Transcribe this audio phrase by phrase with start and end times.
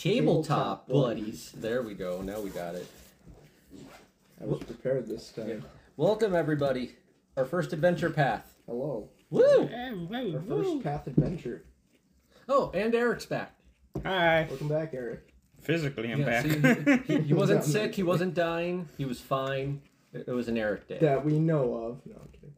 [0.00, 1.52] Tabletop Tabletop buddies.
[1.56, 2.22] There we go.
[2.22, 2.86] Now we got it.
[4.40, 5.62] I was prepared this time.
[5.98, 6.96] Welcome everybody.
[7.36, 8.54] Our first adventure path.
[8.64, 9.10] Hello.
[9.28, 9.68] Woo!
[9.70, 11.64] Our first path adventure.
[12.48, 13.54] Oh, and Eric's back.
[14.02, 14.46] Hi.
[14.48, 15.34] Welcome back, Eric.
[15.60, 16.46] Physically, I'm Yeah, back.
[16.46, 17.94] see, he, he wasn't sick.
[17.94, 18.88] He wasn't dying.
[18.96, 19.82] He was fine.
[20.14, 20.96] It, it was an Eric day.
[20.98, 22.06] That we know of.
[22.06, 22.54] No, I'm kidding.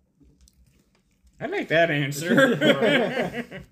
[1.40, 2.54] I like that answer.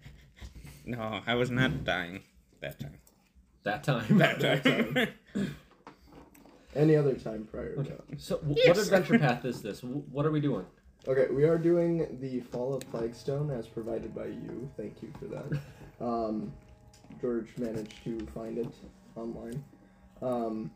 [0.84, 2.24] no, I was not dying
[2.60, 2.99] that time.
[3.64, 4.18] That time.
[4.18, 5.08] That time.
[6.76, 7.94] Any other time prior to Okay.
[8.10, 8.20] that.
[8.20, 8.68] So, w- Yes.
[8.68, 9.80] what adventure path is this?
[9.80, 10.64] W- What are we doing?
[11.08, 14.70] Okay, we are doing the Fall of Plaguestone as provided by you.
[14.76, 15.60] Thank you for that.
[16.04, 16.52] Um,
[17.20, 18.72] George managed to find it
[19.16, 19.64] online.
[20.22, 20.70] Um,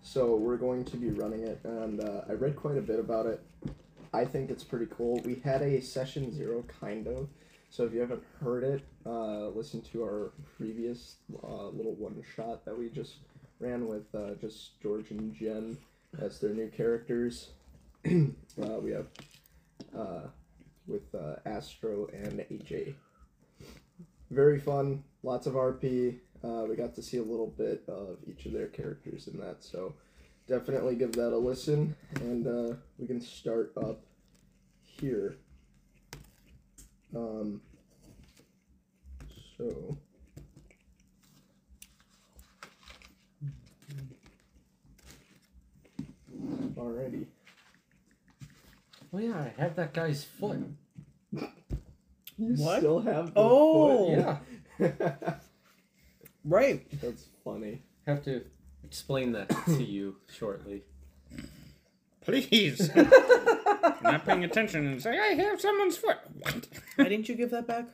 [0.00, 3.26] so we're going to be running it, and uh, I read quite a bit about
[3.26, 3.42] it.
[4.14, 5.20] I think it's pretty cool.
[5.24, 7.28] We had a session zero, kind of.
[7.70, 12.64] So if you haven't heard it, uh, listen to our previous uh, little one shot
[12.64, 13.16] that we just
[13.60, 15.76] ran with uh, just George and Jen
[16.20, 17.50] as their new characters.
[18.06, 19.06] uh, we have
[19.96, 20.28] uh,
[20.86, 22.94] with uh, Astro and AJ.
[24.30, 26.18] Very fun, lots of RP.
[26.42, 29.62] Uh, we got to see a little bit of each of their characters in that,
[29.62, 29.94] so
[30.46, 31.94] definitely give that a listen.
[32.20, 34.00] And we can start up
[34.82, 35.36] here.
[37.14, 37.60] Um,
[39.56, 39.96] so.
[46.76, 47.26] Alrighty.
[49.12, 50.58] Oh yeah, I have that guy's foot.
[51.32, 52.78] You What?
[52.78, 54.10] still have the Oh.
[54.10, 54.38] Yeah,
[54.78, 55.36] foot?
[56.44, 56.86] right.
[57.00, 57.82] That's funny.
[58.06, 58.44] have to
[58.84, 60.82] explain that to you shortly.
[62.28, 62.94] Please.
[64.02, 66.18] not paying attention and say, I have someone's foot.
[66.38, 66.66] What?
[66.96, 67.86] Why didn't you give that back?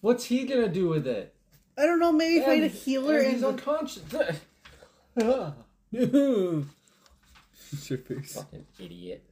[0.00, 1.34] What's he gonna do with it?
[1.76, 2.12] I don't know.
[2.12, 3.34] Maybe find a healer and and.
[3.34, 4.04] he's unconscious.
[5.90, 6.62] Your
[7.98, 8.36] face.
[8.36, 9.24] Fucking idiot.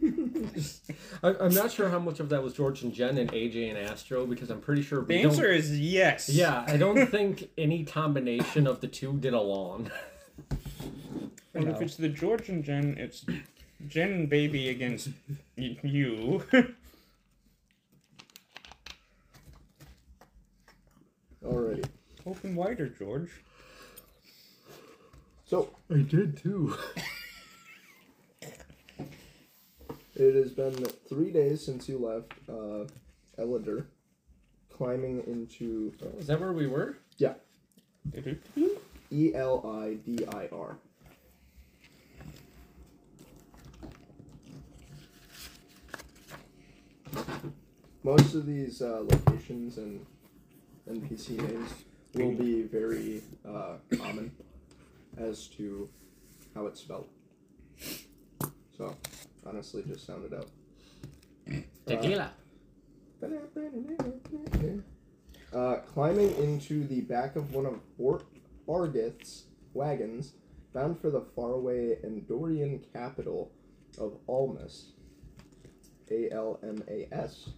[1.22, 3.78] I, I'm not sure how much of that was George and Jen and AJ and
[3.78, 6.28] Astro because I'm pretty sure The answer is yes.
[6.28, 9.90] Yeah, I don't think any combination of the two did along.
[11.54, 13.24] And if it's the George and Jen, it's
[13.88, 15.08] Jen and Baby against
[15.56, 16.44] y- you.
[21.44, 21.84] Alrighty.
[22.26, 23.30] Open wider, George.
[25.46, 26.76] So, I did too.
[30.18, 30.74] It has been
[31.08, 32.84] three days since you left uh,
[34.78, 36.98] climbing into uh, Is that where we were?
[37.16, 37.34] Yeah.
[39.10, 40.78] E L I D I R.
[48.04, 50.06] Most of these uh, locations and
[50.88, 51.70] NPC names
[52.14, 54.30] will be very uh, common
[55.18, 55.88] as to
[56.54, 57.08] how it's spelled.
[58.76, 58.96] So,
[59.48, 60.48] honestly, just sounded out.
[61.86, 62.32] Tequila.
[65.52, 68.22] Uh, climbing into the back of one of Or-
[68.68, 70.34] Argith's wagons,
[70.74, 73.50] bound for the faraway Andoren capital
[73.98, 74.92] of Almas.
[76.10, 77.50] A L M A S.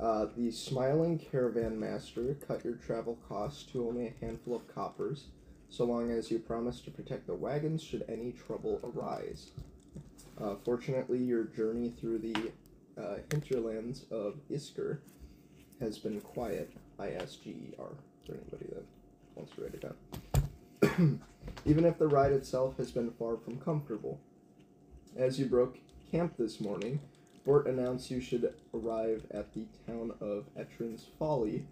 [0.00, 5.28] Uh, the smiling caravan master cut your travel costs to only a handful of coppers,
[5.68, 9.52] so long as you promise to protect the wagons should any trouble arise.
[10.42, 12.50] Uh, fortunately, your journey through the
[13.00, 14.98] uh, hinterlands of Isger
[15.80, 16.72] has been quiet.
[16.98, 17.86] I S G E R
[18.26, 18.84] for anybody that
[19.36, 19.82] wants to write it
[20.90, 21.20] down.
[21.64, 24.20] Even if the ride itself has been far from comfortable.
[25.16, 25.78] As you broke
[26.10, 27.00] camp this morning,
[27.44, 31.66] Bort announced you should arrive at the town of Etran's Folly,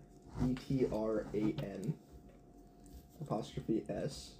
[0.44, 1.94] E T R A N
[3.20, 4.32] apostrophe S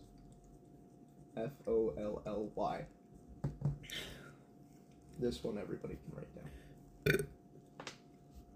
[1.37, 2.85] F O L L Y.
[5.21, 7.27] This one everybody can write down.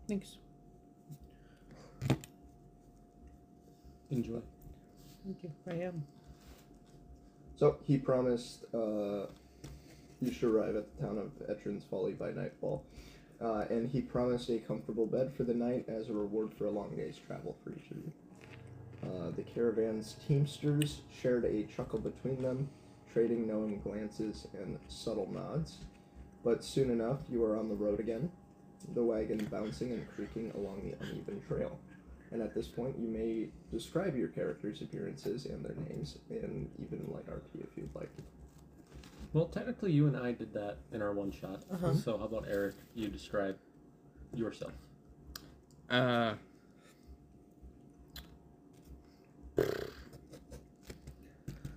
[0.09, 0.39] Thanks.
[4.11, 4.41] Enjoy.
[5.25, 5.51] Thank you.
[5.69, 6.05] I am.
[7.57, 9.27] So he promised uh,
[10.23, 12.85] you should arrive at the town of Etran's Folly by nightfall.
[13.43, 16.71] Uh, and he promised a comfortable bed for the night as a reward for a
[16.71, 18.13] long day's travel for each of you.
[19.03, 22.69] Uh, the caravan's teamsters shared a chuckle between them,
[23.13, 25.79] trading knowing glances and subtle nods.
[26.45, 28.31] But soon enough, you are on the road again,
[28.95, 31.79] the wagon bouncing and creaking along the uneven trail.
[32.31, 37.09] And at this point, you may describe your characters' appearances and their names, and even
[37.13, 38.11] light RP if you'd like.
[39.33, 41.63] Well, technically, you and I did that in our one shot.
[41.73, 41.95] Uh-huh.
[41.95, 42.75] So how about Eric?
[42.95, 43.57] You describe
[44.35, 44.73] yourself.
[45.89, 46.35] Uh.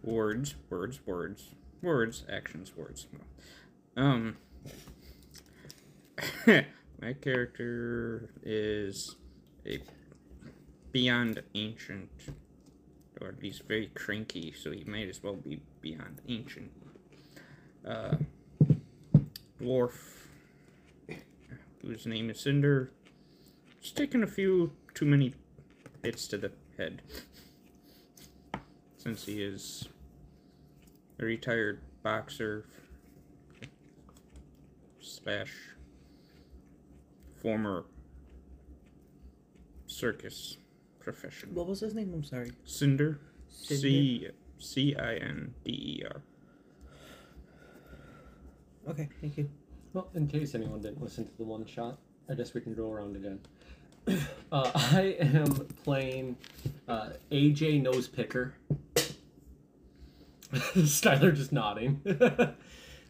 [0.03, 1.49] Words, words, words,
[1.81, 3.07] words, actions, words.
[3.95, 4.37] Um.
[6.47, 9.15] my character is
[9.65, 9.79] a
[10.91, 12.09] beyond ancient,
[13.21, 16.71] or at least very cranky, so he might as well be beyond ancient.
[17.85, 18.15] Uh,
[19.61, 19.93] dwarf,
[21.81, 22.91] whose name is Cinder.
[23.79, 25.33] He's taken a few too many
[26.03, 27.01] hits to the head.
[28.97, 29.87] Since he is
[31.19, 32.65] a retired boxer
[34.99, 35.53] slash
[37.41, 37.85] former
[39.87, 40.57] circus
[40.99, 41.53] professional.
[41.53, 42.11] What was his name?
[42.13, 42.51] I'm sorry.
[42.65, 43.19] Cinder.
[43.49, 43.81] Cinder?
[43.81, 44.27] C
[44.59, 46.21] C I N D E R.
[48.89, 49.49] Okay, thank you.
[49.93, 51.97] Well, in case anyone didn't listen to the one shot,
[52.29, 53.39] I guess we can go around again.
[54.49, 56.37] Uh, I am playing
[56.87, 58.53] uh, AJ Nose Picker.
[60.53, 61.99] Skylar just nodding.
[62.21, 62.53] uh,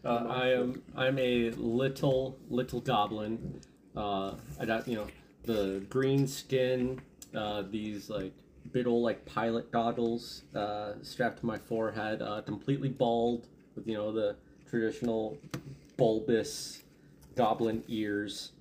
[0.04, 3.62] I am I'm a little little goblin.
[3.98, 5.08] Uh, I got you know
[5.44, 7.02] the green skin,
[7.36, 8.34] uh, these like
[8.72, 13.96] big old like pilot goggles uh, strapped to my forehead, uh, completely bald with you
[13.96, 14.36] know the
[14.70, 15.38] traditional
[15.98, 16.84] bulbous
[17.36, 18.52] goblin ears.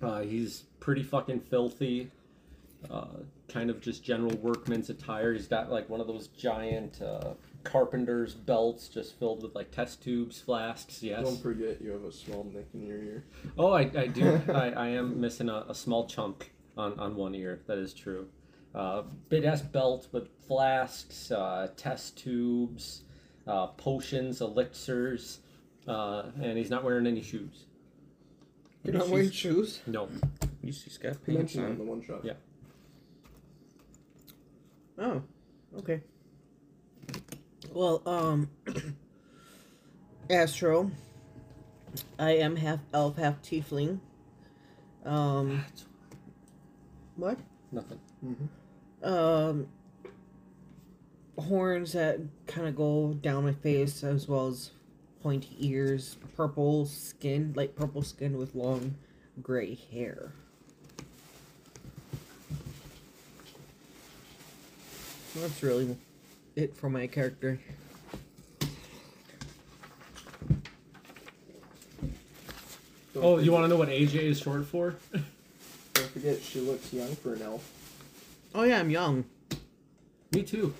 [0.00, 2.10] Uh, he's pretty fucking filthy.
[2.90, 3.06] Uh,
[3.48, 5.32] kind of just general workman's attire.
[5.32, 10.02] He's got like one of those giant uh, carpenter's belts just filled with like test
[10.02, 11.02] tubes, flasks.
[11.02, 11.24] Yes.
[11.24, 13.24] Don't forget you have a small nick in your ear.
[13.58, 14.40] Oh, I, I do.
[14.48, 17.60] I, I am missing a, a small chunk on, on one ear.
[17.66, 18.28] That is true.
[18.74, 23.02] Uh, big ass belt with flasks, uh, test tubes,
[23.46, 25.40] uh, potions, elixirs,
[25.86, 27.66] uh, and he's not wearing any shoes.
[28.84, 29.80] You're not wearing shoes?
[29.86, 30.08] No.
[30.42, 32.24] At least he's got You pants mentioned it the one shot.
[32.24, 32.32] Yeah.
[34.98, 35.22] Oh,
[35.78, 36.00] okay.
[37.74, 38.50] Well, um,
[40.28, 40.90] Astro,
[42.18, 43.98] I am half elf, half tiefling.
[45.06, 45.64] Um,
[47.16, 47.38] what?
[47.70, 47.98] Nothing.
[48.24, 49.08] Mm-hmm.
[49.08, 49.68] Um,
[51.38, 54.72] horns that kind of go down my face, as well as
[55.22, 58.96] pointy ears, purple skin, light purple skin with long
[59.42, 60.32] gray hair.
[65.34, 65.96] That's really
[66.56, 67.58] it for my character.
[73.14, 74.94] Don't Oh, forget, you want to know what AJ is short for?
[75.94, 77.70] Don't forget, she looks young for an elf.
[78.54, 79.24] Oh yeah, I'm young.
[80.32, 80.72] Me too.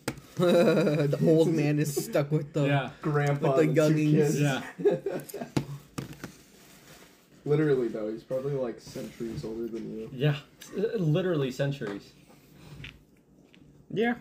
[0.36, 2.66] the old man is stuck with the.
[2.66, 2.90] Yeah.
[3.02, 4.12] Grandpa, With the and two youngins.
[4.12, 4.40] kids.
[4.40, 5.44] Yeah.
[7.44, 10.10] Literally though, he's probably like centuries older than you.
[10.14, 10.36] Yeah.
[10.76, 12.10] Uh, Literally centuries.
[13.92, 14.14] Yeah.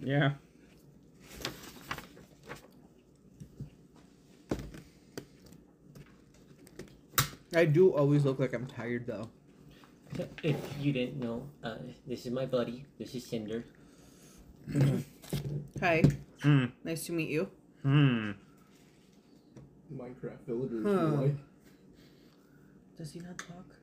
[0.00, 0.32] Yeah.
[7.54, 9.28] I do always look like I'm tired though.
[10.42, 12.84] If you didn't know, uh, this is my buddy.
[12.98, 13.64] This is Cinder.
[15.80, 16.02] Hi,
[16.42, 16.66] Hmm.
[16.84, 17.48] nice to meet you.
[17.82, 18.32] Hmm.
[19.92, 21.22] Minecraft villagers Huh.
[21.24, 21.38] you.
[22.96, 23.77] Does he not talk?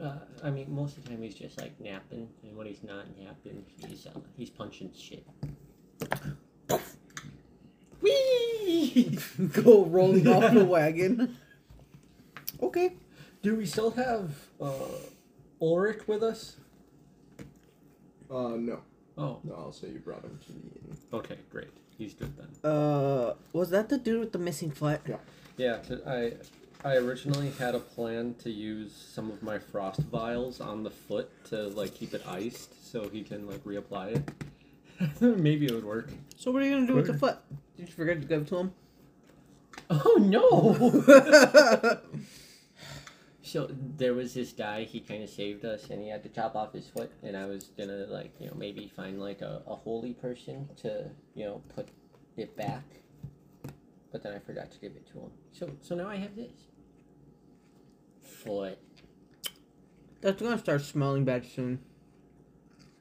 [0.00, 3.04] Uh, I mean, most of the time he's just like napping, and when he's not
[3.18, 5.26] napping, he's uh, he's punching shit.
[8.00, 9.18] Whee!
[9.52, 11.36] Go rolling off the wagon.
[12.62, 12.94] Okay.
[13.42, 14.30] Do we still have
[14.60, 14.70] uh,
[15.60, 16.56] Ulrich with us?
[18.30, 18.80] Uh, no.
[19.18, 20.96] Oh, No, I'll say you brought him to the inn.
[21.12, 21.68] okay, great.
[21.98, 22.70] He's good then.
[22.70, 25.00] Uh, was that the dude with the missing foot?
[25.58, 26.32] Yeah, t- I
[26.82, 31.30] I originally had a plan to use some of my frost vials on the foot
[31.46, 35.20] to like keep it iced so he can like reapply it.
[35.20, 36.10] Maybe it would work.
[36.36, 37.36] So what are you gonna do with the foot?
[37.76, 38.72] Did you forget to give it to him?
[39.90, 41.98] Oh no!
[43.42, 44.84] So there was this guy.
[44.84, 47.10] He kind of saved us, and he had to chop off his foot.
[47.24, 51.10] And I was gonna like you know maybe find like a, a holy person to
[51.34, 51.88] you know put
[52.36, 52.84] it back,
[54.12, 55.30] but then I forgot to give it to him.
[55.50, 56.69] So so now I have this
[58.44, 58.78] foot.
[60.20, 61.80] That's gonna start smelling bad soon.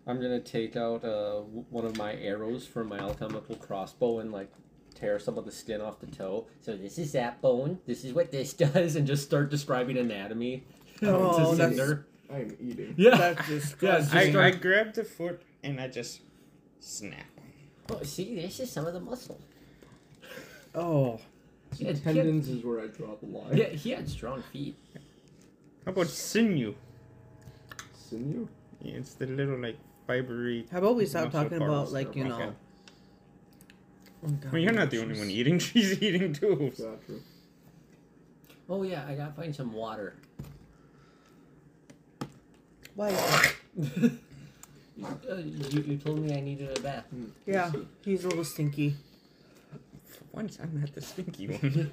[0.07, 4.49] I'm gonna take out uh, one of my arrows from my alchemical crossbow and like
[4.95, 6.47] tear some of the skin off the toe.
[6.61, 7.79] So this is that bone.
[7.85, 8.95] This is what this does.
[8.95, 10.63] and just start describing anatomy
[11.01, 12.05] Oh, to that's- Cinder.
[12.31, 12.93] I am eating.
[12.97, 13.15] Yeah.
[13.17, 14.03] That's Yeah, disgusting.
[14.03, 16.21] Just I, I start- grab the foot and I just
[16.79, 17.25] snap.
[17.89, 19.39] Oh, see, this is some of the muscle.
[20.75, 21.19] oh,
[21.77, 23.57] Yeah, Tendons is where I draw the line.
[23.57, 24.75] Yeah, he had strong feet.
[25.89, 26.75] How about sinew?
[27.97, 28.47] Sinew?
[28.79, 29.75] Yeah, it's the little like
[30.07, 30.69] fibery.
[30.69, 32.53] How about we stop talking about like you know?
[34.23, 35.57] Oh, God, Well, you're not the only one eating.
[35.67, 36.71] She's eating too.
[36.77, 37.19] Gotcha.
[38.69, 40.13] Oh yeah, I gotta find some water.
[42.93, 43.09] Why?
[45.31, 47.05] Uh, you, you told me I needed a bath.
[47.09, 47.27] Hmm.
[47.45, 47.71] Yeah,
[48.03, 48.97] he's a little stinky.
[50.31, 51.91] For once, I'm not the stinky one.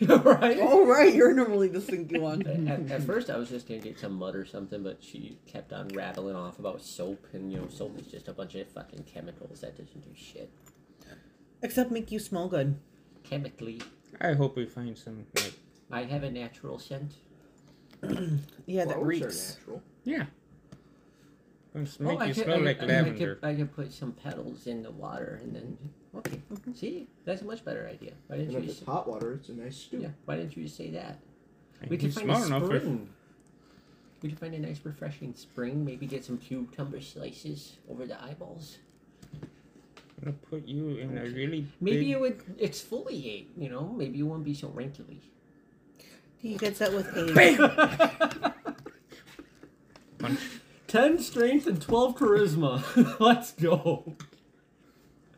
[0.24, 0.58] right?
[0.60, 2.46] Oh right, you're normally the stinky one.
[2.68, 5.72] At, at first, I was just gonna get some mud or something, but she kept
[5.72, 9.04] on rattling off about soap, and you know, soap is just a bunch of fucking
[9.04, 10.50] chemicals that doesn't do shit
[11.64, 12.76] Except make you smell good.
[13.22, 13.80] chemically.
[14.20, 15.54] I hope we find some like
[15.90, 17.14] I have a natural scent.
[18.66, 19.56] Yeah, that Flowers are reeks.
[19.58, 19.82] natural.
[20.04, 20.24] yeah.
[21.74, 23.38] Let's make oh, I you could, smell I, like I, lavender.
[23.42, 25.78] I could, I could put some petals in the water, and then
[26.16, 26.40] okay.
[26.52, 26.72] Mm-hmm.
[26.74, 28.12] See, that's a much better idea.
[28.26, 28.70] Why didn't And you?
[28.70, 30.00] if it's hot water, it's a nice stew.
[30.00, 30.08] yeah.
[30.26, 31.18] Why didn't you just say that?
[31.80, 33.08] And We you could find smell a enough if spring.
[34.22, 35.84] We could find a nice, refreshing spring.
[35.84, 38.76] Maybe get some cucumber slices over the eyeballs.
[39.32, 39.48] I'm
[40.32, 42.10] gonna put you in a really Maybe big...
[42.10, 43.46] it would exfoliate.
[43.56, 45.20] You know, maybe you wouldn't be so wrinkly.
[46.36, 48.54] He gets that with a.
[50.18, 50.38] punch.
[50.92, 52.84] Ten strength and twelve charisma.
[53.18, 54.02] Let's go.
[54.06, 54.16] I'm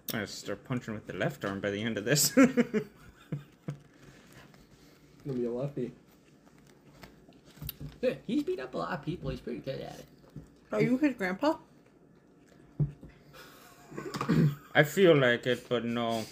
[0.08, 2.30] gonna start punching with the left arm by the end of this.
[2.32, 2.58] Gonna
[5.32, 5.92] be a lefty.
[8.02, 9.30] Yeah, he's beat up a lot of people.
[9.30, 10.06] He's pretty good at it.
[10.72, 11.54] Are you his grandpa?
[14.74, 16.24] I feel like it, but no.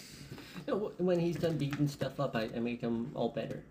[0.67, 3.63] You know, when he's done beating stuff up, I, I make him all better.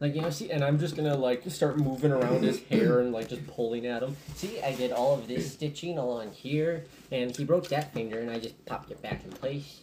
[0.00, 3.12] Like you know, see, and I'm just gonna like start moving around his hair and
[3.12, 4.16] like just pulling at him.
[4.34, 8.30] See, I did all of this stitching along here, and he broke that finger, and
[8.30, 9.80] I just popped it back in place.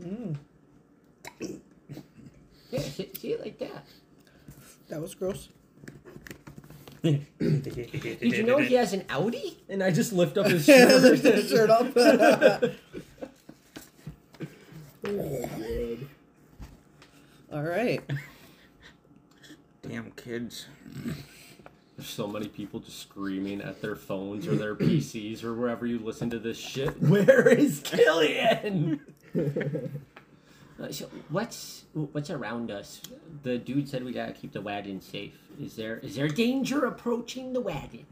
[0.00, 0.36] Mm,
[2.70, 3.84] Yeah, see, see it like that.
[4.88, 5.48] that was gross.
[7.02, 7.24] Did
[8.20, 9.58] you know he has an Audi?
[9.68, 11.02] And I just lift up his shirt.
[11.02, 11.92] Lift his shirt up.
[15.08, 16.08] Oh, good.
[17.52, 18.00] All right.
[19.96, 20.66] Damn kids.
[21.96, 25.98] There's so many people just screaming at their phones or their PCs or wherever you
[25.98, 26.90] listen to this shit.
[27.00, 29.00] Where is Killian?
[29.34, 33.00] Uh, so what's what's around us?
[33.42, 35.32] The dude said we gotta keep the wagon safe.
[35.58, 38.04] Is there is there danger approaching the wagon?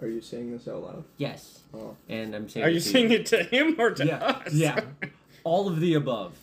[0.00, 1.04] Are you saying this out loud?
[1.18, 1.96] Yes, Oh.
[2.08, 2.66] and I'm saying.
[2.66, 4.52] Are you to saying it to him or to Yeah, us?
[4.52, 4.80] yeah.
[5.44, 6.36] All of the above.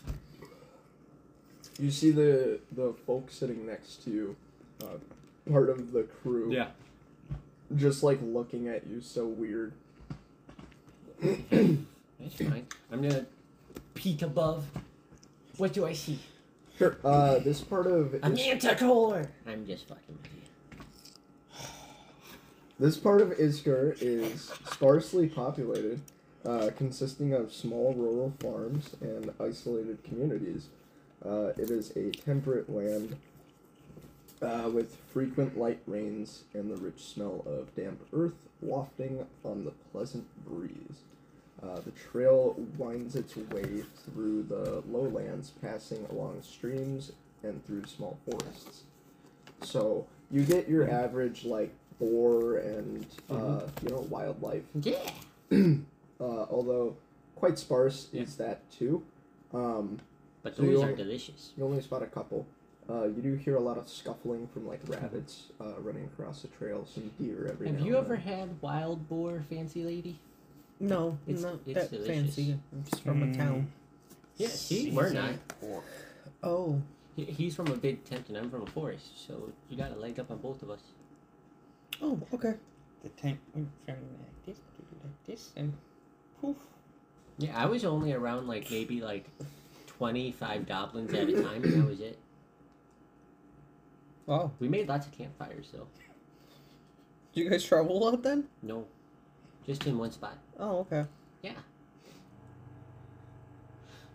[1.78, 4.36] You see the the folk sitting next to you,
[4.84, 6.68] uh, part of the crew, Yeah.
[7.76, 9.74] just like looking at you so weird.
[11.22, 12.66] That's fine.
[12.92, 13.26] I'm gonna
[13.94, 14.66] peek above.
[15.58, 16.20] What do I see?
[16.78, 16.96] Sure.
[17.04, 19.28] Uh, this part of A Is- manticore.
[19.46, 20.40] I'm just fucking with you.
[22.80, 26.00] this part of Isger is sparsely populated,
[26.46, 30.68] uh, consisting of small rural farms and isolated communities.
[31.26, 33.18] Uh, it is a temperate land
[34.42, 39.72] uh, with frequent light rains and the rich smell of damp earth wafting on the
[39.92, 41.00] pleasant breeze.
[41.62, 47.12] Uh, the trail winds its way through the lowlands, passing along streams
[47.44, 48.84] and through small forests.
[49.62, 55.00] So you get your average like boar and uh, you know wildlife, Yeah.
[55.52, 55.76] uh,
[56.22, 56.96] although
[57.36, 59.04] quite sparse is that too.
[59.54, 60.00] Um,
[60.44, 61.52] But So those you are delicious.
[61.58, 62.46] you only spot a couple.
[62.90, 66.48] Uh, you do hear a lot of scuffling from like rabbits uh, running across the
[66.48, 68.26] trail, some deer every Have now you and ever then.
[68.26, 70.20] had wild boar, fancy lady?
[70.80, 72.08] No, It's- not it's that delicious.
[72.36, 72.60] fancy.
[72.74, 73.38] I'm just from a Mm.
[73.38, 73.72] town.
[74.38, 75.34] Yeah, see, we're not.
[76.42, 76.82] Oh,
[77.16, 79.96] He, he's from a big tent and I'm from a forest, so you got a
[80.00, 80.82] leg up on both of us.
[82.02, 82.56] oh, okay.
[83.04, 85.74] The tank went from like this to like this and
[86.42, 86.58] poof.
[87.38, 89.26] Yeah, I was only around like maybe like
[89.88, 92.18] 25 goblins at a time, and that was it.
[94.30, 94.52] Wow.
[94.60, 95.88] We made lots of campfires though.
[97.34, 98.44] Did you guys travel a lot then?
[98.62, 98.86] No,
[99.66, 100.38] just in one spot.
[100.60, 101.06] Oh, okay.
[101.42, 101.54] Yeah.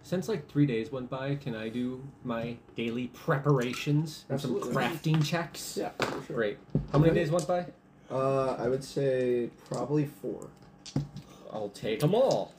[0.04, 4.82] Since like three days went by, can I do my daily preparations and some Absolutely.
[4.84, 5.76] crafting checks?
[5.76, 6.36] Yeah, for sure.
[6.36, 6.58] Great.
[6.92, 7.66] How many days went by?
[8.08, 10.48] Uh, I would say probably four.
[11.52, 12.54] I'll take them all.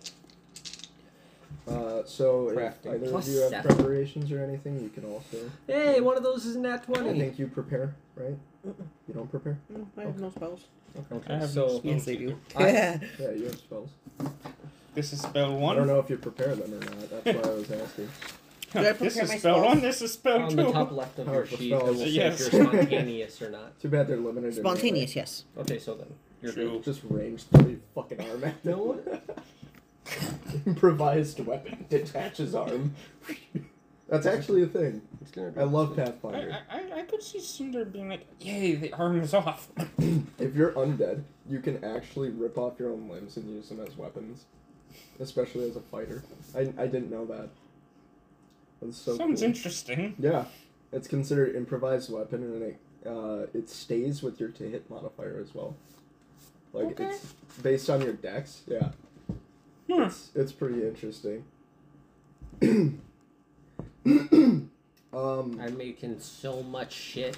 [1.68, 2.94] Uh, so if Crafting.
[2.96, 3.76] either Plus of you have seven.
[3.76, 5.38] preparations or anything, you can also.
[5.68, 7.20] Hey, one of those is nat I 20.
[7.20, 8.38] think you prepare, right?
[8.64, 9.58] You don't prepare?
[9.74, 10.62] Mm, I have no spells.
[11.12, 12.38] Okay, I have so no Yes, they do.
[12.60, 13.00] Yeah.
[13.20, 13.90] Yeah, you have spells.
[14.94, 15.76] This is spell one?
[15.76, 17.24] I don't know if you prepare them or not.
[17.24, 18.10] That's why I was asking.
[18.74, 19.66] Did I this prepare is my spell spells?
[19.66, 20.56] one, this is spell On two.
[20.58, 21.98] the top left of your the sheet, it will spells.
[22.00, 22.42] say Yes.
[22.48, 23.80] if you're spontaneous or not.
[23.80, 24.54] Too bad they're limited.
[24.54, 25.44] to Spontaneous, yes.
[25.58, 26.08] Okay, so then
[26.42, 26.70] you're True.
[26.72, 26.84] good.
[26.84, 29.02] Just range three fucking arm at no one.
[30.66, 32.96] Improvised weapon detaches arm.
[34.10, 35.02] That's actually a thing.
[35.22, 36.58] It's gonna be I love I, Pathfinder.
[36.70, 39.68] I, I- I could see Cinder being like, yay, the arm is off.
[40.40, 43.96] If you're undead, you can actually rip off your own limbs and use them as
[43.98, 44.46] weapons,
[45.20, 46.24] especially as a fighter.
[46.56, 47.50] I, I didn't know that.
[48.82, 49.50] That's so Sounds cool.
[49.50, 50.16] interesting.
[50.20, 50.46] Yeah,
[50.92, 55.54] it's considered improvised weapon, and it uh, it stays with your to hit modifier as
[55.56, 55.76] well.
[56.74, 57.06] Like Okay.
[57.06, 58.62] it's based on your dex.
[58.68, 58.90] Yeah,
[59.96, 60.04] Hmm.
[60.04, 61.46] it's it's pretty interesting.
[62.62, 63.02] um,
[65.14, 67.38] I'm making so much shit.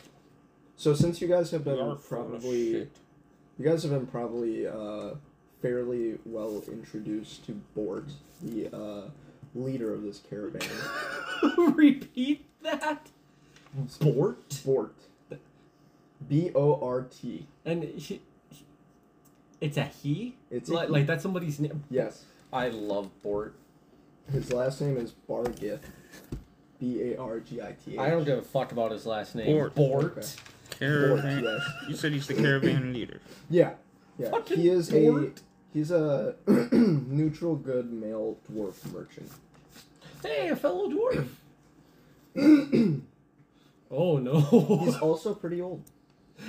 [0.76, 2.90] so since you guys have We been are probably
[3.58, 5.16] you guys have been probably uh,
[5.62, 8.10] fairly well introduced to Bort,
[8.42, 9.10] the uh,
[9.56, 10.68] leader of this caravan.
[11.58, 13.08] Repeat that.
[14.00, 14.62] Bort.
[14.66, 14.94] Bort.
[16.28, 17.48] B O R T.
[17.66, 18.22] And he,
[19.62, 20.36] it's a he.
[20.50, 21.84] It's like, like that's somebody's name.
[21.90, 22.26] Yes.
[22.52, 23.56] I love Bort.
[24.32, 25.80] His last name is Bargith.
[26.80, 28.00] B A R G I T H.
[28.00, 29.48] I don't give a fuck about his last name.
[29.58, 29.76] Bort.
[29.76, 30.18] Bort.
[30.18, 30.28] Okay.
[30.72, 31.42] Caravan.
[31.44, 31.90] Bort, yes.
[31.90, 33.20] You said he's the caravan leader.
[33.50, 33.72] Yeah.
[34.20, 34.30] Yeah.
[34.32, 35.24] Fucking he is Bort.
[35.40, 35.42] a
[35.74, 39.32] he's a neutral good male dwarf merchant.
[40.22, 41.28] Hey, a fellow dwarf.
[43.92, 44.40] oh no.
[44.84, 45.84] He's also pretty old.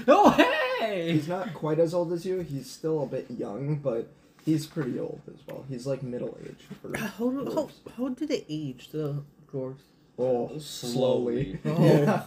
[0.07, 1.13] oh hey.
[1.13, 2.41] He's not quite as old as you.
[2.41, 4.09] He's still a bit young, but
[4.49, 5.65] he's pretty old as well.
[5.69, 7.73] He's like middle aged for How, do- how, dwarves.
[7.97, 9.81] how do they age, the dwarves?
[10.19, 11.59] Oh, Slowly.
[11.63, 11.65] slowly.
[11.65, 12.25] Yeah.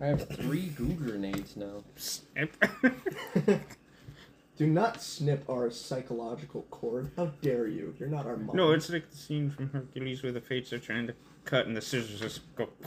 [0.00, 1.84] I have three goo grenades now.
[1.96, 2.52] Snip.
[4.56, 7.10] Do not snip our psychological cord.
[7.16, 7.94] How dare you?
[7.98, 8.56] You're not our mom.
[8.56, 11.76] no, it's like the scene from Hercules where the fates are trying to cut and
[11.76, 12.68] the scissors just go.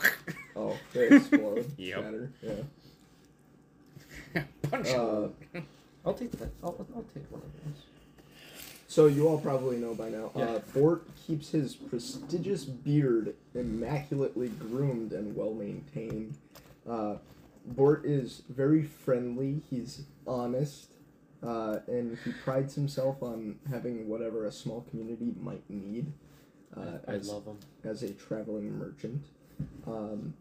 [0.58, 1.70] Oh, they explode.
[1.78, 1.98] Yep.
[2.04, 2.32] Shatter.
[2.42, 2.64] Yeah.
[4.70, 5.28] Punch Uh,
[6.06, 6.50] I'll take that.
[6.64, 7.84] I'll, I'll take one of those.
[8.88, 10.32] so you all probably know by now.
[10.36, 10.44] Yeah.
[10.44, 16.38] Uh, Bort keeps his prestigious beard immaculately groomed and well maintained.
[16.88, 17.16] Uh,
[17.66, 19.62] Bort is very friendly.
[19.70, 20.92] He's honest,
[21.42, 26.12] uh, and he prides himself on having whatever a small community might need.
[26.78, 27.58] Uh, I as, love them.
[27.84, 29.26] as a traveling merchant.
[29.88, 30.34] Um,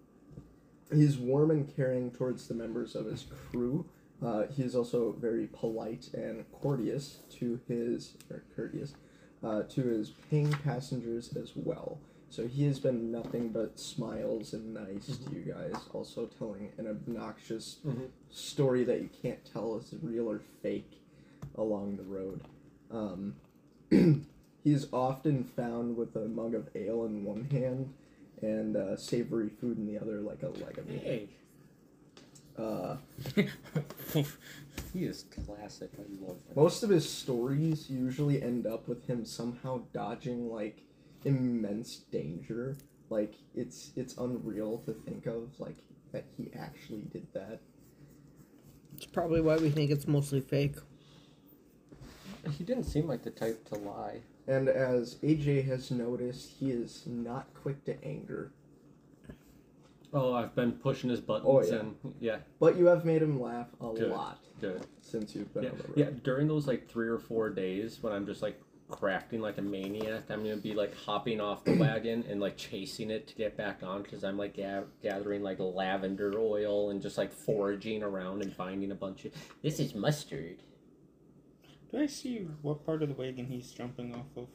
[0.92, 3.86] he's warm and caring towards the members of his crew.
[4.24, 8.94] Uh, he is also very polite and courteous to his or courteous
[9.42, 11.98] uh, to his paying passengers as well.
[12.30, 15.74] So he has been nothing but smiles and nice to you guys.
[15.92, 18.08] Also telling an obnoxious Mhm.
[18.30, 21.00] story that you can't tell is real or fake
[21.56, 22.40] along the road.
[22.90, 23.36] Um,
[23.90, 27.92] he is often found with a mug of ale in one hand
[28.42, 31.02] and uh, savory food in the other, like a leg of meat.
[31.02, 31.28] Hey,
[32.58, 32.96] Uh,
[34.92, 35.90] he is classic.
[35.98, 36.54] I love him.
[36.54, 40.82] most of his stories usually end up with him somehow dodging like
[41.24, 42.76] immense danger.
[43.10, 45.76] Like it's it's unreal to think of like
[46.12, 47.60] that he actually did that.
[48.96, 50.76] It's probably why we think it's mostly fake.
[52.56, 54.20] He didn't seem like the type to lie.
[54.46, 58.52] And as AJ has noticed, he is not quick to anger.
[60.14, 61.80] Oh, I've been pushing his buttons Oh, yeah.
[61.80, 64.10] and yeah, But you have made him laugh a Good.
[64.10, 64.86] lot good.
[65.00, 65.96] since you've been Yeah, on the road.
[65.96, 66.10] yeah.
[66.22, 70.30] During those like three or four days when I'm just like crafting like a maniac,
[70.30, 73.82] I'm gonna be like hopping off the wagon and like chasing it to get back
[73.82, 78.54] on because I'm like ga- gathering like lavender oil and just like foraging around and
[78.54, 79.32] finding a bunch of.
[79.62, 80.62] This is mustard.
[81.90, 84.48] Do I see what part of the wagon he's jumping off of?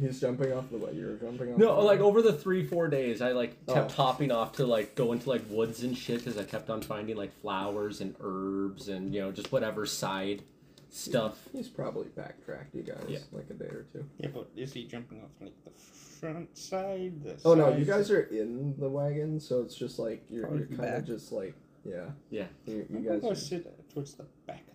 [0.00, 1.58] He's jumping off the way you're jumping off.
[1.58, 3.94] No, the like over the three four days, I like kept Oh.
[3.94, 7.16] hopping off to like go into like woods and shit because I kept on finding
[7.16, 10.42] like flowers and herbs and you know just whatever side
[10.90, 11.48] stuff.
[11.52, 13.18] He's probably backtracked you guys Yeah.
[13.32, 14.04] like a day or two.
[14.18, 17.22] Yeah, but is he jumping off like the front side?
[17.24, 20.58] The Oh no, you guys are in the wagon, so it's just like you're, Probably
[20.60, 22.06] you're from kind of just like yeah.
[22.30, 22.44] Yeah.
[22.66, 24.71] You, you guys go are, sit towards the back of the wagon.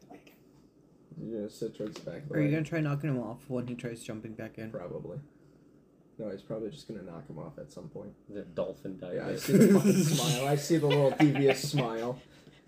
[1.21, 2.59] You're gonna sit towards the back of the Are you wagon.
[2.59, 4.71] gonna try knocking him off when he tries jumping back in?
[4.71, 5.17] Probably.
[6.19, 8.11] No, he's probably just gonna knock him off at some point.
[8.29, 9.13] The dolphin dive.
[9.15, 10.47] Yeah, I see the fucking smile.
[10.47, 12.19] I see the little devious smile.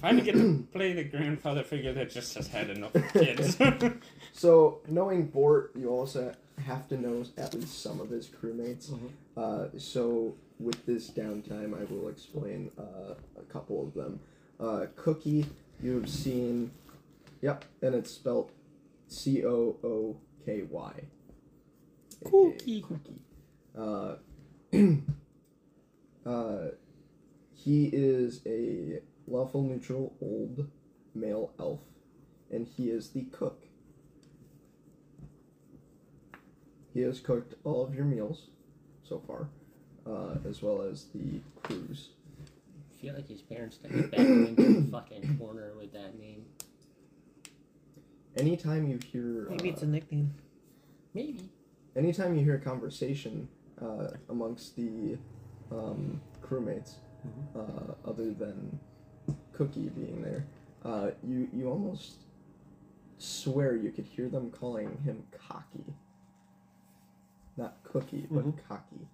[0.00, 3.58] Finally get to play the grandfather figure that just has had enough kids.
[4.32, 6.32] so, knowing Bort, you also
[6.64, 8.90] have to know at least some of his crewmates.
[8.90, 9.10] Mhm.
[9.36, 14.20] Uh, so, with this downtime, I will explain uh, a couple of them.
[14.58, 15.46] Uh, Cookie,
[15.82, 16.70] you have seen.
[17.42, 18.52] Yep, and it's spelled
[19.08, 20.92] C O O K Y.
[22.24, 22.82] Cookie.
[22.82, 23.20] Cookie.
[23.76, 24.14] Uh,
[26.28, 26.68] uh,
[27.52, 30.68] he is a lawful neutral old
[31.14, 31.80] male elf,
[32.50, 33.64] and he is the cook.
[36.94, 38.48] He has cooked all of your meals
[39.02, 39.48] so far,
[40.06, 42.10] uh, as well as the crews.
[42.92, 46.44] I feel like his parents got him back into the fucking corner with that name.
[48.36, 50.32] Anytime you hear, Maybe uh, it's a nickname.
[51.14, 51.50] Maybe.
[51.96, 53.48] anytime you hear a conversation
[53.80, 55.18] uh, amongst the
[55.70, 56.94] um, crewmates,
[57.54, 58.78] uh, other than
[59.52, 60.46] Cookie being there,
[60.84, 62.14] uh, you you almost
[63.18, 65.84] swear you could hear them calling him cocky.
[67.58, 68.54] Not Cookie, but Mhm.
[68.66, 69.08] cocky.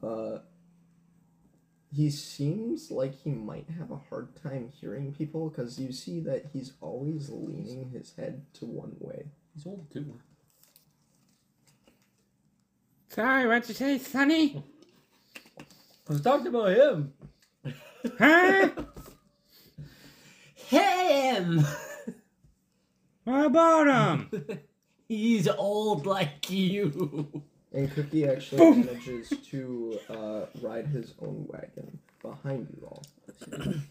[0.00, 0.38] Uh,
[1.94, 6.46] he seems like he might have a hard time hearing people because you see that
[6.52, 9.24] he's always leaning his head to one way.
[9.54, 10.18] He's old too.
[13.08, 14.62] Sorry, what'd you say, Sonny?
[15.58, 17.12] I was talking about him.
[18.18, 18.68] Huh?
[20.54, 21.66] Him!
[23.24, 23.86] what about
[24.30, 24.60] him?
[25.08, 27.42] He's old like you.
[27.72, 28.86] And Cookie actually Boom.
[28.86, 33.02] manages to uh, ride his own wagon behind you all.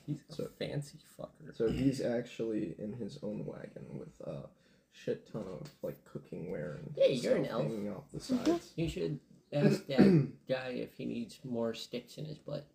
[0.07, 1.55] He's So- a fancy fucker.
[1.55, 4.47] So he's actually in his own wagon with a
[4.91, 7.63] shit ton of like cooking ware and Hey, you're an stuff elf.
[7.67, 8.71] hanging off the sides.
[8.75, 9.19] You should
[9.53, 12.65] ask that guy if he needs more sticks in his butt.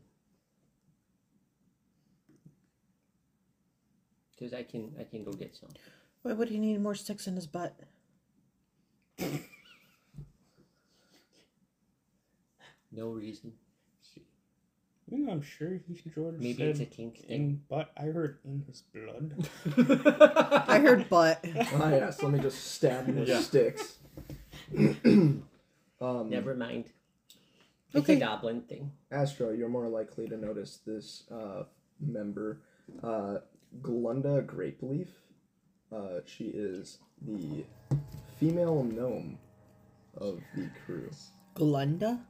[4.30, 5.68] Because I can, I can go get some.
[6.22, 7.76] Why would he need more sticks in his butt?
[12.94, 13.52] No reason.
[15.10, 17.28] You know, I'm sure he George Maybe said it's a kink thing.
[17.30, 17.90] in butt.
[17.98, 19.46] I heard in his blood.
[20.68, 21.44] I heard butt.
[21.74, 23.40] ah yes, let me just stab him with Yeah.
[23.40, 23.98] sticks.
[25.04, 25.44] um,
[26.30, 26.84] Never mind.
[27.94, 28.16] It's Okay.
[28.16, 28.92] a goblin thing.
[29.10, 31.64] Astro, you're more likely to notice this uh,
[32.00, 32.60] member,
[33.02, 33.38] uh,
[33.82, 35.08] Glunda Grapeleaf.
[35.94, 37.64] Uh, she is the
[38.38, 39.38] female gnome
[40.16, 41.10] of the crew.
[41.54, 42.20] Glunda?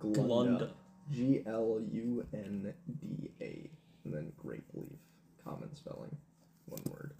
[0.00, 0.70] Gl- Glunda.
[1.12, 3.70] G L U N D A.
[4.04, 4.98] And then grape leaf.
[5.44, 6.16] Common spelling.
[6.66, 7.12] One word.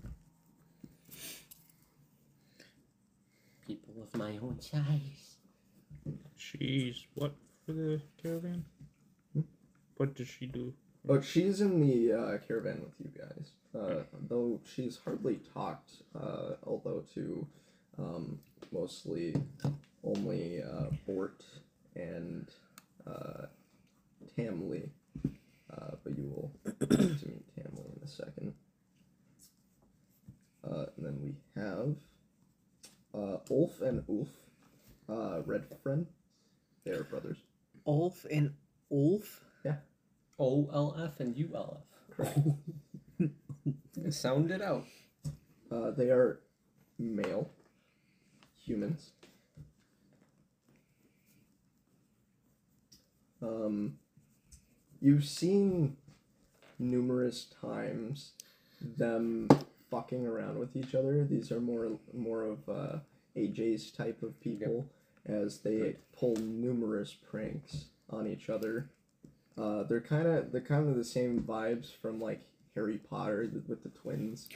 [3.67, 5.37] People of my own size.
[6.37, 7.35] She's what
[7.65, 8.65] for the caravan?
[9.33, 9.41] Hmm?
[9.97, 10.73] What does she do?
[11.05, 13.51] But she's in the uh, caravan with you guys.
[13.75, 17.47] Uh, though she's hardly talked, uh, although to
[17.99, 18.39] um,
[18.73, 19.37] mostly
[20.03, 21.45] only uh, Bort
[21.95, 22.51] and
[23.07, 23.47] uh,
[24.37, 24.91] Tamli.
[25.73, 28.55] Uh, but you will get to meet Tamli in a second.
[30.65, 31.97] Uh, and then we have
[33.15, 34.29] uh, Ulf and Ulf,
[35.09, 36.07] uh, Red Friend.
[36.85, 37.39] They are brothers.
[37.87, 38.53] Ulf and
[38.91, 39.45] Ulf?
[39.65, 39.77] Yeah.
[40.39, 42.17] O L F and U L F.
[42.17, 42.39] Correct.
[44.11, 44.85] Sound it out.
[45.71, 46.41] Uh, they are
[46.99, 47.51] male
[48.65, 49.11] humans.
[53.43, 53.99] Um,
[55.01, 55.97] you've seen
[56.79, 58.33] numerous times
[58.97, 59.49] them
[59.91, 61.25] fucking around with each other.
[61.25, 62.99] These are more more of uh,
[63.37, 64.87] AJ's type of people,
[65.27, 68.89] as they pull numerous pranks on each other.
[69.59, 72.43] Uh, they're kind of they're kind of the same vibes from like
[72.75, 74.49] Harry Potter with the twins.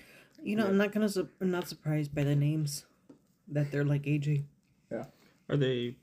[0.43, 0.71] You know, Yeah.
[0.71, 1.09] I'm not gonna.
[1.09, 2.85] Su- I'm not surprised by the names,
[3.49, 4.45] that they're like AJ.
[4.91, 5.05] Yeah.
[5.49, 5.97] Are they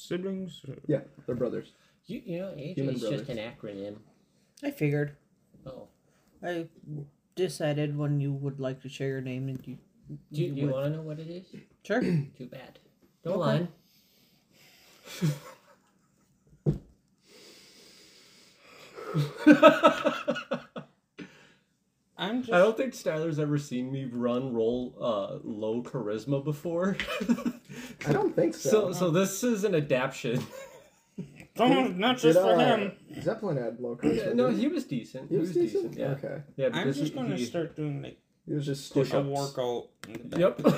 [0.00, 0.62] siblings?
[0.86, 1.72] Yeah, they're brothers.
[2.06, 3.20] You, you know, AJ Human is brothers.
[3.20, 3.96] just an acronym.
[4.62, 5.16] I figured.
[5.66, 5.88] Oh.
[6.42, 6.66] I
[7.36, 9.78] decided when you would like to share your name and you.
[10.32, 11.46] Do you, you want to know what it is?
[11.84, 12.00] Sure.
[12.38, 12.78] Too bad.
[13.24, 13.60] Go Okay.
[13.60, 13.68] on.
[22.20, 22.52] I'm just.
[22.52, 26.96] I don't think Styler's ever seen me run roll uh, low charisma before.
[28.06, 28.70] I don't think so.
[28.70, 30.42] so so this is an adaptation.
[31.56, 32.92] Don't, not Did, just for uh, him.
[33.20, 34.34] Zeppelin had low Yeah, charisma.
[34.34, 35.30] no, he was decent.
[35.30, 35.96] he was decent.
[35.96, 36.68] Yeah, Okay, yeah.
[36.72, 39.26] I'm just gonna start doing like he was just Push a up.
[39.26, 39.88] workout.
[40.08, 40.74] In the back Yep.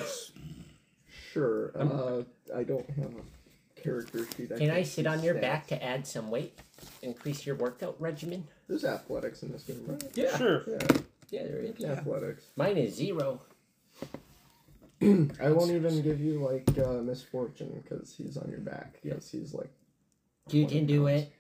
[1.33, 1.73] Sure.
[1.79, 2.23] Uh,
[2.55, 4.57] I don't have a character sheet.
[4.57, 5.41] Can I sit on your stats.
[5.41, 6.59] back to add some weight?
[7.03, 8.47] Increase your workout regimen?
[8.69, 10.03] There's athletics in this game, right?
[10.15, 10.37] Yeah.
[10.37, 10.63] Sure.
[10.67, 10.79] Yeah,
[11.33, 11.83] Yeah, there is.
[11.83, 12.45] athletics.
[12.57, 13.41] Mine is zero.
[15.03, 18.99] I won't even give you like uh, misfortune because he's on your back.
[19.03, 19.71] Yes, he's like.
[20.51, 21.23] You can do pounds.
[21.23, 21.33] it.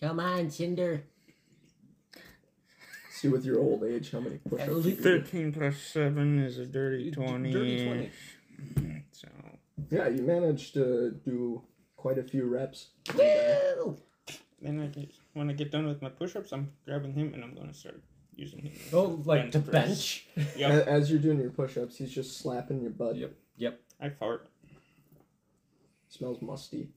[0.00, 1.04] Come on, Cinder.
[3.10, 5.02] See with your old age how many push-ups you do.
[5.02, 7.52] 13 plus 7 is a dirty 20.
[7.52, 8.10] Dirty
[8.74, 9.02] 20.
[9.12, 9.28] So,
[9.90, 11.60] Yeah, you managed to do
[11.96, 12.88] quite a few reps.
[13.14, 13.98] Woo!
[14.62, 17.44] then I get, when I get done with my push ups, I'm grabbing him and
[17.44, 18.02] I'm going to start
[18.36, 18.72] using him.
[18.92, 19.86] Oh, like Bench the press.
[19.88, 20.26] bench.
[20.56, 20.86] Yep.
[20.86, 23.16] As you're doing your push-ups, he's just slapping your butt.
[23.16, 23.32] Yep.
[23.56, 23.80] Yep.
[24.00, 24.48] I fart.
[26.08, 26.88] Smells musty.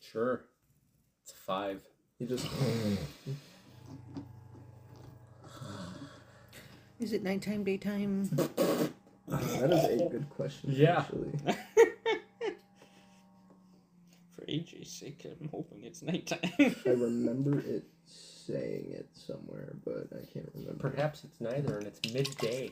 [0.00, 0.44] Sure.
[1.22, 1.82] It's a five.
[2.18, 2.46] He just
[7.00, 8.30] Is it nighttime, daytime?
[9.28, 10.70] that is a good question.
[10.72, 11.00] Yeah.
[11.00, 11.32] Actually.
[14.46, 16.38] For AJ's sake, I'm hoping it's nighttime.
[16.58, 20.90] I remember it saying it somewhere, but I can't remember.
[20.90, 22.70] Perhaps it's neither, and it's midday.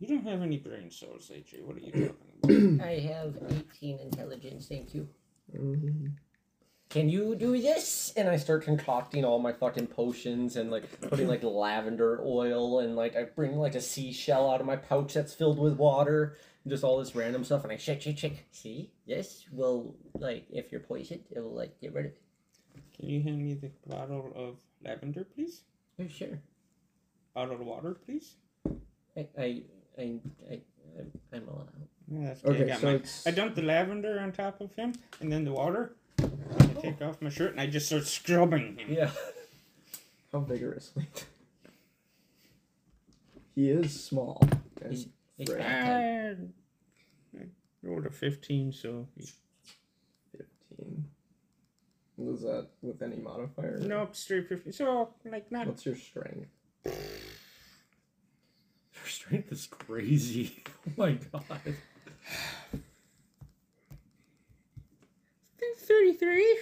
[0.00, 1.64] you don't have any brain cells, AJ.
[1.64, 2.86] What are you talking about?
[2.86, 3.36] I have
[3.74, 5.08] 18 intelligence, thank you.
[5.56, 6.12] Mhm.
[6.90, 8.12] Can you do this?
[8.16, 12.94] And I start concocting all my fucking potions and like putting like lavender oil and
[12.94, 16.36] like I bring like a seashell out of my pouch that's filled with water and
[16.66, 18.46] just all this random stuff and I shake, shake, shake.
[18.50, 18.90] See?
[19.06, 22.22] This will, like, if you're poisoned, it will, like, get rid of it.
[22.98, 25.62] Can you hand me the bottle of lavender, please?
[26.00, 26.40] Oh, sure.
[27.34, 28.36] Bottle of water, please?
[29.16, 29.62] I, I,
[29.98, 30.60] I, I,
[31.32, 31.68] I'm, allowed.
[32.08, 32.60] Yeah, that's good.
[32.60, 35.96] Okay, I, so I dumped the lavender on top of him and then the water.
[36.18, 36.80] I oh.
[36.80, 38.92] take off my shirt and I just start scrubbing him.
[38.92, 39.10] Yeah.
[40.32, 41.06] how vigorously.
[43.54, 44.42] he is small
[44.82, 45.06] and He's-
[45.38, 45.58] It's Right.
[45.58, 46.54] back time.
[47.36, 47.46] I I
[47.82, 49.08] rolled a 15, so.
[50.32, 51.04] fifteen.
[52.16, 53.78] Was that with any modifier?
[53.80, 54.72] Nope, straight 15.
[54.72, 55.66] So, like, not.
[55.66, 56.48] What's your strength?
[56.86, 56.94] Your
[59.06, 60.62] strength is crazy.
[60.86, 61.42] Oh my god.
[65.78, 66.58] 33?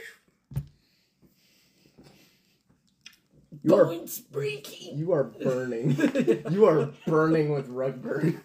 [3.64, 4.98] You are Bones breaking!
[4.98, 5.96] you are burning.
[6.50, 8.40] you are burning with rug burn.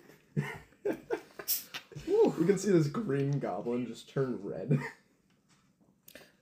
[0.86, 4.80] You can see this green goblin just turn red.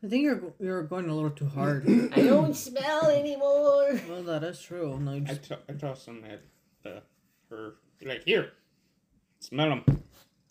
[0.04, 1.88] I think you're you're going a little too hard.
[2.14, 4.00] I don't smell anymore!
[4.08, 5.00] well, that is true.
[5.00, 6.42] No, you I, just, to- toss some at
[6.84, 7.02] the,
[7.50, 7.76] her.
[8.00, 8.52] Be like, here,
[9.40, 10.04] smell them.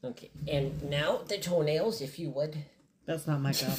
[0.02, 2.56] Okay, and now the toenails, if you would.
[3.06, 3.76] that's not my job.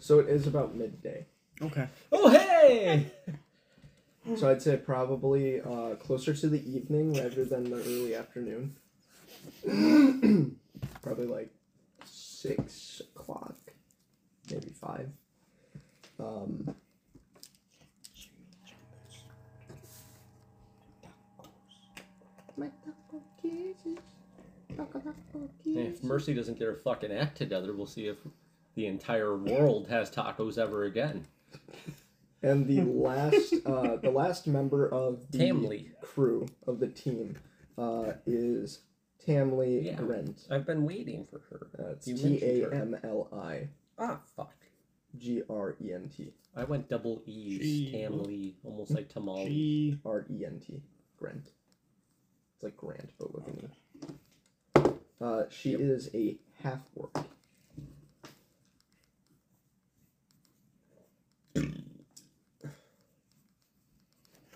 [0.00, 1.26] So it is about midday.
[1.62, 1.86] Okay.
[2.10, 3.06] Oh hey!
[4.34, 8.76] So I'd say probably uh, closer to the evening rather than the early afternoon.
[11.02, 11.50] probably like
[12.04, 13.54] six o'clock,
[14.50, 15.08] maybe five.
[16.18, 16.74] Um,
[25.64, 28.16] If Mercy doesn't get her fucking act together, we'll see if
[28.74, 31.26] the entire world has tacos ever again.
[32.46, 35.90] And the last, uh, the last member of the Tamli.
[36.00, 37.36] crew of the team
[37.76, 38.80] uh, is
[39.26, 39.96] Tamli Yeah.
[39.96, 40.46] Grent.
[40.50, 41.66] I've been waiting for her.
[41.76, 42.72] That's You mentioned A her.
[42.74, 44.54] M L I Ah, fuck.
[45.18, 46.32] G R E N T.
[46.54, 47.92] I went double E's, Gee.
[47.94, 49.46] Tamli, almost like tamale.
[49.48, 49.98] G.
[50.04, 50.82] R E N T.
[51.18, 51.50] Grant.
[52.54, 54.90] It's like Grant, but with an E.
[55.20, 55.80] Uh, she Yep.
[55.80, 57.16] is a half orc.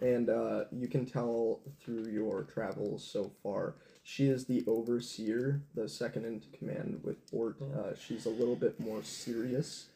[0.00, 5.88] And uh, you can tell through your travels so far, she is the overseer, the
[5.88, 7.56] second in command with Bort.
[7.60, 9.86] Uh, she's a little bit more serious.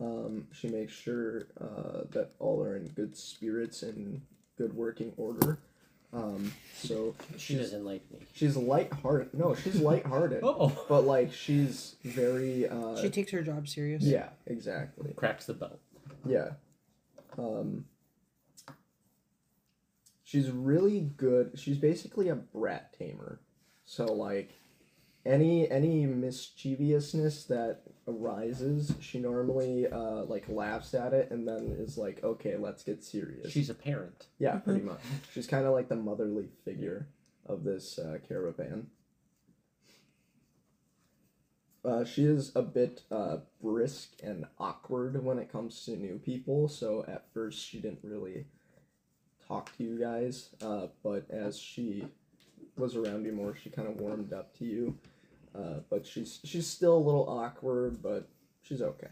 [0.00, 4.20] Um, she makes sure uh, that all are in good spirits and
[4.56, 5.58] good working order.
[6.12, 8.18] Um, so She she's doesn't like me.
[8.32, 9.34] she's lighthearted.
[9.34, 12.66] No, she's lighthearted, Oh, but like she's very.
[12.68, 14.02] Uh, She takes her job serious.
[14.04, 15.12] yeah, exactly.
[15.14, 15.78] cracks the belt.
[16.26, 16.52] Yeah.
[17.36, 17.84] Um,
[20.28, 21.58] she's really good.
[21.58, 23.40] She's basically a brat tamer.
[23.86, 24.60] So like
[25.24, 31.96] any any mischievousness that arises, she normally uh like laughs at it and then is
[31.96, 34.26] like, "Okay, let's get serious." She's a parent.
[34.38, 35.00] yeah, pretty much.
[35.32, 37.08] She's kind of like the motherly figure
[37.46, 38.88] of this uh, caravan.
[41.82, 46.68] Uh, she is a bit uh, brisk and awkward when it comes to new people,
[46.68, 48.44] so at first she didn't really
[49.48, 52.04] talk to you guys, uh, but as she
[52.76, 54.96] was around you more, she kind of warmed up to you.
[55.54, 58.28] Uh, but she's she's still a little awkward, but
[58.62, 59.08] she's okay.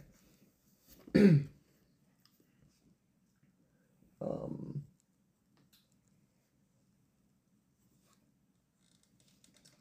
[4.20, 4.82] um,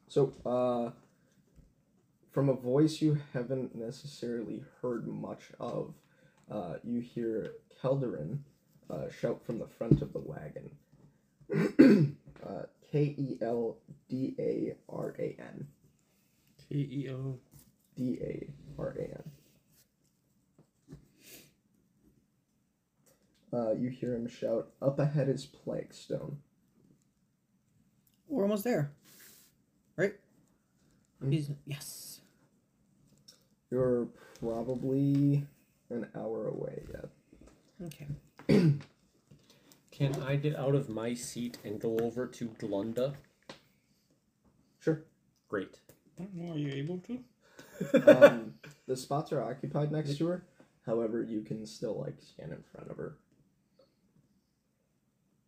[0.07, 0.91] so, uh,
[2.31, 5.93] from a voice you haven't necessarily heard much of,
[6.49, 8.39] uh, you hear Keldaran
[8.89, 10.69] uh, shout from the front of the wagon.
[12.45, 13.77] uh, K E L
[14.09, 15.67] D A R A N.
[16.69, 17.39] K E O.
[17.95, 18.47] D A
[18.81, 19.31] R A N.
[23.53, 26.35] Uh, you hear him shout, Up ahead is Plaguestone.
[28.27, 28.91] We're almost there.
[29.95, 30.15] Right?
[31.23, 31.31] Mm.
[31.31, 32.19] He's, yes.
[33.71, 34.07] You're
[34.41, 35.45] probably
[35.89, 37.09] an hour away yet.
[37.85, 38.07] Okay.
[38.47, 38.81] Can
[40.25, 43.13] I get out of my seat and go over to Glunda?
[44.79, 45.03] Sure.
[45.47, 45.79] Great.
[46.19, 46.53] I don't know.
[46.53, 47.19] Are you able to?
[48.07, 48.53] Um,
[48.87, 50.45] the spots are occupied next to her.
[50.85, 53.17] However, you can still like stand in front of her.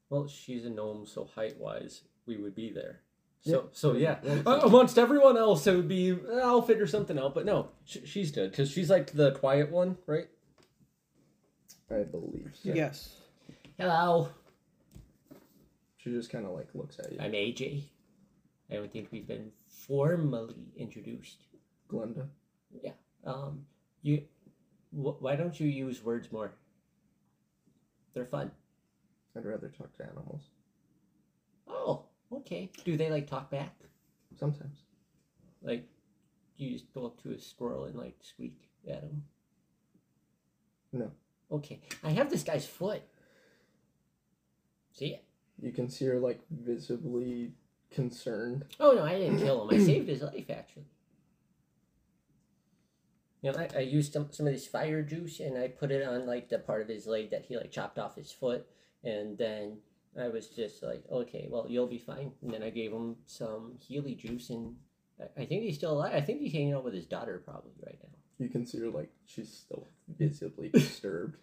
[0.10, 3.02] Well, she's a gnome, so height wise, we would be there.
[3.42, 3.62] So, Yeah.
[3.74, 4.42] so yeah, Yeah.
[4.46, 7.36] uh, amongst everyone else, it would be uh, I'll figure something out.
[7.36, 10.28] But no, sh- she's good because she's like the quiet one, right?
[11.90, 12.52] I believe.
[12.62, 12.72] So.
[12.74, 13.16] Yes.
[13.78, 14.30] Hello,
[15.98, 17.20] She just kind of like looks at you.
[17.22, 17.84] I'm AJ.
[18.72, 21.44] I don't think we've been formally introduced.
[21.90, 22.28] Glenda.
[22.84, 22.92] Yeah.
[23.26, 23.66] Um,
[24.02, 24.24] you,
[24.92, 26.52] wh- why don't you use words more?
[28.14, 28.52] They're fun.
[29.36, 30.42] I'd rather talk to animals.
[31.68, 32.72] Oh, okay.
[32.84, 33.76] Do they like talk back?
[34.40, 34.80] Sometimes.
[35.62, 35.88] Like,
[36.58, 38.58] you just go up to a squirrel and like squeak
[38.90, 39.24] at him?
[40.92, 41.12] No.
[41.52, 43.02] Okay, I have this guy's foot.
[44.92, 45.24] See it?
[45.62, 47.54] You can see her like visibly
[47.92, 48.66] concerned.
[48.80, 49.80] Oh no, I didn't kill him.
[49.80, 50.86] I saved his life actually.
[53.42, 56.06] You know, I, I used some, some of this fire juice and I put it
[56.06, 58.68] on like the part of his leg that he like chopped off his foot,
[59.04, 59.78] and then
[60.20, 62.34] I was just like, okay, well you'll be fine.
[62.42, 64.76] And then I gave him some Healy juice, and
[65.20, 66.14] I, I think he's still alive.
[66.14, 68.17] I think he's hanging out with his daughter probably right now.
[68.40, 71.34] You can see her like she's still visibly disturbed.
[71.34, 71.40] Do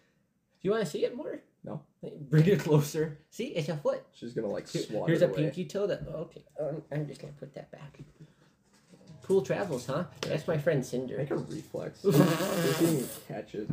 [0.61, 1.41] you want to see it more?
[1.63, 1.81] No.
[2.29, 3.17] Bring it closer.
[3.31, 4.03] See, it's a foot.
[4.13, 5.43] She's gonna like Here- swat Here's it a away.
[5.43, 5.87] pinky toe.
[5.87, 6.43] That okay.
[6.59, 7.99] Um, I'm just gonna put that back.
[9.23, 10.03] Cool travels, huh?
[10.21, 11.17] That's my friend Cinder.
[11.17, 12.01] Make a reflex.
[13.27, 13.67] Catch it.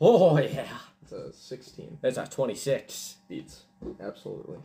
[0.00, 0.66] Oh yeah,
[1.02, 1.98] It's a 16.
[2.02, 3.16] That's a twenty-six.
[3.28, 3.62] Beats.
[4.00, 4.58] Absolutely.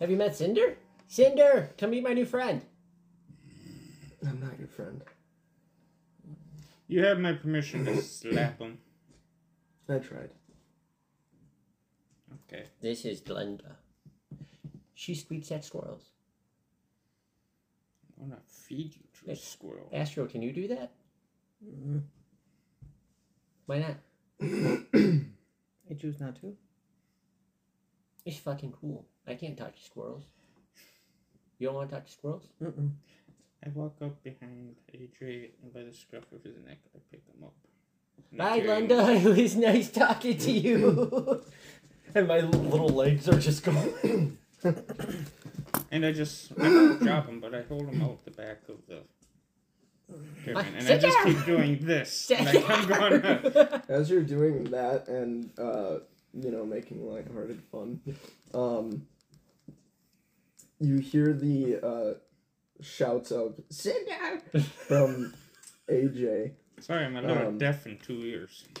[0.00, 0.76] have you met Cinder?
[1.06, 2.62] Cinder, come meet my new friend.
[4.26, 5.02] I'm not your friend.
[6.86, 8.78] You have my permission to slap him.
[9.88, 10.30] I tried.
[12.46, 12.64] Okay.
[12.80, 13.76] This is Glenda.
[14.94, 16.10] She squeaks at squirrels.
[18.20, 19.42] I'm gonna feed you to a Yes.
[19.42, 19.90] squirrel.
[19.92, 20.92] Astro, can you do that?
[21.66, 22.02] Mm,
[23.66, 23.96] Why not?
[25.90, 26.56] I choose not to.
[28.24, 29.04] It's fucking cool.
[29.26, 30.24] I can't talk to squirrels.
[31.58, 32.46] You don't want to talk to squirrels?
[32.62, 32.90] Mm-mm.
[33.64, 37.44] I walk up behind AJ and by the scruff of his neck, I pick him
[37.44, 37.54] up.
[38.30, 39.24] And I Bye, carry him Glenda.
[39.36, 41.44] It was nice talking to you.
[42.16, 44.38] And my little legs are just going.
[45.90, 48.76] And I just I don't drop him, but I hold him out the back of
[48.86, 49.02] the
[50.44, 51.34] caravan, and I just down.
[51.34, 52.12] keep doing this.
[52.12, 53.82] Sit Like I'm going.
[53.88, 55.98] As you're doing that and, uh,
[56.32, 58.00] you know, making lighthearted fun,
[58.54, 59.06] um,
[60.78, 62.14] you hear the uh,
[62.80, 64.40] shouts of "Sit down"
[64.88, 65.34] from
[65.88, 66.52] AJ.
[66.80, 68.64] Sorry, I'm a little Um, deaf in two ears.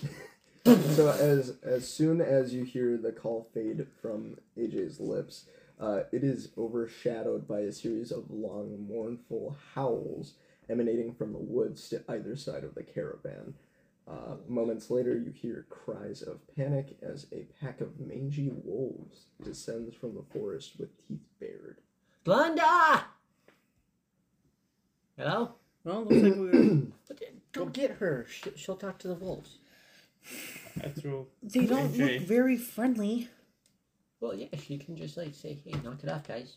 [0.94, 5.44] So as as soon as you hear the call fade from AJ's lips,
[5.78, 10.32] uh, it is overshadowed by a series of long, mournful howls
[10.70, 13.52] emanating from the woods to either side of the caravan.
[14.08, 19.94] Uh, moments later, you hear cries of panic as a pack of mangy wolves descends
[19.94, 21.82] from the forest with teeth bared.
[22.24, 23.02] Glenda!
[25.16, 25.52] Hello?
[25.84, 26.80] Well, looks like we're.
[27.08, 28.26] But, uh, Go get her.
[28.28, 29.58] She, she'll talk to the wolves.
[30.82, 31.26] I throw.
[31.42, 31.98] They don't AJ.
[32.18, 33.28] look very friendly.
[34.20, 36.56] Well, yeah, she can just like say, hey, knock it off, guys.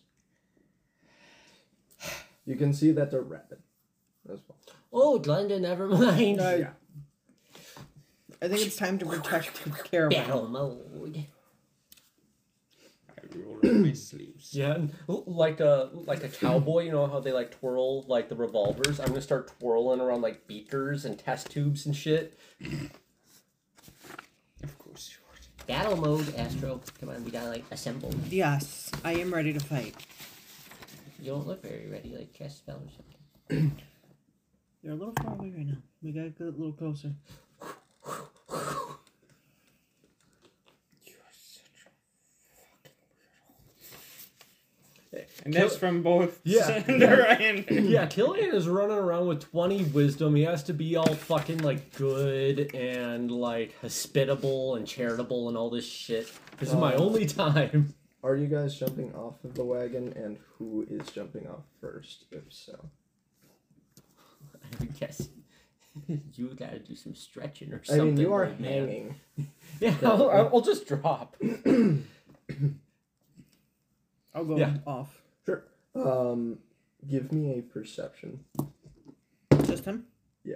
[2.45, 3.59] You can see that they're rabid
[4.31, 4.57] as well.
[4.93, 6.39] Oh, Glenda, never mind.
[6.41, 6.69] I, Yeah.
[8.41, 10.25] I think it's time to protect the caravan.
[10.27, 11.25] Battle mode.
[13.37, 14.53] I roll up my sleeves.
[14.53, 16.85] Yeah, and like a like a cowboy.
[16.85, 18.99] You know how they like twirl like the revolvers.
[18.99, 22.39] I'm gonna start twirling around like beakers and test tubes and shit.
[24.63, 25.67] Of course you would.
[25.67, 26.81] Battle mode, Astro.
[26.99, 28.13] Come on, we gotta like assemble.
[28.29, 29.95] Yes, I am ready to fight.
[31.19, 33.77] You don't look very ready, like cast spell or something.
[34.83, 35.77] They're a little far away right now.
[36.01, 37.11] We gotta get a little closer.
[45.17, 45.45] You are such a fucking weirdo.
[45.45, 46.83] And that's from both Yeah.
[46.83, 50.35] Cinder and yeah, Killian is running around with 20 wisdom.
[50.35, 55.69] He has to be all fucking like good and like hospitable and charitable and all
[55.69, 56.31] this shit.
[56.59, 57.93] This is my Uh, only time.
[58.23, 62.25] Are you guys jumping off of the wagon, and who is jumping off first?
[62.31, 62.73] If so,
[64.55, 65.29] I would guess
[66.33, 67.93] you gotta do some stretching or something.
[67.95, 68.15] I something.
[68.15, 68.87] mean you are old man.
[68.87, 69.15] hanging.
[69.79, 71.35] Yeah, I'll, I'll just drop.
[74.33, 74.77] I'll go Yeah.
[74.85, 75.21] off.
[75.45, 75.63] Sure.
[75.95, 76.59] Um,
[77.07, 78.45] give me a perception.
[79.63, 80.05] Just him.
[80.43, 80.55] Yeah.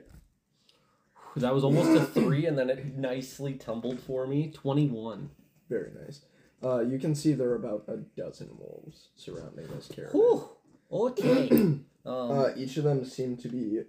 [1.35, 4.51] That was almost a three, and then it nicely tumbled for me.
[4.51, 5.31] 21.
[5.69, 6.21] Very nice.
[6.63, 10.19] Uh, you can see there are about a dozen wolves surrounding this caravan.
[10.19, 10.49] Whew.
[10.91, 11.49] Okay.
[11.51, 13.81] um, Uh, each of them seem to be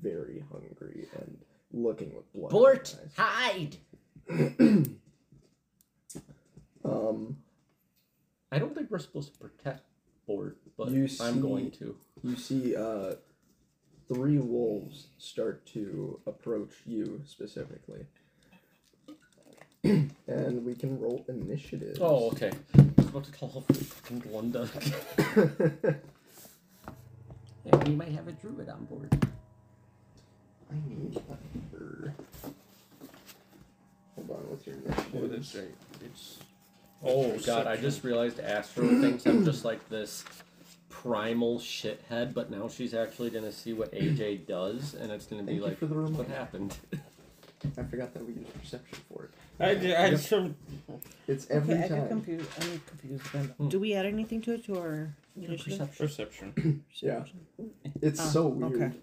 [0.00, 1.38] very hungry and
[1.72, 2.50] looking with blood.
[2.50, 3.76] in Bort, hide.
[6.84, 7.36] um,
[8.52, 9.82] I don't think we're supposed to protect
[10.26, 11.96] Bort, but You I'm see- going to.
[12.22, 13.14] you see uh,
[14.08, 18.06] three wolves start to approach you specifically.
[19.84, 21.98] and we can roll initiative.
[22.00, 22.50] Oh, okay.
[22.76, 26.00] I was about to call fucking Glunda.
[27.64, 29.12] Yeah, we might have a druid on board.
[30.70, 32.14] I need a number.
[34.14, 35.14] Hold on with your initiative.
[35.16, 35.74] Oh, that's right.
[36.04, 36.38] It's
[37.04, 40.24] Oh god, I just realized Astro thinks I'm just like this
[40.88, 45.52] primal shithead, but now she's actually gonna see what AJ does, and it's gonna be
[45.52, 46.34] Thank you like, for the what reminder.
[46.34, 46.76] happened?
[47.78, 49.30] I forgot that we use perception for it.
[49.58, 50.20] I, ju- I Yep.
[50.20, 50.54] so
[51.26, 51.98] It's every okay, I time.
[52.00, 52.50] get confused.
[52.60, 53.32] I'm confused.
[53.32, 53.44] Then.
[53.58, 53.68] Hmm.
[53.68, 55.88] Do we add anything to it to our initiative?
[55.96, 56.52] Perception.
[56.52, 56.84] perception.
[56.94, 57.24] Yeah.
[58.02, 58.74] It's Ah, so weird.
[58.82, 58.96] okay.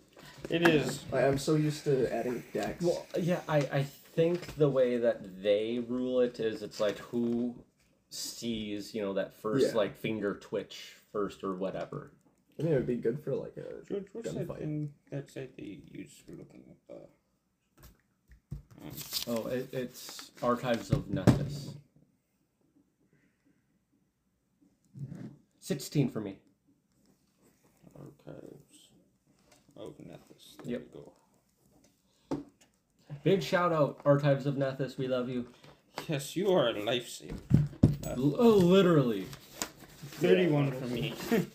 [0.50, 1.04] It is.
[1.12, 2.84] I, I'm so used to adding Dex.
[2.84, 3.84] Well, yeah, I, I
[4.16, 7.56] think the way that they rule it is it's like who
[8.14, 9.74] sees, you know, that first Yeah.
[9.74, 12.12] like finger twitch first or whatever.
[12.60, 13.84] I mean, it would be good for like a.
[13.88, 14.60] George, what's that Gunfight.
[14.60, 16.96] thing that site they use for looking at the.
[16.96, 18.92] Um,
[19.28, 21.74] Oh, it, it's Archives of Nethys.
[25.60, 26.38] Sixteen for me.
[27.96, 28.90] archives
[29.78, 30.58] of Nethys.
[30.64, 30.82] There Yep.
[30.94, 32.44] we go.
[33.24, 34.98] Big shout out, Archives of Nethys.
[34.98, 35.48] We love you.
[36.10, 37.40] Yes, you are a lifesaver.
[38.06, 39.28] L- oh, literally.
[40.20, 41.14] 31 for me.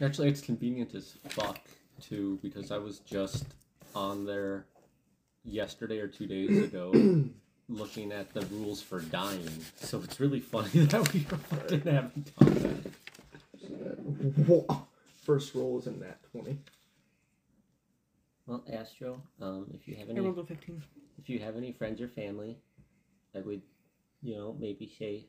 [0.00, 1.60] Actually, it's convenient as fuck
[2.00, 3.44] too because I was just
[3.94, 4.66] on there
[5.44, 6.92] yesterday or two days ago
[7.68, 9.48] looking at the rules for dying.
[9.76, 12.84] So it's really funny that we fucking haven't done
[13.68, 14.76] that.
[15.24, 16.58] First roll is a nat 20.
[18.46, 20.82] Well, Astro, um, if you have any, I any, rolled a 15.
[21.18, 22.58] if you have any friends or family,
[23.34, 23.62] I would,
[24.24, 25.26] you know, maybe say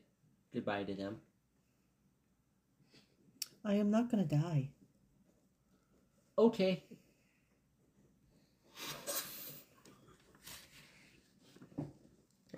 [0.52, 1.16] goodbye to them.
[3.64, 4.70] I am not gonna die.
[6.38, 6.82] Okay.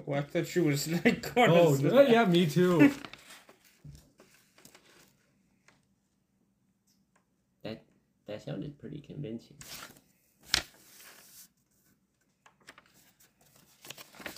[0.07, 2.79] Oh, I thought she was like going Oh, to no, yeah, me too.
[7.63, 7.83] that
[8.27, 9.57] That sounded pretty convincing.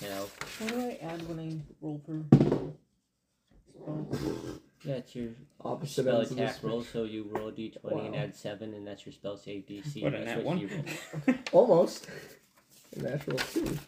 [0.02, 0.24] Now,
[0.58, 2.22] What do I add when I roll for
[3.74, 4.60] spells?
[4.84, 5.28] it's your
[5.62, 8.72] Opposite spell ends of the attack roll, so you roll a d20 and add 7,
[8.74, 10.02] and that's your spell save DC.
[10.02, 10.58] What, a that's nat what one?
[10.58, 10.68] you
[11.26, 11.36] roll.
[11.52, 12.06] Almost.
[12.96, 13.78] A natural 2.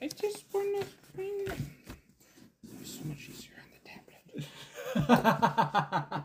[0.00, 0.86] I just want to
[1.16, 1.68] find.
[2.80, 6.24] It's so much easier on the tablet.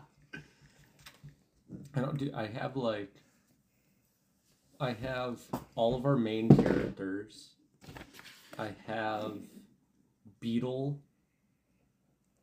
[1.94, 2.30] I don't do.
[2.34, 3.12] I have like.
[4.80, 5.40] I have
[5.74, 7.50] all of our main characters.
[8.58, 9.38] I have
[10.40, 11.00] Beetle.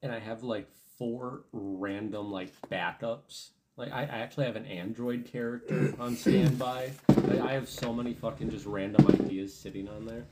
[0.02, 3.50] And I have like four random like backups.
[3.78, 6.92] Like I, I actually have an android character on standby.
[7.10, 10.26] I, I have so many fucking just random ideas sitting on there.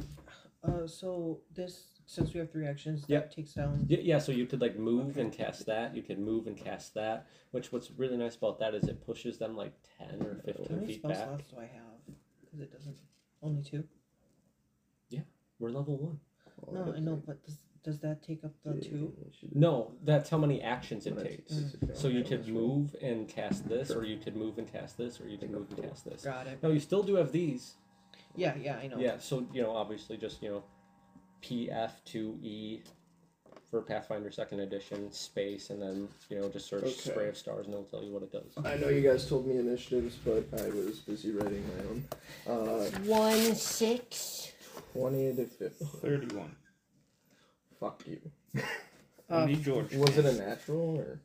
[0.63, 3.85] Uh, so this since we have three actions, that takes down.
[3.87, 5.95] Yeah, yeah, so you could like move and cast that.
[5.95, 7.27] You could move and cast that.
[7.51, 10.75] Which what's really nice about that is it pushes them like ten or fifteen How
[10.75, 11.27] many feet spell back.
[11.27, 12.15] slots do I have?
[12.41, 12.97] Because it doesn't.
[13.41, 13.83] Only two.
[15.63, 16.19] We're level one.
[16.73, 17.55] No, I know, but does,
[17.85, 19.13] does that take up the two?
[19.53, 21.53] No, that's how many actions it takes.
[21.93, 25.29] So you could move and cast this, or you could move and cast this, or
[25.29, 26.25] you could move and cast this.
[26.25, 26.59] Got it.
[26.61, 27.75] No, you still do have these.
[28.35, 28.97] Yeah, yeah, I know.
[28.99, 30.63] Yeah, so you know, obviously, just you know,
[31.41, 32.81] PF two E
[33.71, 36.91] for Pathfinder Second Edition space, and then you know, just search Okay.
[37.11, 38.51] spray of stars, and it'll tell you what it does.
[38.65, 42.67] I know you guys told me initiatives, but I was busy writing my own.
[42.67, 44.52] Uh, 1 6.
[44.93, 45.85] 20 to 50.
[46.01, 46.55] 31.
[47.79, 48.19] Fuck you.
[48.55, 48.61] Uh,
[49.29, 49.93] Only George.
[49.95, 51.19] Was it a natural or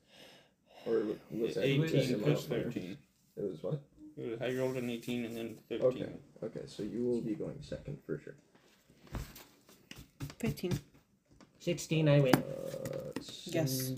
[0.86, 2.96] or was that 18 just plus a- 13.
[3.36, 3.80] It was what?
[4.18, 5.84] Uh, I rolled an 18 and then 13.
[5.86, 6.12] Okay.
[6.42, 8.34] Okay, so you will be going second for sure.
[10.38, 10.78] 15.
[11.60, 12.34] 16, I win.
[12.34, 12.40] Uh,
[13.46, 13.90] Yes.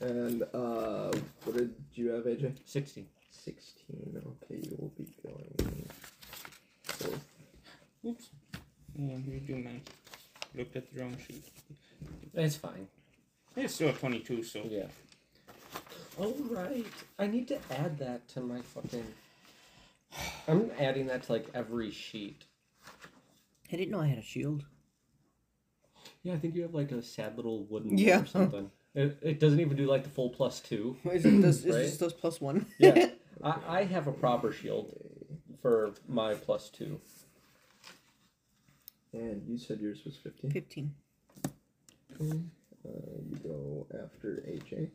[0.00, 1.12] And uh,
[1.44, 2.56] what did you have, AJ?
[2.64, 3.06] 16.
[3.30, 4.22] Sixteen.
[4.42, 5.88] Okay, you will be going
[7.02, 7.24] fourth.
[8.06, 8.28] Oops.
[8.54, 8.58] Oh,
[8.98, 9.80] yeah, you do man.
[10.54, 11.44] Looked at the wrong sheet.
[12.34, 12.86] It's fine.
[13.56, 14.62] It's still 22, so.
[14.68, 14.86] Yeah.
[16.18, 16.86] All right.
[17.18, 19.06] I need to add that to my fucking.
[20.48, 22.44] I'm adding that to like every sheet.
[23.72, 24.64] I didn't know I had a shield.
[26.22, 28.22] Yeah, I think you have like a sad little wooden Yeah.
[28.22, 28.70] or something.
[28.94, 30.96] It, it doesn't even do like the full plus two.
[31.04, 31.76] Is it does, Right?
[31.76, 32.66] it just does plus one?
[32.78, 33.10] Yeah.
[33.44, 34.92] I, I have a proper shield
[35.60, 37.00] for my plus two.
[39.12, 40.50] And you said yours was fifteen.
[40.50, 40.94] 15.
[42.20, 42.24] Uh,
[42.84, 44.90] you go after AJ.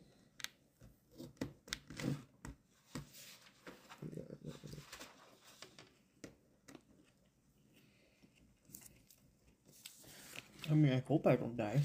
[10.68, 11.80] I mean, I hope I don't die.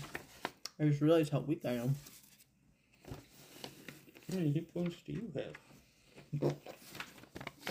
[0.80, 1.96] I just realized how weak I am.
[3.08, 6.52] How many hit points do you have?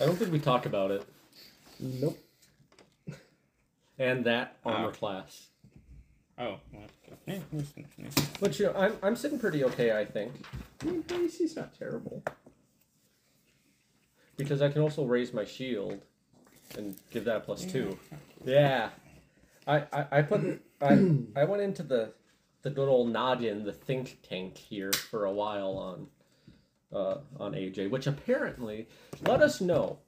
[0.01, 1.05] I don't think we talked about it.
[1.78, 2.18] Nope.
[3.98, 4.92] And that armor Ah.
[4.92, 5.48] class.
[6.38, 7.16] Oh, well, okay.
[7.26, 8.09] Yeah, listen, yeah.
[8.40, 10.32] But you know, I'm, I'm sitting pretty okay, I think.
[10.80, 12.22] I mean, AC's not terrible.
[14.38, 16.01] Because I can also raise my shield
[16.78, 17.98] and give that a plus two.
[18.42, 18.88] Yeah.
[19.66, 22.12] I, I, I put I I went into the
[22.62, 26.07] the good old Noggin, the think tank here for a while on
[26.93, 28.88] uh on AJ, which apparently
[29.22, 29.99] let us know.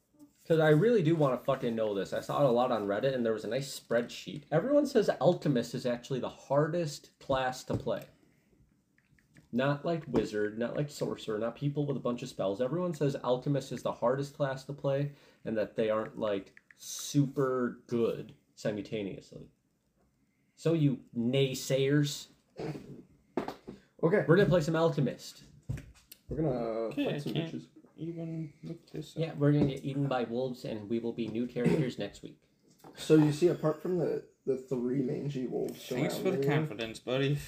[0.42, 2.12] Because I really do want to fucking know this.
[2.12, 4.42] I saw it a lot on Reddit and there was a nice spreadsheet.
[4.50, 8.02] Everyone says Alchemist is actually the hardest class to play.
[9.52, 12.62] Not like wizard, not like sorcerer, not people with a bunch of spells.
[12.62, 15.12] Everyone says alchemist is the hardest class to play
[15.44, 19.46] and that they aren't like super good simultaneously.
[20.56, 22.28] So you naysayers,
[24.02, 25.44] Okay, we're gonna play some alchemist.
[26.32, 26.58] We're gonna
[26.90, 27.66] Okay, fight some can't- bitches.
[27.98, 29.20] Even look this up.
[29.22, 32.38] Yeah, we're gonna get eaten by wolves and we will be new characters next week.
[32.96, 36.48] So you see, apart from the the three mangy wolves Thanks for the surrounding you,
[36.56, 37.38] confidence, buddy.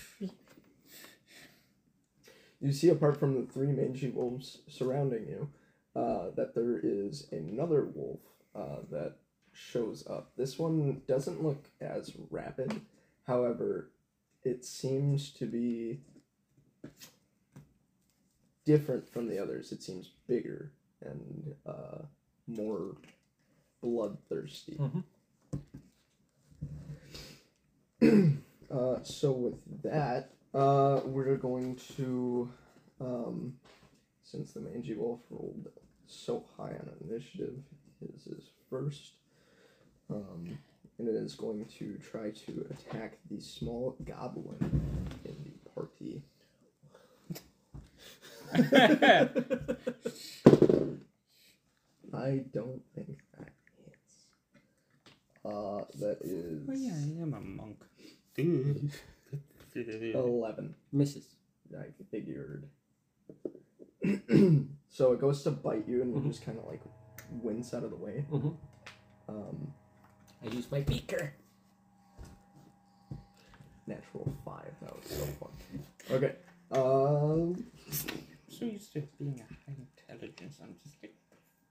[2.61, 5.49] you see, apart from the three mangy wolves surrounding you,
[5.97, 8.21] uh, that there is another wolf
[8.55, 9.17] uh, that
[9.53, 10.31] shows up.
[10.37, 12.81] This one doesn't look as rapid,
[13.27, 13.91] however,
[14.45, 16.01] it seems to be
[18.65, 19.73] different from the others.
[19.73, 20.71] It seems bigger
[21.03, 22.03] and uh,
[22.47, 22.97] more
[23.83, 24.79] bloodthirsty.
[28.71, 32.51] uh, so with that, uh, we're going to,
[33.01, 33.55] um,
[34.23, 35.69] since the mangy wolf rolled
[36.07, 37.55] so high on initiative,
[38.01, 39.13] his is first,
[40.11, 40.59] um,
[40.99, 44.59] and it is going to try to attack the small goblin
[45.25, 46.23] in the party.
[52.15, 53.49] I don't think that
[53.85, 54.29] hits.
[55.45, 57.85] Uh, that is Oh, yeah, I am a monk.
[58.35, 58.93] Dude.
[60.15, 60.75] eleven.
[60.93, 61.27] Misses.
[61.77, 62.69] I figured.
[64.89, 66.83] so it goes to bite you, and you just kind of like
[67.31, 68.25] wince out of the way.
[68.31, 68.51] Mm-hmm.
[69.29, 69.73] Um,
[70.45, 71.33] I use my beaker.
[73.87, 74.73] natural five.
[74.83, 75.51] That was so fun.
[76.11, 76.35] Okay.
[76.71, 77.65] Um.
[78.65, 79.77] So used to being a high
[80.09, 81.15] intelligence, I'm just like,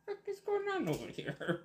[0.05, 1.61] what is going on over here?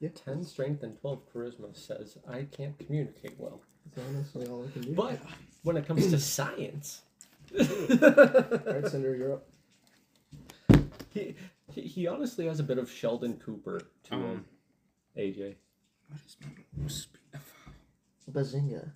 [0.00, 3.60] Yeah, Ten strength and twelve charisma says I can't communicate well.
[3.94, 4.94] That's honestly all I can do.
[4.94, 5.18] But
[5.62, 7.02] when it comes to science,
[7.52, 9.48] all right, Cinder, you're up.
[11.12, 11.34] he,
[11.72, 14.22] he he honestly has a bit of Sheldon Cooper to him.
[14.24, 14.44] Um,
[15.16, 15.56] AJ.
[16.08, 18.92] What is my speed of Bazinga.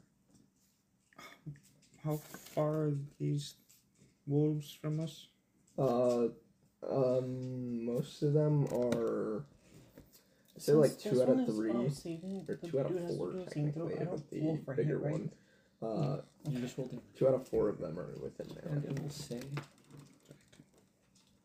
[2.04, 3.56] how far are these
[4.26, 5.26] wolves from us?
[5.78, 6.28] Uh,
[6.88, 9.44] um, most of them are.
[10.56, 14.58] I say like two out of three, or two out of four technically, of the
[14.76, 15.30] bigger one.
[15.82, 16.18] Uh,
[16.48, 18.72] You just rolled two out of four of them are within there.
[18.72, 19.40] and it will say.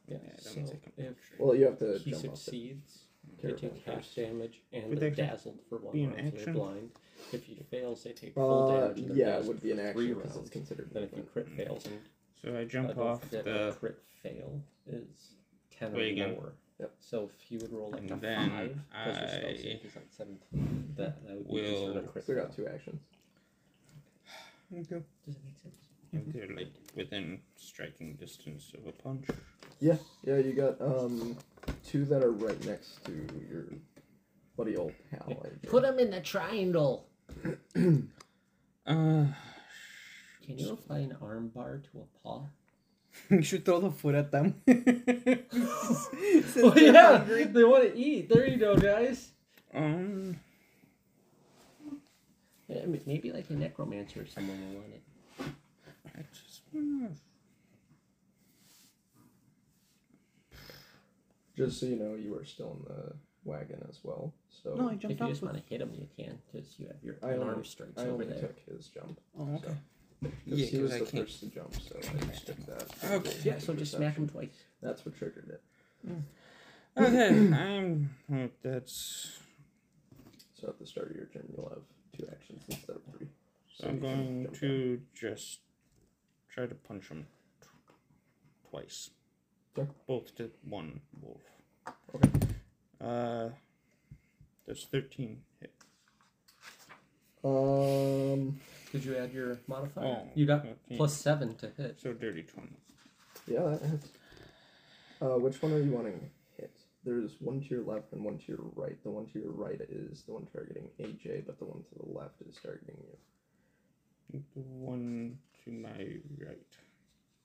[0.07, 2.99] Yeah, Yeah, so don't take a if Well, you have to he jump off succeeds,
[3.41, 6.53] they take half damage and Would they're dazzled for one be an round, so they're
[6.53, 6.91] blind.
[7.33, 9.83] If he fails, they take full Uh, damage and yeah, it would be an for
[9.89, 10.89] action because it's considered.
[10.93, 11.99] Then if you crit fails and
[12.41, 13.75] So I uh, jump don't off the.
[13.79, 13.97] crit
[14.29, 15.31] fail is
[15.77, 16.33] ten or again.
[16.33, 16.53] more.
[16.79, 16.91] Yep.
[16.99, 19.85] So if you would roll like a And then five, because your spell I save
[19.85, 22.45] is like seventeen, that, that would be will- considered a crit So we fail.
[22.47, 23.01] got two actions.
[24.73, 25.01] Okay.
[25.25, 26.33] Does it make sense?
[26.33, 29.25] They're like within striking distance of a punch.
[29.79, 31.37] Yeah, yeah, you got um
[31.85, 33.11] two that are right next to
[33.49, 33.65] your
[34.55, 35.27] buddy old pal.
[35.29, 35.69] AJ.
[35.69, 37.07] Put them in the triangle.
[38.85, 39.25] Uh,
[40.45, 42.43] Can you apply an arm bar to a paw?
[43.29, 44.55] You should throw the food at them.
[46.59, 48.29] Oh yeah, they want to eat.
[48.29, 49.29] There you go, guys.
[49.73, 50.39] um,
[52.67, 55.01] Yeah, maybe like a necromancer or someone will want it.
[56.17, 57.11] I just wanna-
[61.55, 63.13] Just so you know, you are still in the
[63.43, 64.33] wagon as well.
[64.63, 66.87] So no, I If you just with- want to hit him, you can, because you
[66.87, 68.39] have your I only- arm strikes I over only there.
[68.41, 69.19] took his jump.
[69.37, 69.59] Oh, okay.
[69.61, 69.75] Because
[70.21, 73.11] Yeah, he was 'cause the I can't- first to jump, so I just took that.
[73.11, 73.37] Okay.
[73.43, 74.63] Yeah, so just smack him twice.
[74.81, 75.61] That's what triggered it.
[76.97, 78.09] Okay, I'm.
[78.33, 79.39] oh, That's.
[80.59, 81.83] So at the start of your turn, you'll have
[82.17, 83.27] two actions instead of three.
[83.75, 85.59] So I'm you can going jump to just
[86.49, 87.27] try to punch him
[87.61, 87.67] t-
[88.71, 89.11] twice.
[89.77, 89.87] Okay.
[90.07, 91.43] Both to one wolf.
[92.15, 92.31] Okay.
[92.99, 93.49] Uh,
[94.65, 95.71] that's 13 hit.
[97.43, 98.59] Um.
[98.91, 100.05] Did you add your modifier?
[100.05, 100.75] Oh, you got okay.
[100.95, 101.99] plus seven to hit.
[102.01, 102.69] So dirty 20.
[103.47, 104.09] Yeah, that hits.
[105.21, 106.71] Uh, which one are you wanting to hit?
[107.03, 109.01] There's one to your left and one to your right.
[109.03, 112.17] The one to your right is the one targeting AJ, but the one to the
[112.17, 112.97] left is targeting
[114.31, 114.41] you.
[114.55, 115.89] The one to my
[116.45, 116.57] right.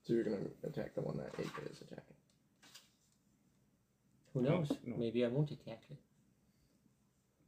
[0.06, 2.16] So you're gonna attack the one that AJ is attacking.
[4.34, 4.72] Who No, knows?
[4.84, 4.96] no.
[4.96, 5.96] Maybe I won't attack it.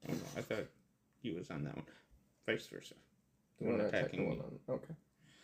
[0.08, 0.66] Oh no, I thought
[1.22, 1.84] he was on that one.
[2.46, 2.94] Vice versa.
[3.58, 4.74] The You one wanna attack the attacking one on.
[4.74, 4.94] Okay.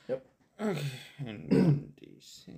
[0.09, 0.27] Yep.
[0.61, 0.87] Okay,
[1.27, 2.55] and 1d6.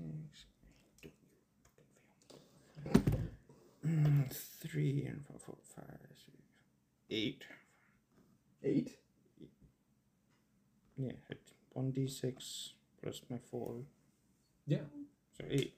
[3.87, 6.39] Mm, Three and four, four, five, six,
[7.11, 7.43] eight.
[8.65, 8.97] Eight.
[10.97, 13.83] Yeah, it's one d six plus my four.
[14.67, 14.85] Yeah.
[15.37, 15.75] So eight.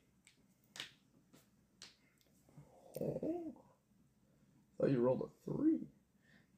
[3.01, 3.55] Oh.
[4.79, 5.89] Thought you rolled a three.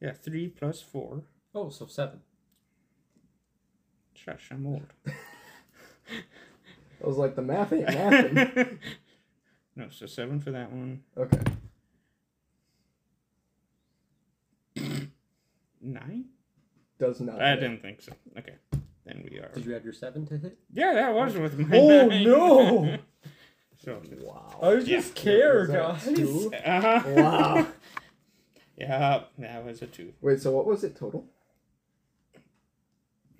[0.01, 1.23] Yeah, three plus four.
[1.55, 2.21] Oh, so seven.
[4.27, 4.83] Shush, I'm old.
[5.09, 8.79] I was like, the math ain't mathing.
[9.77, 11.03] no, so seven for that one.
[11.17, 11.39] okay.
[15.81, 16.25] Nine?
[16.99, 17.41] Does not.
[17.41, 17.61] I hit.
[17.61, 18.13] didn't think so.
[18.39, 18.55] Okay,
[19.05, 19.51] then we are.
[19.55, 20.59] Did you have your seven to hit?
[20.73, 21.77] Yeah, that was with my.
[21.79, 22.25] Oh, nine.
[22.25, 22.99] no!
[23.85, 24.01] so.
[24.23, 24.59] Wow.
[24.63, 24.97] I was Yeah.
[24.97, 26.17] just scared, Was that guys.
[26.17, 26.53] two?
[26.65, 27.03] Uh-huh.
[27.07, 27.67] Wow.
[28.79, 30.13] Yeah, that was a two.
[30.21, 31.25] Wait, so what was it total?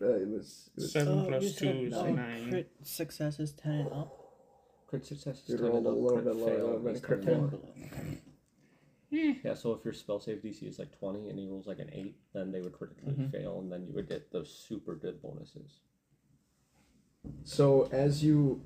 [0.01, 0.71] Uh, it was.
[0.77, 2.49] It was Seven Oh, two is uh, nine.
[2.51, 4.13] Crit success is 10 and up.
[4.87, 6.95] Crit success is You 10 rolled and a up, little crit bit lower fail than
[6.95, 7.61] is crit 10 and fail.
[7.63, 9.39] up.
[9.45, 11.91] Yeah, so if your spell save DC is like 20 and he rolls like an
[11.93, 13.31] 8, then they would critically Mhm.
[13.31, 15.81] fail, and then you would get those super good bonuses.
[17.45, 18.63] So as you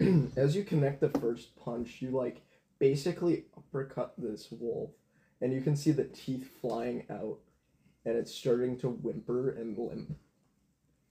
[0.36, 2.42] as you connect the first punch, you like
[2.78, 4.90] basically uppercut this wolf,
[5.40, 7.38] and you can see the teeth flying out,
[8.04, 10.16] and it's starting to whimper and limp,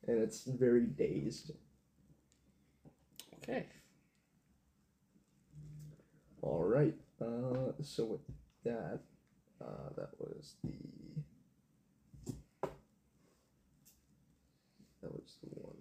[0.08, 1.52] and it's very dazed.
[3.44, 3.66] Okay.
[6.42, 6.96] All right.
[7.22, 8.22] Uh, so with
[8.64, 9.00] that,
[9.62, 10.72] uh, that was the
[15.02, 15.74] that was the one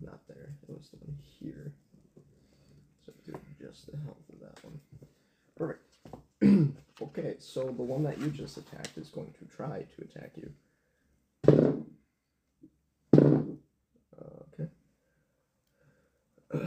[0.00, 0.54] not there.
[0.68, 1.72] It was the one here.
[3.04, 4.80] So do just the health of that one.
[5.56, 5.84] Perfect.
[7.02, 10.52] okay, so the one that you just attacked is going to try to attack you.
[13.12, 14.22] Uh,
[14.54, 14.68] okay.
[16.54, 16.58] Uh,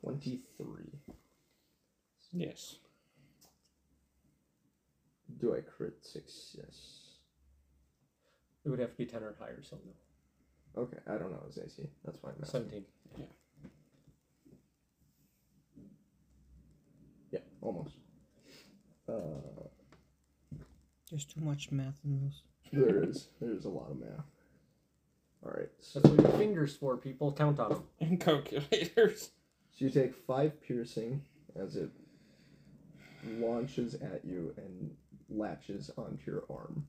[0.00, 0.98] Twenty-three.
[2.32, 2.76] Yes.
[5.40, 5.60] Do I
[6.12, 6.98] crit success?
[8.64, 10.82] It would have to be 10 or higher, so no.
[10.82, 11.82] Okay, I don't know his AC.
[12.04, 12.32] That's fine.
[12.36, 12.60] I'm asking.
[12.70, 12.84] 17.
[13.18, 13.24] Yeah,
[17.32, 17.96] Yeah, almost.
[19.08, 19.12] Uh,
[21.10, 22.42] There's too much math in this.
[22.72, 23.28] there is.
[23.40, 24.24] There's a lot of math.
[25.44, 25.68] All right.
[25.80, 27.32] So, That's what your fingers for, people.
[27.32, 27.82] Count on them.
[28.00, 29.30] And calculators.
[29.76, 31.22] so you take five piercing
[31.56, 31.90] as it
[33.26, 34.94] launches at you and
[35.36, 36.86] latches onto your arm.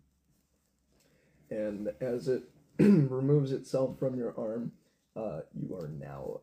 [1.50, 2.44] And as it
[2.80, 4.72] removes itself from your arm,
[5.16, 6.42] uh, you are now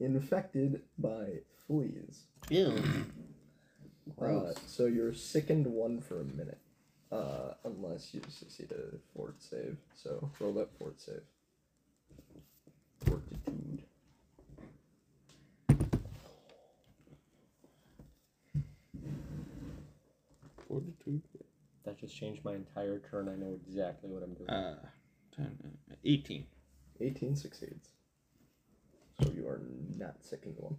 [0.00, 2.24] infected by fleas.
[2.50, 2.66] Ew.
[2.66, 4.56] Uh, Gross.
[4.66, 6.60] so you're sickened one for a minute,
[7.10, 9.78] uh, unless you succeed a fort save.
[9.94, 11.22] So roll that fort save.
[22.04, 23.28] Just changed my entire turn.
[23.28, 24.50] I know exactly what I'm doing.
[24.50, 24.76] Uh,
[25.36, 25.58] 10,
[25.90, 26.46] uh, 18.
[27.00, 27.88] 18 succeeds.
[29.22, 29.62] So you are
[29.96, 30.76] not sicking one.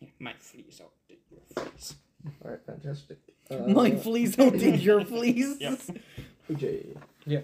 [0.20, 0.92] My fleas out
[1.30, 1.94] your face.
[2.44, 3.18] All right, fantastic.
[3.48, 5.60] Uh, My fleas don't take your fleas.
[6.50, 6.98] Yep.
[7.26, 7.40] Yeah.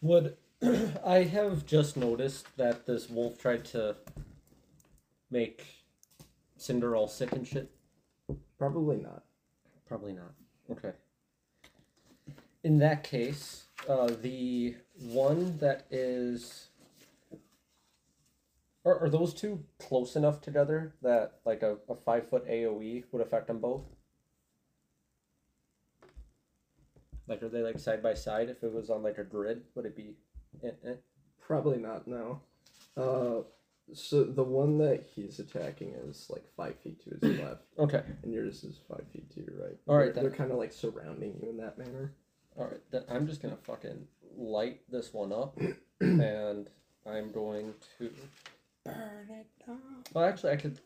[0.00, 0.38] Would
[1.04, 3.96] I have just noticed that this wolf tried to
[5.30, 5.66] make
[6.56, 7.70] Cinder all sick and shit?
[8.58, 9.24] Probably not.
[9.86, 10.32] Probably not.
[10.70, 10.92] Okay.
[12.64, 16.68] In that case, uh, the one that is.
[18.84, 23.22] Are, are those two close enough together that like a, a five foot AoE would
[23.22, 23.84] affect them both?
[27.28, 28.48] Like, are they like side by side?
[28.48, 30.16] If it was on like a grid, would it be?
[30.64, 30.94] Eh, eh?
[31.40, 32.06] Probably not.
[32.08, 32.40] No.
[32.96, 33.42] Uh,
[33.94, 38.02] so the one that he's attacking is like five feet to his left, Okay.
[38.22, 39.76] and yours is five feet to your right.
[39.86, 42.12] All right, They're, they're kind of like surrounding you in that manner.
[42.58, 42.80] All right.
[42.90, 45.58] Then I'm just gonna fucking light this one up,
[46.00, 46.68] and
[47.06, 48.10] I'm going to.
[48.84, 49.78] Burn it down.
[50.12, 50.78] Well, actually, I could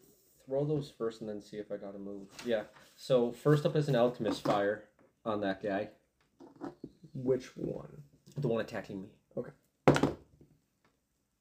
[0.45, 2.29] throw those first and then see if I got to move.
[2.45, 2.65] Yeah.
[2.95, 4.85] So first up is an alchemist fire
[5.25, 5.89] on that guy,
[7.15, 8.03] Which one?
[8.37, 9.09] the one attacking me.
[9.37, 9.51] Okay.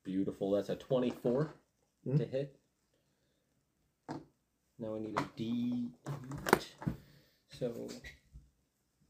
[0.03, 0.51] Beautiful.
[0.51, 1.53] That's a twenty-four
[2.07, 2.17] Mhm.
[2.17, 2.55] to hit.
[4.79, 6.65] Now I need a D8.
[7.49, 7.87] So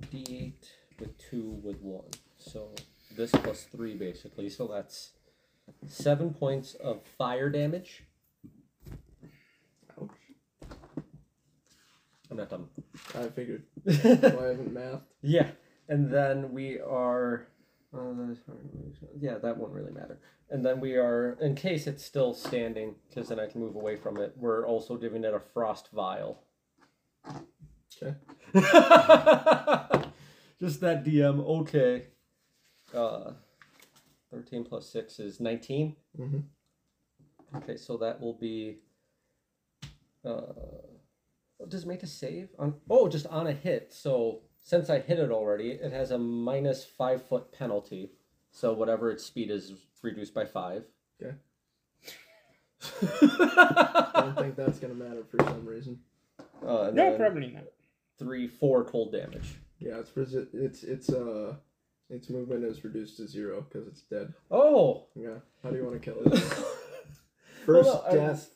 [0.01, 0.53] D8
[0.99, 2.09] with two with one.
[2.37, 2.69] So
[3.15, 4.49] this plus three basically.
[4.49, 5.11] So that's
[5.87, 8.03] seven points of fire damage.
[10.01, 10.09] Ouch.
[12.29, 12.67] I'm not done.
[13.15, 13.63] I figured.
[13.87, 15.03] I haven't mathed.
[15.21, 15.49] Yeah,
[15.87, 17.47] and then we are.
[17.93, 18.35] Uh,
[19.19, 20.19] yeah, that won't really matter.
[20.49, 23.95] And then we are, in case it's still standing, because then I can move away
[23.95, 24.33] from it.
[24.35, 26.43] We're also giving it a frost vial.
[28.03, 28.15] Okay.
[30.61, 31.43] Just that DM.
[31.45, 32.07] Okay.
[32.93, 33.31] Uh,
[34.31, 35.95] thirteen plus six is nineteen.
[36.19, 37.57] Mm-hmm.
[37.57, 38.77] Okay, so that will be.
[40.23, 40.41] Uh,
[41.67, 42.75] does it make a save on?
[42.89, 43.93] Oh, just on a hit.
[43.93, 48.11] So since I hit it already, it has a minus five foot penalty.
[48.51, 50.83] So whatever its speed is reduced by five.
[51.21, 51.35] Okay.
[53.01, 55.99] I don't think that's gonna matter for some reason.
[56.65, 57.63] uh, No, then probably not.
[58.17, 59.55] three, four cold damage.
[59.79, 61.55] Yeah, it's resi- it's it's uh
[62.09, 64.33] its movement is reduced to zero because it's dead.
[64.51, 65.07] Oh.
[65.15, 65.39] Yeah.
[65.63, 66.43] How do you want to kill it?
[67.67, 68.49] Well, First no, I- death.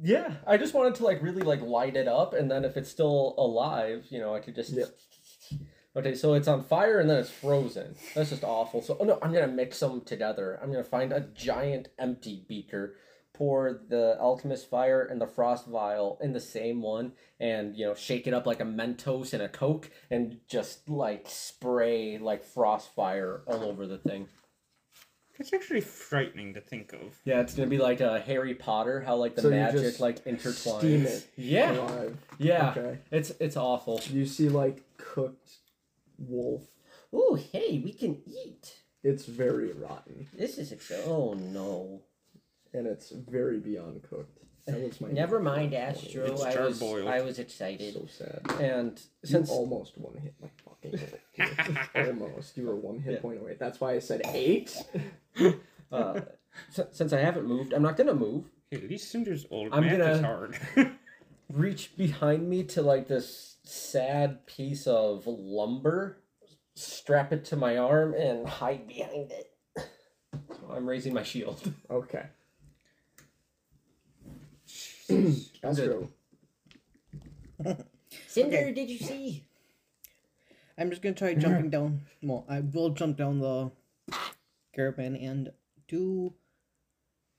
[0.00, 2.88] Yeah, I just wanted to like really like light it up, and then if it's
[2.88, 4.70] still alive, you know, I could just.
[4.72, 4.88] Yep.
[5.96, 7.94] Okay, so it's on fire and then it's frozen.
[8.14, 8.80] That's just awful.
[8.80, 10.58] So, oh no, I'm gonna mix them together.
[10.62, 12.94] I'm gonna find a giant empty beaker,
[13.42, 17.92] pour the alchemist fire and the frost vial in the same one, and you know,
[17.92, 22.94] shake it up like a Mentos and a Coke, and just like spray like frost
[22.94, 24.28] fire all over the thing.
[25.40, 27.18] It's actually frightening to think of.
[27.24, 29.98] Yeah, it's gonna be like a Harry Potter, how like the So you magic just
[29.98, 30.78] like intertwines.
[30.78, 32.16] Steam it Yeah, alive.
[32.38, 32.70] yeah.
[32.76, 32.98] Okay.
[33.10, 34.00] It's it's awful.
[34.08, 35.50] You see like cooked
[36.16, 36.62] wolf.
[37.12, 38.76] Oh, hey, we can eat.
[39.02, 41.10] It's very rotten This is exciting.
[41.10, 42.02] Oh no.
[42.74, 44.38] And it's very beyond cooked.
[44.66, 46.24] That was my Never mind, Astro.
[46.24, 47.08] It's I was charboiled.
[47.08, 47.94] I was excited.
[47.94, 48.60] So sad.
[48.60, 51.96] And You since almost one hit my fucking hit.
[52.08, 52.56] almost.
[52.56, 53.20] You were one hit Yeah.
[53.20, 53.56] point away.
[53.58, 54.76] That's why I said eight.
[55.92, 56.20] uh,
[56.76, 58.44] s- since I haven't moved, I'm not gonna move.
[58.70, 60.58] Hey, at least Cinder's old I'm math is gonna- hard.
[61.52, 66.22] Reach behind me to like this sad piece of lumber,
[66.76, 69.50] strap it to my arm, and hide behind it.
[69.76, 71.60] So I'm raising my shield.
[71.90, 72.26] Okay.
[75.12, 75.50] Jesus.
[75.62, 76.08] Astro.
[78.28, 78.72] Cinder, Okay.
[78.72, 79.44] did you see?
[80.78, 82.02] I'm just gonna try jumping down.
[82.22, 83.70] Well, I will jump down the
[84.74, 85.52] caravan and
[85.88, 86.34] do.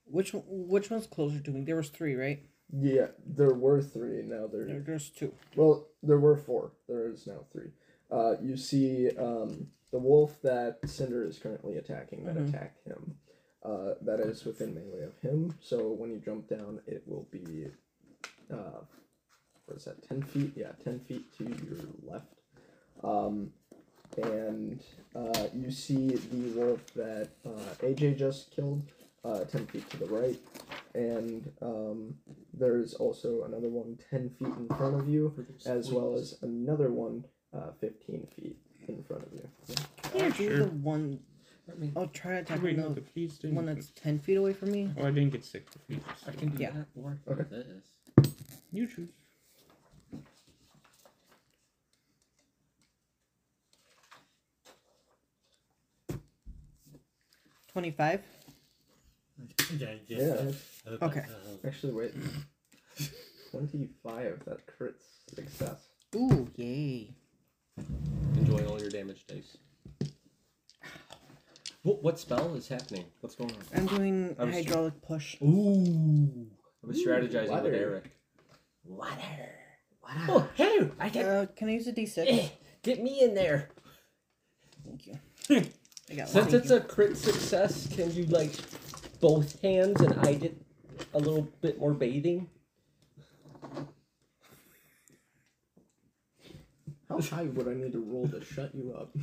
[0.06, 1.64] Which one- which one's closer to me?
[1.64, 2.44] There was three, right?
[2.72, 4.22] Yeah, there were three.
[4.24, 4.80] Now There, there.
[4.82, 5.34] there's two.
[5.56, 6.72] Well, there were four.
[6.88, 7.72] There is now three.
[8.12, 12.50] Uh, you see um, the wolf that Cinder is currently attacking that Mhm.
[12.50, 13.18] attacked him.
[13.64, 15.56] Uh, that is within melee of him.
[15.62, 17.68] So when you jump down, it will be.
[18.52, 18.82] Uh,
[19.66, 20.08] what is that?
[20.08, 20.52] Ten feet?
[20.56, 22.34] Yeah, ten feet to your left.
[23.04, 23.52] Um,
[24.22, 24.82] and
[25.16, 28.84] uh, you see the wolf that uh, AJ just killed.
[29.24, 30.38] Uh, ten feet to the right,
[30.94, 32.14] and um,
[32.54, 35.34] there's also another one 10 feet in front of you,
[35.66, 38.58] as well as another one uh, 15 feet
[38.88, 39.50] in front of you.
[40.12, 40.58] Can I do sure.
[40.58, 41.20] the one?
[41.68, 41.92] Let me.
[41.96, 43.02] I'll try to attack Wait, no, the
[43.40, 43.56] didn't.
[43.56, 44.92] one that's ten feet away from me.
[44.98, 45.66] Oh, I didn't get sick.
[45.88, 46.00] The.
[46.28, 46.72] I can do Yeah.
[46.72, 47.44] that or Okay.
[47.50, 48.28] this.
[48.72, 49.10] You choose.
[57.68, 58.22] Twenty-five.
[59.78, 60.52] Yeah, Yeah.
[60.88, 61.22] Uh, okay.
[61.28, 62.14] Uh, Actually, wait.
[63.52, 65.04] 25, that crits
[65.36, 65.88] success.
[66.16, 67.10] Ooh, yay!
[68.36, 69.58] Enjoy all your damage dice.
[71.84, 73.06] What, what spell is happening?
[73.22, 73.58] What's going on?
[73.76, 75.36] I'm doing I was- hydraulic push.
[75.42, 76.48] Ooh.
[76.84, 77.64] I was Ooh, strategizing water.
[77.64, 78.12] with Eric.
[78.86, 79.50] Water.
[80.02, 80.26] Water.
[80.30, 80.90] Oh, hey!
[81.00, 81.26] I get.
[81.26, 82.26] Uh, can I use a d6?
[82.28, 82.50] Eh,
[82.82, 83.70] get me in there.
[84.86, 85.18] Thank you.
[86.10, 86.28] I got.
[86.28, 86.76] Since Thank it's you.
[86.78, 88.52] a crit success, can you like
[89.22, 90.62] both hands and I get
[91.14, 92.50] a little bit more bathing?
[97.08, 99.16] How high would I need to roll to shut you up?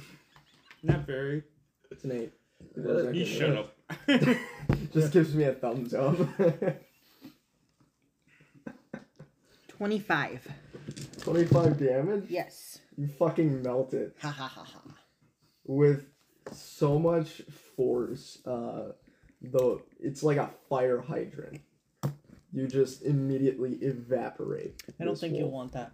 [0.82, 1.42] Not very.
[1.90, 2.32] It's an 8.
[2.76, 3.76] Uh, You shut up.
[4.92, 6.16] Just gives me a thumbs up.
[9.68, 10.48] 25.
[11.22, 12.24] 25 damage?
[12.28, 12.80] Yes.
[12.96, 14.80] You fucking melt it Ha ha ha ha.
[15.64, 16.06] with
[16.52, 17.42] so much
[17.76, 18.38] force.
[18.44, 18.92] Uh,
[19.42, 21.60] the it's like a fire hydrant.
[22.52, 24.82] You just immediately evaporate.
[25.00, 25.92] I don't this think you'll want that.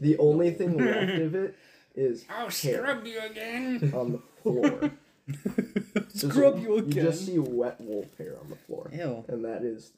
[0.00, 1.56] The only thing left of it
[1.94, 3.92] is I'll hair scrub you again.
[3.94, 4.90] on the floor.
[6.12, 6.88] Just- Scrub you again.
[6.96, 7.34] You just again.
[7.34, 9.24] see wet wolf hair on the floor, Ew.
[9.28, 9.92] and that is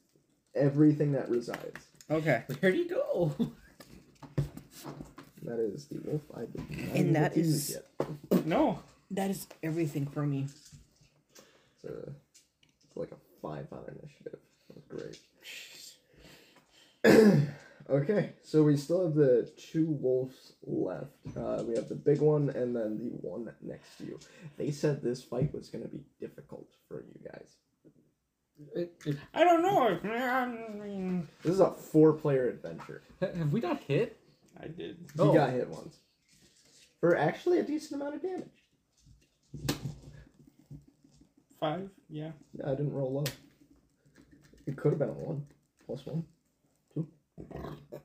[0.54, 1.80] everything that resides.
[2.10, 2.42] Okay.
[2.60, 3.34] Where'd he go?
[5.44, 7.78] That is the wolf I did not And even that get to is- use
[8.30, 8.46] yet.
[8.46, 8.78] No.
[9.10, 10.46] That is everything for me.
[11.74, 12.12] It's, a,
[12.84, 14.38] it's like a five on initiative.
[14.72, 15.18] That's great.
[17.90, 21.36] okay, so we still have the two wolves left.
[21.36, 24.18] Uh, we have the big one and then the one next to you.
[24.56, 27.56] They said this fight was going to be difficult for you guys.
[28.76, 31.24] It, it, I don't know.
[31.42, 33.02] This is a four-player adventure.
[33.20, 34.18] have we not hit?
[34.62, 34.98] I did.
[35.16, 35.32] You Oh.
[35.34, 35.96] got hit once
[37.00, 39.76] for actually a decent amount of damage.
[41.58, 41.88] Five.
[42.08, 42.32] Yeah.
[42.64, 43.24] I didn't roll low.
[44.66, 45.46] It could have been a one.
[45.86, 46.24] Plus one.
[47.38, 48.00] Two.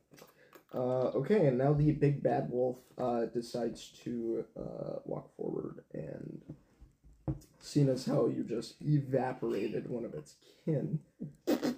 [0.73, 6.41] Uh, okay, and now the big bad wolf uh, decides to uh, walk forward and
[7.59, 10.99] seeing as how you just evaporated one of its kin,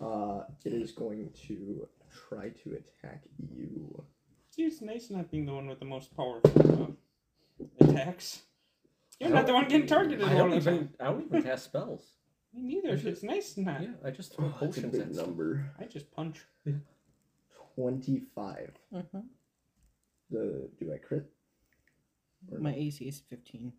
[0.01, 1.87] uh, it is going to
[2.27, 3.23] try to attack
[3.55, 4.03] you.
[4.51, 6.95] See, it's nice not being the one with the most powerful
[7.81, 8.41] uh, attacks.
[9.19, 10.77] You're I not the one getting targeted I all don't the even.
[10.77, 10.89] time.
[10.99, 12.13] I don't even cast spells.
[12.53, 12.95] Me neither.
[13.07, 13.81] It's nice not.
[13.83, 15.27] Yeah, I just throw Oh, that's a potions big at stuff.
[15.27, 15.71] number.
[15.79, 16.39] I just punch.
[17.83, 18.71] 25.
[18.93, 19.19] Mm-hmm.
[20.31, 21.25] The, do I crit?
[22.51, 22.77] Or My no?
[22.77, 23.71] AC is 15.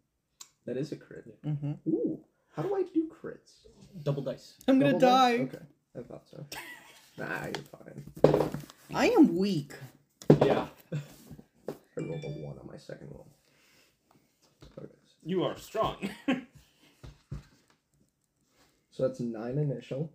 [0.64, 1.26] That is a crit.
[1.44, 1.72] Mm-hmm.
[1.88, 2.18] Ooh,
[2.56, 3.66] how do I do crits?
[4.02, 4.54] Double dice.
[4.66, 5.38] I'm gonna Double dice?
[5.38, 5.42] die.
[5.44, 5.64] Okay,
[5.98, 6.46] I thought so.
[7.18, 8.50] Nah, you're fine.
[8.94, 9.72] I am weak.
[10.40, 10.68] Yeah.
[11.68, 13.26] I rolled a one on my second roll.
[14.78, 14.86] Okay,
[15.22, 15.96] You are strong.
[18.90, 20.10] so that's nine initial.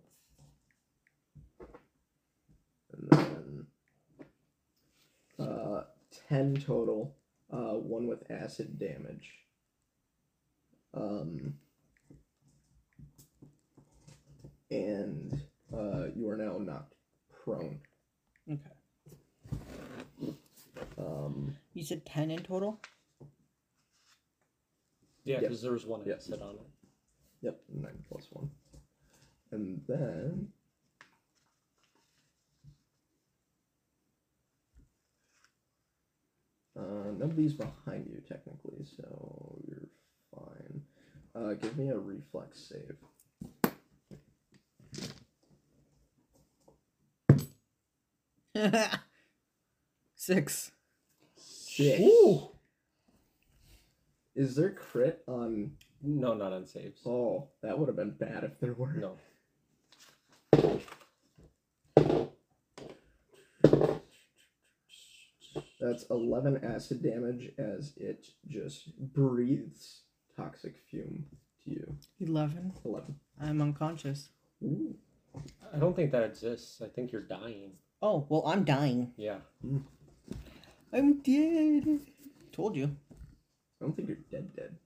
[2.92, 3.45] And then
[5.38, 5.82] uh,
[6.28, 7.14] ten total.
[7.52, 9.30] Uh, one with acid damage.
[10.94, 11.54] Um,
[14.70, 15.40] and
[15.72, 16.94] uh, you are now knocked
[17.44, 17.78] prone.
[18.50, 20.34] Okay.
[20.98, 22.80] Um, You said 10 in total?
[25.24, 25.40] Yeah, Yep.
[25.42, 26.16] because there was one Yep.
[26.16, 26.66] acid on it.
[27.42, 28.50] Yep, nine plus one.
[29.52, 30.52] And then
[36.78, 39.88] uh, nobody's behind you technically, so you're
[40.34, 40.82] fine.
[41.34, 42.96] Uh, give me a reflex save.
[50.16, 50.72] Six.
[51.36, 52.00] Six.
[52.00, 52.48] Ooh.
[54.34, 55.72] Is there crit on?
[56.02, 57.00] No, not on saves.
[57.06, 58.92] Oh, that would have been bad if there were.
[58.92, 59.16] No.
[65.86, 70.02] That's 11 acid damage as it just breathes
[70.36, 71.26] toxic fume
[71.64, 71.96] to you.
[72.18, 72.72] 11.
[72.84, 73.14] 11.
[73.40, 74.30] I'm unconscious.
[74.64, 74.96] Ooh.
[75.72, 76.82] I don't think that exists.
[76.82, 77.72] I think you're dying.
[78.02, 79.12] Oh, well, I'm dying.
[79.16, 79.36] Yeah.
[80.92, 82.00] I'm dead.
[82.50, 82.96] Told you.
[83.12, 84.76] I don't think you're dead dead.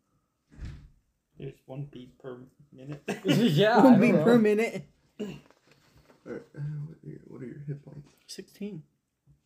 [1.39, 2.41] There's one beat per
[2.73, 3.03] minute.
[3.25, 3.83] yeah.
[3.83, 4.25] One beat know.
[4.25, 4.85] per minute.
[5.19, 8.11] Alright, uh, what, are your, what are your hit points?
[8.27, 8.83] 16.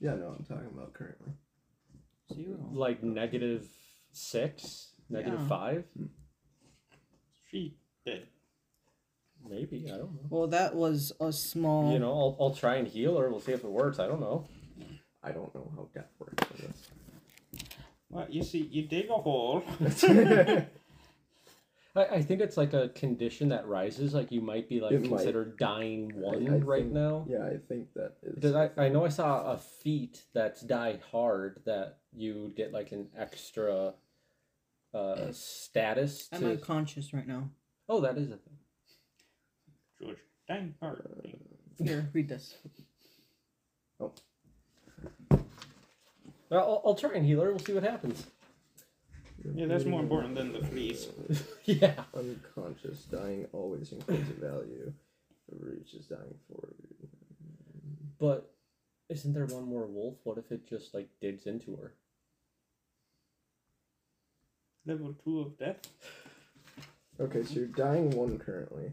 [0.00, 1.32] Yeah, no, I'm talking about currently.
[2.32, 2.56] Zero.
[2.72, 3.66] Like negative
[4.12, 5.48] six, negative Yeah.
[5.48, 6.06] five, hmm.
[7.50, 8.26] she dead.
[9.48, 9.86] maybe.
[9.92, 10.26] I don't know.
[10.30, 11.92] Well, that was a small.
[11.92, 13.28] You know, I'll, I'll try and heal her.
[13.30, 13.98] We'll see if it works.
[13.98, 14.46] I don't know.
[15.22, 16.72] I don't know how death works for
[18.10, 19.62] Well, you see, you dig a hole.
[21.96, 24.14] I, I think it's like a condition that rises.
[24.14, 25.08] Like you might be like It might.
[25.08, 27.26] considered dying one I right think- now.
[27.28, 28.34] Yeah, I think that is.
[28.34, 32.72] Because I, I know I saw a feat that's die hard that you would get
[32.72, 33.94] like an extra
[34.92, 36.28] uh, status.
[36.32, 36.50] I'm To...
[36.50, 37.50] unconscious right now.
[37.88, 38.58] Oh, that is a thing.
[40.00, 41.06] George, dying hard.
[41.78, 42.54] Here, read this.
[43.98, 44.14] Well,
[46.50, 47.50] I'll, I'll try and healer.
[47.50, 48.26] We'll see what happens.
[49.54, 51.08] Yeah, that's more important than the freeze.
[51.64, 52.04] yeah.
[52.14, 54.92] Unconscious, dying always includes a value.
[55.52, 56.68] It reaches dying for.
[56.80, 57.08] you.
[58.18, 58.53] But
[59.08, 60.16] isn't there one more wolf?
[60.24, 61.94] What if it just like digs into her?
[64.86, 65.80] Level two of death.
[67.20, 68.92] Okay, so you're dying one currently.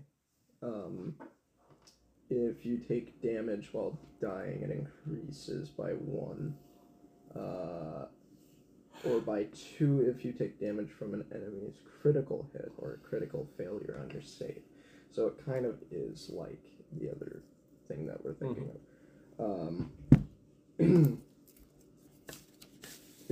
[0.62, 1.16] Um,
[2.30, 6.56] if you take damage while dying, it increases by one.
[7.36, 8.06] Uh,
[9.04, 9.48] or by
[9.78, 14.10] two if you take damage from an enemy's critical hit or a critical failure on
[14.12, 14.62] your save.
[15.12, 16.64] So it kind of is like
[17.00, 17.42] the other
[17.88, 18.80] thing that we're thinking of.
[19.40, 19.92] Um,
[20.80, 21.18] if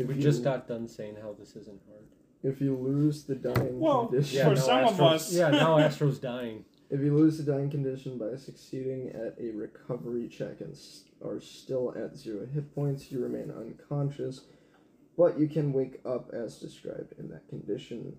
[0.07, 2.05] We you- just got done saying how this isn't hard.
[2.43, 4.43] if you lose the dying Well, condition.
[4.43, 6.65] For now some of us- Yeah, now Astro's dying.
[6.89, 10.75] If you lose the dying condition by succeeding at a recovery check and
[11.23, 14.45] are still at zero hit points, you remain unconscious,
[15.15, 18.15] but you can wake up as described in that condition.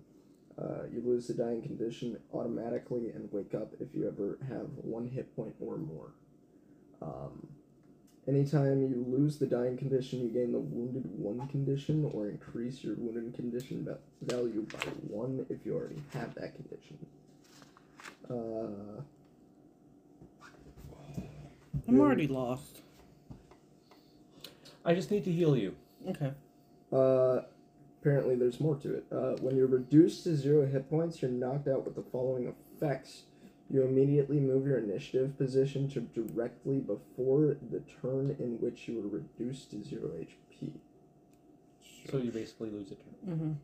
[0.57, 5.07] Uh, you lose the dying condition automatically and wake up if you ever have one
[5.07, 6.13] hit point or more.
[7.01, 7.47] Um,
[8.27, 12.95] anytime you lose the dying condition, you gain the wounded one condition or increase your
[12.97, 13.87] wounded condition
[14.21, 16.97] value by one if you already have that condition.
[18.29, 19.01] Uh,
[21.87, 22.81] I'm already lost.
[24.85, 25.75] I just need to heal you.
[26.07, 26.31] Okay.
[26.91, 27.41] Uh,
[28.01, 29.05] apparently, there's more to it.
[29.11, 33.23] Uh, when you're reduced to zero hit points, you're knocked out with the following effects.
[33.71, 39.19] You immediately move your initiative position to directly before the turn in which you were
[39.19, 40.73] reduced to zero HP.
[42.09, 43.57] So you basically lose a turn.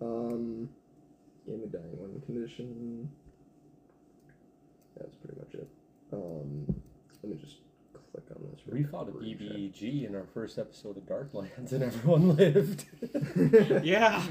[0.00, 0.04] Mm-hmm.
[0.04, 0.68] Um,
[1.46, 3.08] gain the dying one condition.
[4.98, 5.68] That's pretty much it.
[6.12, 6.66] Um,
[7.22, 7.56] let me just
[8.12, 8.60] click on this.
[8.66, 12.84] We fought a recovery BBEG in our first episode of Darklands, and everyone lived.
[13.84, 14.22] Yeah.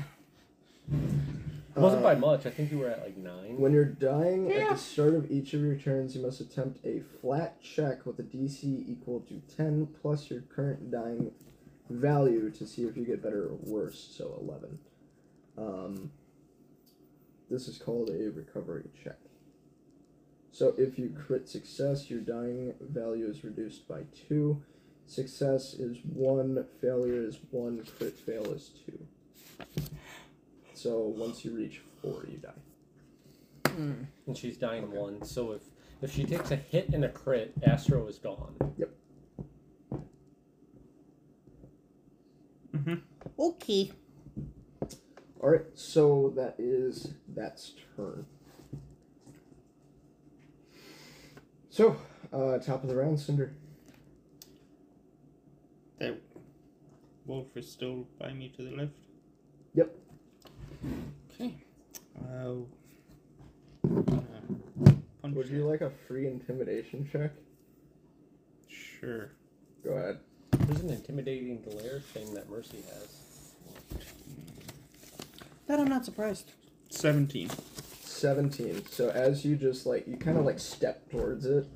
[1.76, 2.46] It wasn't by Uh, much.
[2.46, 3.58] I think you were at like nine.
[3.60, 7.00] When you're dying at the start of each of your turns, you must attempt a
[7.22, 11.32] flat check with a DC equal to 10 plus your current dying
[11.90, 14.80] value to see if you get better or worse, so 11.
[15.58, 16.12] Um,
[17.50, 19.18] this is called a recovery check.
[20.52, 24.62] So if you crit success, your dying value is reduced by 2.
[25.08, 29.00] Success is 1, failure is 1, crit fail is 2.
[30.82, 32.50] So once you reach 4, you die.
[34.26, 34.98] and she's dying Okay.
[34.98, 35.24] one.
[35.24, 35.62] So if
[36.02, 38.56] if she takes a hit and a crit, Astro is gone.
[38.78, 38.90] Yep.
[43.38, 43.92] Okay.
[45.40, 48.26] Alright, so that is that's turn.
[51.70, 51.96] So,
[52.34, 53.54] uh, top of the round, Cinder.
[56.00, 56.20] That
[57.26, 58.94] wolf is still by me to the left.
[59.76, 59.96] Yep.
[61.34, 61.56] Okay.
[62.20, 62.56] Uh,
[65.22, 67.32] punch Would you like a free intimidation check?
[68.68, 69.32] Sure.
[69.84, 70.20] Go ahead.
[70.52, 73.54] There's an intimidating glare thing that Mercy has.
[75.68, 76.52] That I'm not surprised.
[76.90, 77.50] 17.
[78.04, 78.86] 17.
[78.88, 81.68] So as you just like, you kind of like step towards it,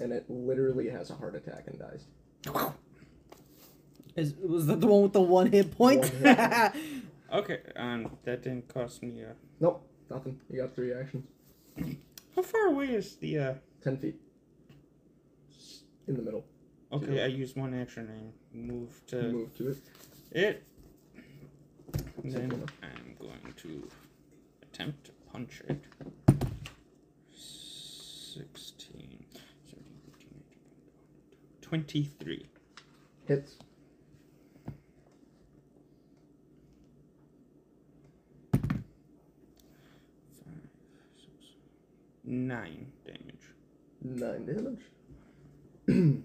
[0.00, 2.04] and it literally has a heart attack and dies.
[4.16, 6.00] Is was that the one with the one hit point?
[6.00, 6.72] One hit
[7.32, 9.34] Okay, and that didn't cost me a.
[9.60, 10.40] Nope, nothing.
[10.50, 11.26] You got three actions.
[12.34, 13.38] How far away is the.
[13.38, 14.16] uh 10 feet.
[16.06, 16.44] In the middle.
[16.92, 17.22] Okay.
[17.22, 18.32] I used one action and
[18.68, 19.78] moved to Move to it.
[20.32, 20.64] it.
[22.22, 22.70] And then enough.
[22.82, 23.88] I'm going to
[24.62, 25.80] attempt to punch it.
[27.32, 29.24] 16,
[29.70, 29.84] 17,
[30.18, 30.42] 18,
[31.62, 32.46] 23.
[33.26, 33.56] Hits.
[42.30, 43.44] 9 damage.
[44.02, 44.78] 9 damage.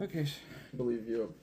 [0.00, 0.26] okay.
[0.72, 1.34] I believe you.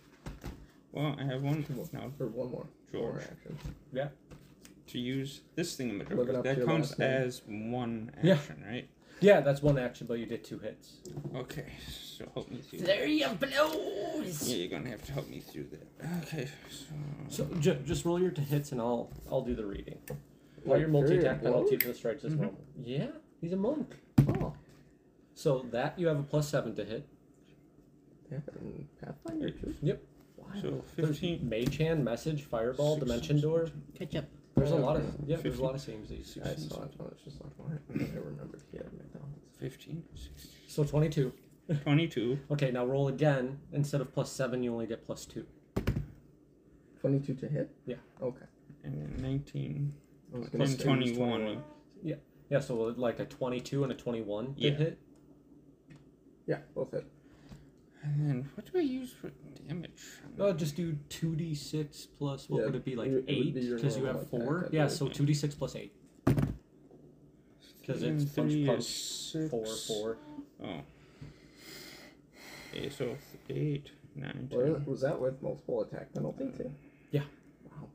[0.91, 2.11] Well, I have one now.
[2.17, 2.65] for one more.
[2.91, 3.21] George.
[3.21, 3.57] Action.
[3.91, 4.07] Yeah.
[4.87, 8.67] To use this thing, that counts as one action, yeah.
[8.67, 8.89] right?
[9.21, 10.97] Yeah, that's one action, but you did two hits.
[11.35, 12.79] Okay, so help me through.
[12.79, 14.49] Flurry of blows.
[14.49, 16.23] Yeah, you're gonna have to help me through that.
[16.23, 16.85] Okay, so
[17.29, 19.99] So ju- just roll your to hits, and I'll I'll do the reading.
[20.63, 21.79] While your Like multi very attack penalty low?
[21.79, 22.37] for the strikes is Mhm.
[22.39, 22.61] normal.
[22.83, 23.11] Yeah,
[23.41, 23.95] he's a monk.
[24.27, 24.53] Oh,
[25.33, 27.07] So that you have a plus seven to hit.
[28.31, 29.75] yeah, and Pathfinder too.
[29.81, 30.03] Yep.
[30.37, 30.45] Wow.
[30.61, 31.47] so There's 15.
[31.47, 33.67] Mage hand, message, fireball, Six, dimension door.
[33.95, 34.25] Catch up.
[34.55, 35.13] There's a lot of okay.
[35.27, 35.37] yeah.
[35.37, 36.37] There's a lot of saves these.
[36.43, 36.93] I saw it.
[36.99, 37.73] Oh, I was just like, why?
[37.93, 39.39] I remembered he had McDonald's.
[39.59, 41.31] 15, 16, So twenty two.
[41.83, 42.39] 22.
[42.51, 43.59] Okay, now roll again.
[43.71, 45.45] Instead of plus seven, you only get plus two.
[46.99, 47.69] Twenty-two to hit.
[47.85, 47.95] Yeah.
[48.21, 48.45] Okay.
[48.83, 49.93] And then 19.
[50.33, 51.63] I was gonna say 21.
[52.01, 52.15] Yeah,
[52.49, 54.71] yeah so like a twenty-two and a twenty-one to Yeah.
[54.71, 54.99] hit.
[56.45, 57.05] Yeah, both hit.
[58.03, 59.31] And then what do I use for
[59.67, 59.91] damage?
[60.37, 63.25] Oh, just do two d six plus what Yeah, would it be like it would
[63.25, 63.55] be eight?
[63.63, 64.59] your Because you normal have attack, four.
[64.59, 64.91] I yeah, believe.
[64.91, 65.93] so two d six plus eight.
[66.25, 69.49] Because it's punch three punch is six.
[69.49, 70.17] four four.
[70.63, 70.81] Oh.
[72.75, 73.15] Okay, so
[73.51, 74.59] 8, 9, 10.
[74.59, 76.71] Or was that with multiple attack penalty too?
[77.11, 77.21] Yeah.
[77.69, 77.87] Wow.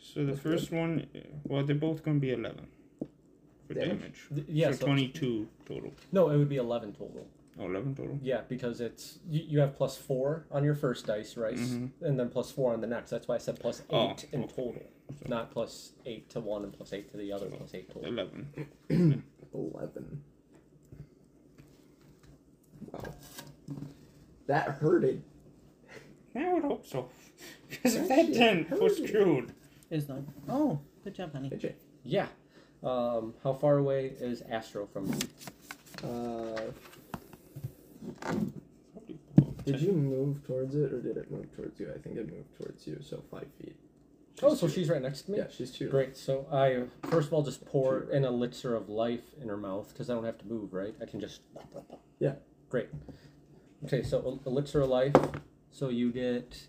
[0.00, 2.68] So the That's first one, uh, well, they're both going to be 11
[3.66, 3.88] for Damage?
[3.98, 4.20] damage.
[4.32, 5.92] Th- Yeah, so so 22 total.
[6.12, 7.26] No, it would be eleven total.
[7.60, 8.18] Oh, 11 total.
[8.22, 11.56] Yeah, because it's you, you have plus four on your first dice, right?
[11.56, 11.90] Mhm.
[12.02, 13.10] And then plus four on the next.
[13.10, 14.52] That's why I said plus eight Oh, in okay.
[14.54, 14.82] total,
[15.26, 18.08] not plus eight to one and plus eight to the other plus eight total.
[18.08, 18.48] 11.
[19.54, 20.22] Eleven.
[22.92, 23.04] Wow.
[24.46, 25.22] That hurted.
[26.36, 27.08] I would hope so.
[27.68, 29.08] Because if That that shit didn't, we're hurted.
[29.08, 29.52] screwed.
[29.90, 30.20] Is not.
[30.48, 31.50] Oh, good job, honey.
[31.50, 31.74] AJ.
[32.02, 32.26] Yeah.
[32.82, 35.18] Um, how far away is Astro from you?
[36.08, 36.72] Uh, Probably below
[39.64, 41.90] did you move towards it or did it move towards you?
[41.94, 43.76] I think it moved towards you, so five feet.
[44.42, 44.72] Oh, so two.
[44.72, 45.38] she's right next to me.
[45.38, 45.88] Yeah, she's two.
[45.88, 46.16] Great.
[46.16, 48.12] So I first of all just pour Two.
[48.12, 50.94] an elixir of life in her mouth because I don't have to move, right?
[51.02, 51.40] I can just.
[52.20, 52.34] Yeah.
[52.68, 52.88] Great.
[53.84, 55.14] Okay, so el- elixir of life.
[55.70, 56.66] So you get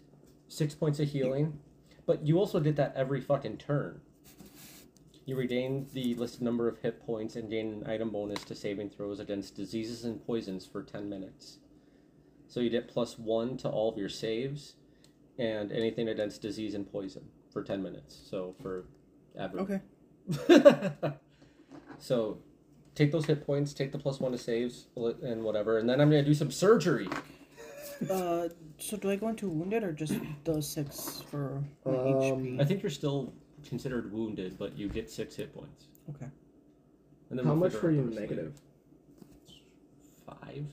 [0.48, 1.60] six points of healing,
[2.06, 4.02] but you also did that every fucking turn.
[5.30, 8.90] You regain the listed number of hit points and gain an item bonus to saving
[8.90, 11.60] throws against diseases and poisons for ten minutes.
[12.48, 14.74] So you get plus one to all of your saves,
[15.38, 18.20] and anything against disease and poison for ten minutes.
[18.28, 18.86] So for
[19.38, 19.60] ever.
[19.60, 19.82] Okay.
[22.00, 22.40] so
[22.96, 26.10] take those hit points, take the plus one to saves and whatever, and then I'm
[26.10, 27.08] gonna do some surgery.
[28.10, 28.50] Uh,
[28.80, 30.16] so do I go into wounded or just
[30.46, 32.60] the six for Um, HP?
[32.60, 33.32] I think you're still
[33.68, 35.86] considered wounded, but you get six hit points.
[36.10, 36.28] Okay.
[37.30, 38.36] And then How we'll much figure were out you the rest later.
[38.36, 38.62] negative?
[40.26, 40.66] Five.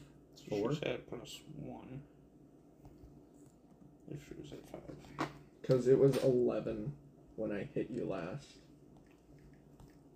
[0.43, 0.75] She Four.
[0.75, 2.01] said plus 1.
[4.11, 4.83] If she was at
[5.19, 5.29] 5.
[5.63, 6.93] Because it was 11
[7.37, 8.47] when I hit you last.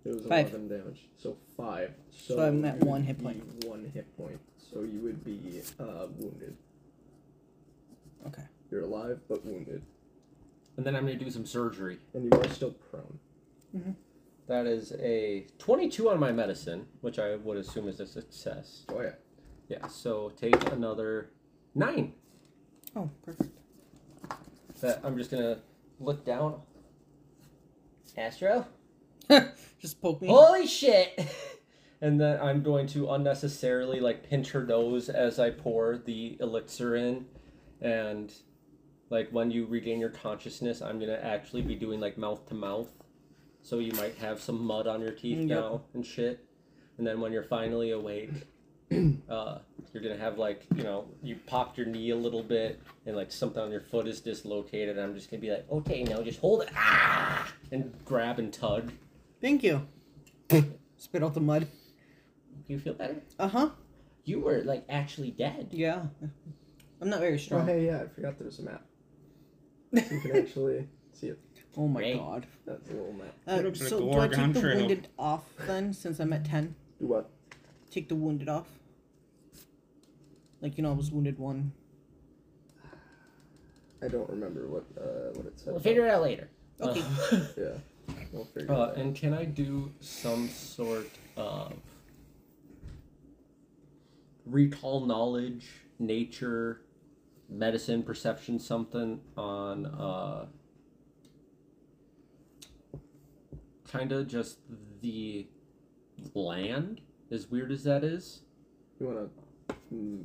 [0.05, 0.49] It was Five.
[0.49, 1.09] 11 damage.
[1.17, 1.91] So 5.
[2.11, 3.65] So, So I'm at you one would hit be point.
[3.65, 4.39] One hit point.
[4.57, 6.55] So you would be uh, wounded.
[8.27, 8.43] Okay.
[8.71, 9.81] You're alive, but wounded.
[10.77, 11.99] And then I'm gonna do some surgery.
[12.13, 13.19] And you are still prone.
[13.75, 13.91] Mm-hmm.
[14.47, 18.83] That is a 22 on my medicine, which I would assume is a success.
[18.89, 19.11] Oh, yeah.
[19.69, 19.87] Yeah.
[19.87, 21.29] So take another
[21.75, 22.13] nine.
[22.95, 23.57] Oh, perfect.
[24.81, 25.59] That I'm just gonna
[25.99, 26.61] look down.
[28.17, 28.67] Astro.
[29.79, 30.27] Just poke me.
[30.27, 31.17] Holy shit!
[32.01, 36.95] and then I'm going to unnecessarily like pinch her nose as I pour the elixir
[36.95, 37.25] in,
[37.79, 38.33] and
[39.11, 42.87] like when you regain your consciousness, I'm gonna actually be doing like mouth to mouth,
[43.61, 45.59] so you might have some mud on your teeth yep.
[45.59, 46.47] now and shit.
[46.97, 48.31] And then when you're finally awake,
[49.29, 49.59] uh,
[49.93, 53.31] you're gonna have like you know you popped your knee a little bit and like
[53.31, 54.97] something on your foot is dislocated.
[54.97, 58.51] And I'm just gonna be like, okay, now just hold it, ah, and grab and
[58.51, 58.91] tug.
[59.41, 59.87] Thank you.
[60.97, 61.67] Spit out the mud.
[62.67, 63.21] You feel better?
[63.37, 63.69] Uh huh.
[64.23, 65.67] You were like actually dead.
[65.71, 66.03] Yeah.
[67.01, 67.65] I'm not very Oh, strong.
[67.65, 68.85] hey, yeah, I forgot there was a map.
[69.93, 71.39] You can actually see it.
[71.77, 72.17] Oh my Great.
[72.17, 72.45] god.
[72.65, 73.33] That's a little map.
[73.47, 74.75] Uh, looks like so the do I Oregon take the Trail.
[74.77, 76.75] wounded off then, since I'm at ten?
[76.99, 77.29] Do what?
[77.89, 78.67] Take the wounded off.
[80.59, 81.71] Like you know, I was wounded one.
[84.03, 85.71] I don't remember what uh, what it said.
[85.71, 86.49] We'll figure it out later.
[86.81, 87.03] Okay.
[87.57, 88.15] Yeah.
[88.33, 88.97] We'll figure Uh, it out.
[88.97, 91.07] and can I do some sort
[91.37, 91.73] of
[94.45, 95.67] recall knowledge,
[95.99, 96.81] nature,
[97.51, 100.45] medicine, perception, something on uh,
[103.91, 104.57] kind of just
[105.01, 105.47] the
[106.33, 107.01] land?
[107.29, 108.41] As weird as that is.
[108.99, 109.27] You wanna?
[109.93, 110.23] Mm,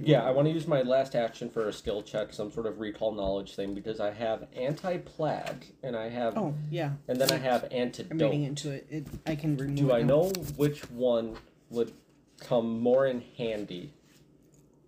[0.00, 2.80] Yeah, I want to use my last action for a skill check, some sort of
[2.80, 6.92] recall knowledge thing, because I have anti-plague and I have, Oh yeah.
[7.08, 8.10] and then I have antidote.
[8.12, 8.86] I'm reading into it.
[8.90, 9.76] it I can remove.
[9.76, 10.06] Do it I now.
[10.08, 11.36] know which one
[11.70, 11.92] would
[12.40, 13.92] come more in handy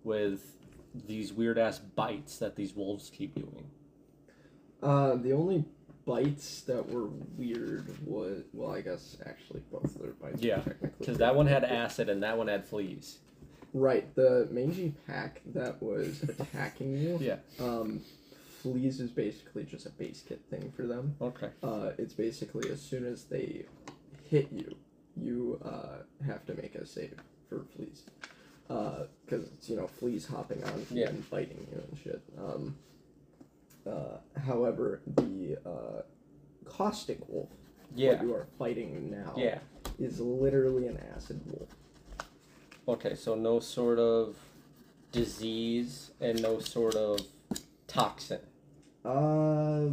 [0.03, 0.41] with
[0.93, 3.69] these weird ass bites that these wolves keep doing.
[4.81, 5.65] Uh, the only
[6.05, 7.07] bites that were
[7.37, 10.41] weird was well, I guess actually both of their bites.
[10.41, 10.61] Yeah,
[10.97, 13.19] Because that one had acid and that one had fleas.
[13.73, 17.19] Right, the mangy pack that was attacking you.
[17.21, 17.37] Yeah.
[17.59, 18.01] Um,
[18.63, 21.15] fleas is basically just a base kit thing for them.
[21.21, 21.49] Okay.
[21.61, 23.65] Uh, it's basically as soon as they
[24.29, 24.75] hit you,
[25.15, 27.13] you uh, have to make a save
[27.47, 28.03] for fleas.
[28.69, 31.09] Because it's, you know, fleas hopping on you Yeah.
[31.09, 32.21] and biting you and shit.
[32.37, 32.75] Um,
[33.85, 36.01] uh, however, the uh,
[36.65, 37.49] caustic wolf,
[37.95, 38.13] Yeah.
[38.13, 39.59] what you are fighting now, Yeah.
[39.97, 41.75] is literally an acid wolf.
[42.87, 44.35] Okay, so no sort of
[45.11, 47.19] disease and no sort of
[47.87, 48.39] toxin.
[49.03, 49.89] Uh,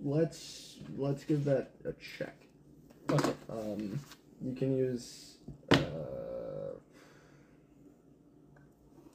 [0.00, 2.34] let's let's give that a check.
[3.10, 3.32] Okay.
[3.48, 4.00] Um,
[4.40, 5.36] you can use.
[5.70, 6.74] Uh,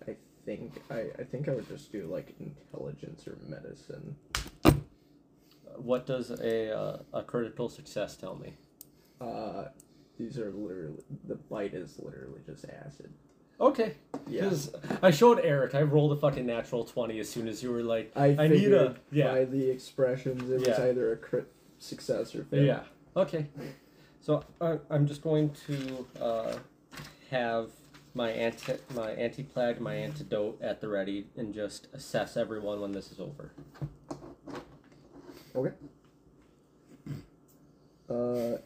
[0.07, 0.15] I
[0.47, 4.15] think I, I think I would just do like intelligence or medicine.
[5.75, 8.53] What does a uh, a critical success tell me?
[9.19, 9.65] Uh,
[10.17, 13.11] these are literally the bite is literally just acid.
[13.59, 13.95] Okay.
[14.29, 14.51] Yeah,
[15.01, 18.11] I showed Eric, I rolled a fucking natural twenty as soon as you were like,
[18.15, 19.31] I, I need a- yeah.
[19.33, 22.63] by the expressions it was either a crit success or fail.
[22.63, 22.81] yeah.
[23.15, 23.47] Okay.
[24.21, 26.55] So I, I'm just going to uh,
[27.31, 27.69] have
[28.17, 32.91] my anti my anti plague my antidote at the ready and just assess everyone when
[32.91, 33.53] this is over.
[35.55, 35.75] Okay.
[38.09, 38.57] Uh,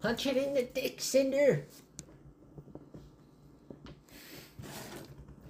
[0.00, 1.66] Punch it in the dick, Cinder.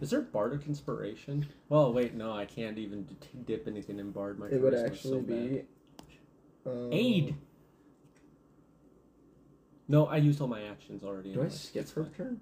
[0.01, 1.47] Is there bardic inspiration?
[1.69, 3.17] Well, wait, no, I can't even d-
[3.47, 4.39] dip anything in bard.
[4.39, 5.63] My it would charisma's actually so be.
[6.67, 7.37] Um, Aid.
[9.89, 11.33] No, I used all my actions already.
[11.33, 11.57] Do I anyway.
[11.57, 12.41] skip her turn?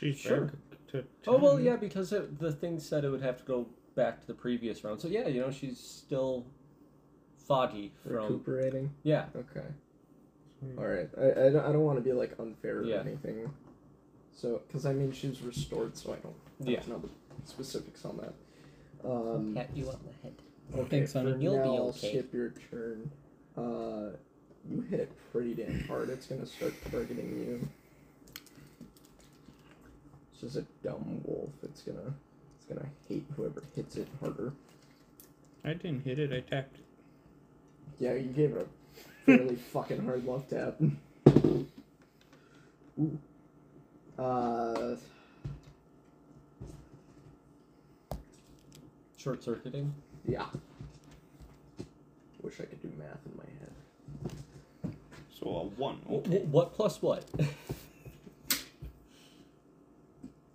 [0.00, 0.40] She's Sure.
[0.46, 0.54] back
[0.88, 4.20] to Oh well, yeah, because it, the thing said it would have to go back
[4.22, 5.00] to the previous round.
[5.00, 6.46] So yeah, you know, she's still
[7.46, 8.14] foggy from.
[8.14, 8.90] Recuperating.
[9.02, 9.66] Yeah, Okay.
[10.64, 10.78] Hmm.
[10.78, 11.08] All right.
[11.18, 12.96] I, I don't, I don't want to be like unfair Yeah.
[12.96, 13.50] or anything.
[14.32, 16.80] So, because I mean she's restored, so I don't yeah.
[16.88, 17.08] know the
[17.44, 18.34] specifics on that.
[19.08, 20.34] Um, Pat you on the head.
[20.74, 20.88] okay.
[20.98, 22.08] Thanks, for You'll now, be I'll okay.
[22.08, 23.10] skip your turn.
[23.56, 24.16] Uh,
[24.68, 26.08] you hit it pretty damn hard.
[26.10, 27.68] It's gonna start targeting you.
[30.42, 31.50] It's just a dumb wolf.
[31.62, 32.14] It's gonna,
[32.56, 34.52] it's gonna hate whoever hits it harder.
[35.64, 36.84] I didn't hit it, I tapped it.
[37.98, 40.76] Yeah, you gave it a fairly fucking hard left tap.
[42.98, 43.18] Ooh.
[44.18, 44.96] Uh,
[49.18, 49.92] Short circuiting.
[50.26, 50.46] yeah.
[52.42, 54.94] Wish I could do math in my head.
[55.38, 55.98] So a 1.
[56.10, 56.22] Okay.
[56.30, 57.24] w- What plus what?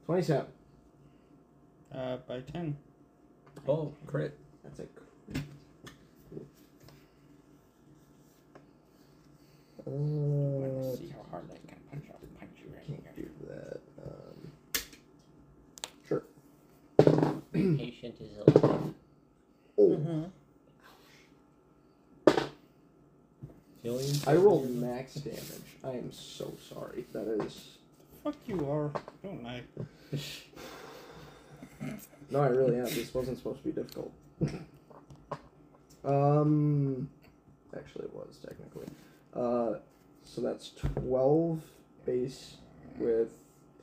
[0.05, 0.45] 27.
[1.93, 2.75] Uh, by 10.
[3.67, 4.37] oh, crit.
[4.63, 5.43] That's a crit.
[9.87, 13.25] Uh, Let's see how hard I can punch I'll punch you right can't here.
[13.25, 13.81] do that.
[14.03, 14.37] Um,
[16.07, 16.23] sure.
[17.77, 18.93] Patient is alive.
[19.77, 20.23] Oh, Mm-hmm.
[23.83, 24.15] Healing.
[24.25, 25.77] I rolled max damage.
[25.83, 27.05] I am so sorry.
[27.13, 27.77] That is.
[28.25, 28.89] Fuck you are.
[29.21, 29.61] Don't I?
[32.31, 32.85] No, I really am.
[32.85, 34.11] This wasn't supposed to be difficult.
[36.03, 37.07] um,
[37.77, 38.87] actually, it was technically.
[39.31, 39.75] Uh,
[40.23, 41.61] so that's twelve
[42.07, 42.55] base
[42.97, 43.29] with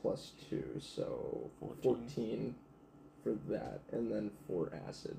[0.01, 1.81] plus two, so 14.
[1.81, 2.55] fourteen
[3.23, 5.15] for that, and then four acid.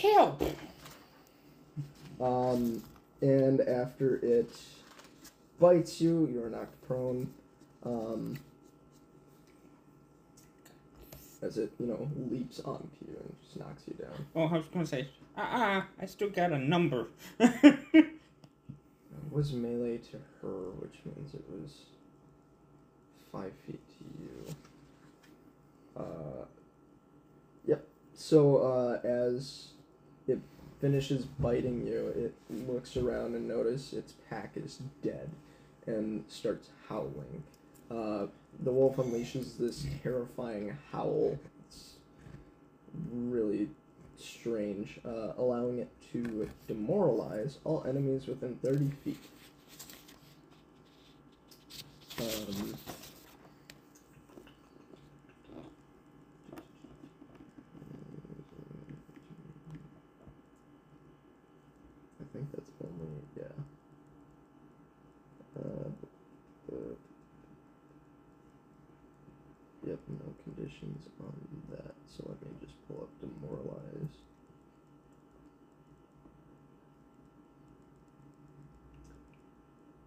[0.00, 0.42] Help!
[2.18, 2.82] Um,
[3.22, 4.50] and after it
[5.58, 7.32] bites you, you are knocked prone.
[7.84, 8.38] Um,
[11.40, 14.26] as it, you know, leaps onto you and just knocks you down.
[14.36, 17.08] Oh, I was gonna say, ah, ah, I still got a number.
[19.14, 21.70] It was melee to her, which means it was
[23.32, 24.54] five feet to you.
[25.96, 26.44] Uh,
[27.66, 27.86] yep.
[28.14, 29.71] So uh, as
[30.82, 32.34] finishes biting you, it
[32.68, 35.30] looks around and notices its pack is dead
[35.86, 37.42] and starts howling.
[37.90, 38.26] Uh,
[38.62, 41.38] the wolf unleashes this terrifying howl.
[41.66, 41.94] It's
[43.12, 43.68] really
[44.18, 49.18] strange, uh, allowing it to demoralize all enemies within 30 feet.
[52.20, 52.74] Um,
[62.20, 63.44] I think that's only, yeah.
[69.92, 71.34] have no conditions on
[71.70, 74.08] that, so let me just pull up demoralize.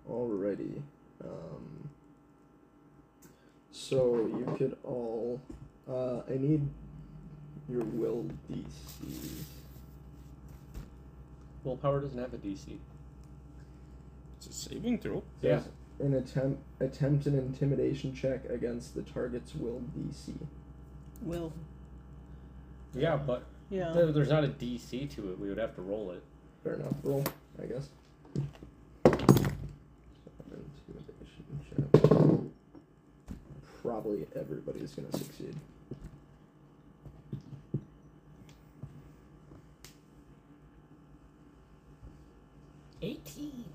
[0.10, 0.81] Alrighty.
[1.23, 1.89] Um,
[3.72, 5.39] so you could all.
[5.88, 6.68] Uh, I need
[7.69, 9.43] your will DCs.
[11.66, 12.78] Willpower doesn't have a DC.
[14.38, 15.24] It's a saving throw.
[15.42, 15.62] Yeah.
[16.00, 20.34] An attempt attempt an intimidation check against the target's will DC.
[21.24, 21.52] Will.
[22.94, 23.92] Yeah, but Yeah.
[23.94, 25.40] there- there's not a DC to it.
[25.40, 26.22] We would have to roll it.
[26.64, 26.94] Fair enough.
[27.04, 27.24] Roll,
[27.62, 27.90] I guess.
[29.06, 29.56] Intimidation
[31.70, 32.02] check.
[33.82, 35.56] Probably everybody's gonna succeed.
[43.06, 43.65] Eighteen.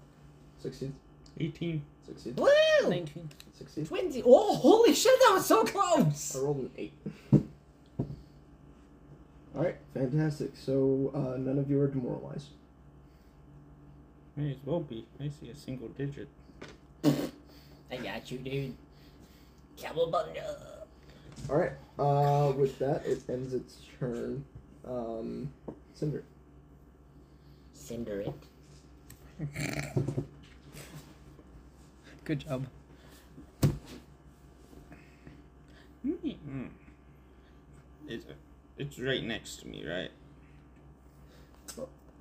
[0.60, 0.92] Succeeds.
[1.38, 1.82] 18.
[2.06, 2.36] Succeeds.
[2.38, 2.48] Woo!
[2.88, 3.30] 19.
[3.56, 3.88] Succeeds.
[3.88, 4.22] Twenty.
[4.24, 5.18] Oh, holy shit!
[5.20, 6.36] That was so close!
[6.36, 6.92] I rolled an eight.
[9.56, 10.50] All right, fantastic.
[10.54, 12.48] So uh, none of you are demoralized.
[14.36, 15.06] May as well be.
[15.18, 16.28] I see a single digit.
[17.04, 18.74] I got you, dude.
[19.78, 20.56] Cowabunga.
[21.48, 21.72] All right.
[21.98, 24.44] Uh, with that, it ends its turn.
[24.86, 25.52] Um,
[25.94, 26.22] Cinder.
[27.72, 28.32] Cinder it.
[32.24, 32.66] Good job.
[36.02, 36.66] Hmm.
[38.08, 38.26] It's,
[38.76, 40.10] it's right next to me, right?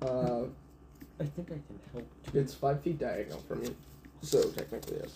[0.02, 0.44] Uh,
[1.18, 2.06] I think I can help.
[2.32, 3.76] it's five feet diagonal from you,
[4.22, 5.10] so technically yes.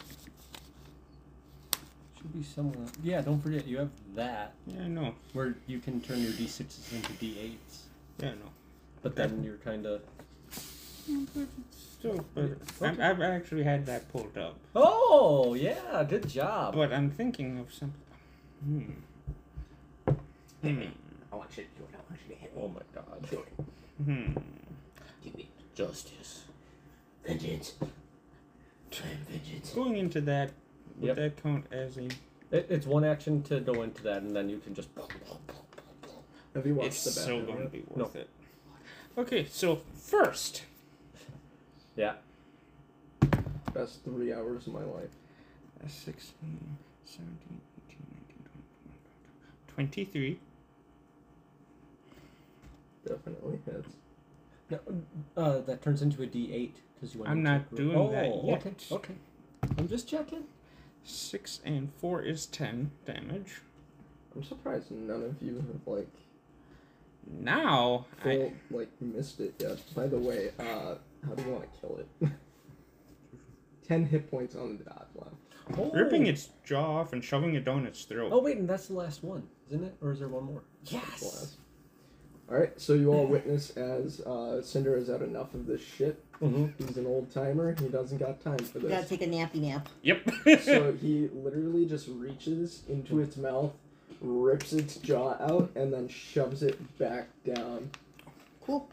[2.18, 2.86] Should be somewhere.
[3.02, 5.14] Yeah, don't forget you have that Yeah, I know.
[5.32, 7.56] where you can turn your D6s into D8s.
[8.18, 8.50] Yeah, I know.
[9.02, 10.02] But then you're kind of.
[11.06, 12.54] But still, but Okay.
[12.86, 14.56] I've, I've actually had that pulled up.
[14.74, 16.74] Oh yeah, good job.
[16.74, 18.00] But I'm thinking of something.
[18.64, 20.14] Hmm.
[20.62, 20.82] Hmm.
[21.32, 21.94] I want you to do it.
[21.94, 23.28] I want you to hit Oh my god.
[23.30, 24.04] Do it.
[24.04, 24.32] Hmm.
[25.22, 25.46] Do it.
[25.74, 26.44] Justice.
[27.26, 27.74] Vengeance.
[28.90, 29.70] Time vengeance.
[29.70, 30.52] Going into that,
[30.98, 31.16] would Yep.
[31.16, 32.04] that count as a?
[32.50, 34.88] It, it's one action to go into that, and then you can just.
[36.54, 37.46] Have you watched It's the so bathroom?
[37.46, 38.04] going to be No.
[38.04, 38.28] worth it.
[39.18, 40.62] Okay, so first,
[41.96, 42.14] Yeah.
[43.72, 45.10] Best three hours of my life.
[45.84, 48.46] uh, 16, 17, 18, 19,
[49.68, 50.38] 20, 23.
[53.06, 53.88] Definitely hits.
[54.70, 54.78] No,
[55.36, 57.30] uh, that turns into a D8 because you want.
[57.30, 58.66] I'm to not check- doing oh, that yet.
[58.66, 58.94] Okay.
[58.94, 59.14] Okay.
[59.78, 60.44] I'm just checking.
[61.06, 63.60] 6 and 4 is 10 damage.
[64.34, 66.08] I'm surprised none of you have like
[67.40, 69.78] Now, full I, like missed it yet.
[69.94, 70.94] By the way, uh,
[71.26, 72.30] how do you want to kill it?
[73.88, 75.34] Ten hit points on the dot left.
[75.78, 75.90] Oh.
[75.92, 78.30] ripping its jaw off and shoving it down its throat.
[78.32, 79.96] Oh wait, and that's the last one, isn't it?
[80.02, 80.62] Or is there one more?
[80.84, 81.56] Yes.
[82.50, 86.22] All right, so you all witness as uh, Cinder has had enough of this shit.
[86.42, 86.84] Mm-hmm.
[86.84, 87.74] He's an old timer.
[87.80, 89.88] He doesn't got time for You gotta take a nappy nap.
[90.02, 90.30] Yep.
[90.62, 93.72] so he literally just reaches into its mouth,
[94.20, 97.90] rips its jaw out, and then shoves it back down.
[98.60, 98.90] Cool.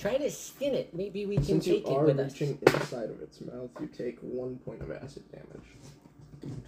[0.00, 0.94] Try to skin it.
[0.94, 2.32] Maybe we can Since you take it are with us.
[2.32, 5.68] reaching inside of its mouth, you take one point of acid damage.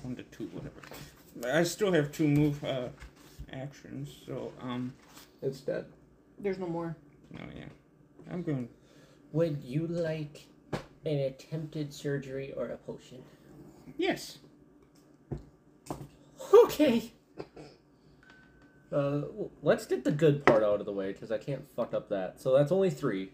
[0.02, 1.56] One to two, whatever.
[1.58, 2.88] I still have two move uh,
[3.50, 4.92] actions, so um,
[5.40, 5.86] It's dead.
[6.38, 6.94] There's no more.
[7.38, 7.64] Oh yeah,
[8.30, 8.68] I'm going.
[9.32, 10.46] Would you like
[11.06, 13.22] an attempted surgery or a potion?
[13.96, 14.38] Yes.
[16.52, 17.12] Okay.
[18.92, 19.22] Uh,
[19.62, 22.40] let's get the good part out of the way because I can't fuck up that.
[22.40, 23.30] So that's only three,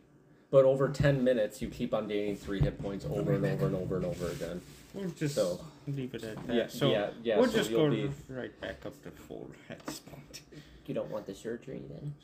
[0.51, 3.75] but over ten minutes you keep on gaining three hit points over and over and
[3.75, 4.61] over and over again.
[4.95, 6.55] We'll just So- leave it at that.
[6.55, 7.39] Yeah, so yeah, yeah.
[7.39, 8.11] we'll so just you'll go be.
[8.29, 10.41] right back up to full at this point.
[10.87, 12.15] You don't want the surgery then?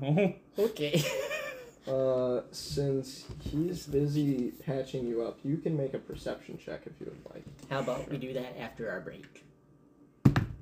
[0.00, 0.34] No.
[0.64, 1.02] Okay.
[1.86, 7.04] Uh, since he's busy patching you up, you can make a perception check if you
[7.04, 7.44] would like.
[7.68, 9.44] How about we do that after our break?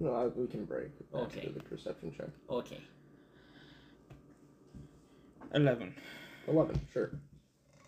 [0.02, 1.48] No, I- we can break after Okay.
[1.52, 2.30] the perception check.
[2.50, 2.80] Okay.
[5.54, 5.94] Eleven.
[6.48, 7.12] 11, sure.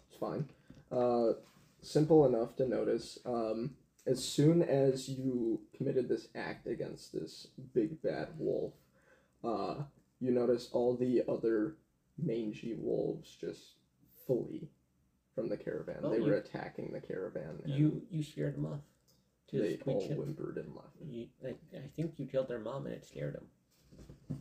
[0.08, 0.48] It's fine.
[0.92, 1.32] Uh,
[1.82, 3.18] simple enough to notice.
[3.24, 3.76] Um,
[4.06, 8.74] as soon as you committed this act against this big bad wolf,
[9.42, 9.82] uh,
[10.20, 11.76] you notice all the other
[12.16, 13.74] mangy wolves just
[14.24, 14.68] flee
[15.34, 15.98] from the caravan.
[16.04, 17.60] Oh, they you- were attacking the caravan.
[17.64, 18.80] And You you scared them off.
[19.50, 20.18] To they all switch him.
[20.18, 20.96] whimpered and left.
[21.08, 24.38] You, I, I think you killed their mom and it scared them.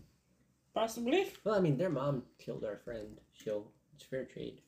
[0.74, 1.28] Possibly.
[1.44, 4.62] Well, I mean, their mom killed our friend, so it's fair trade.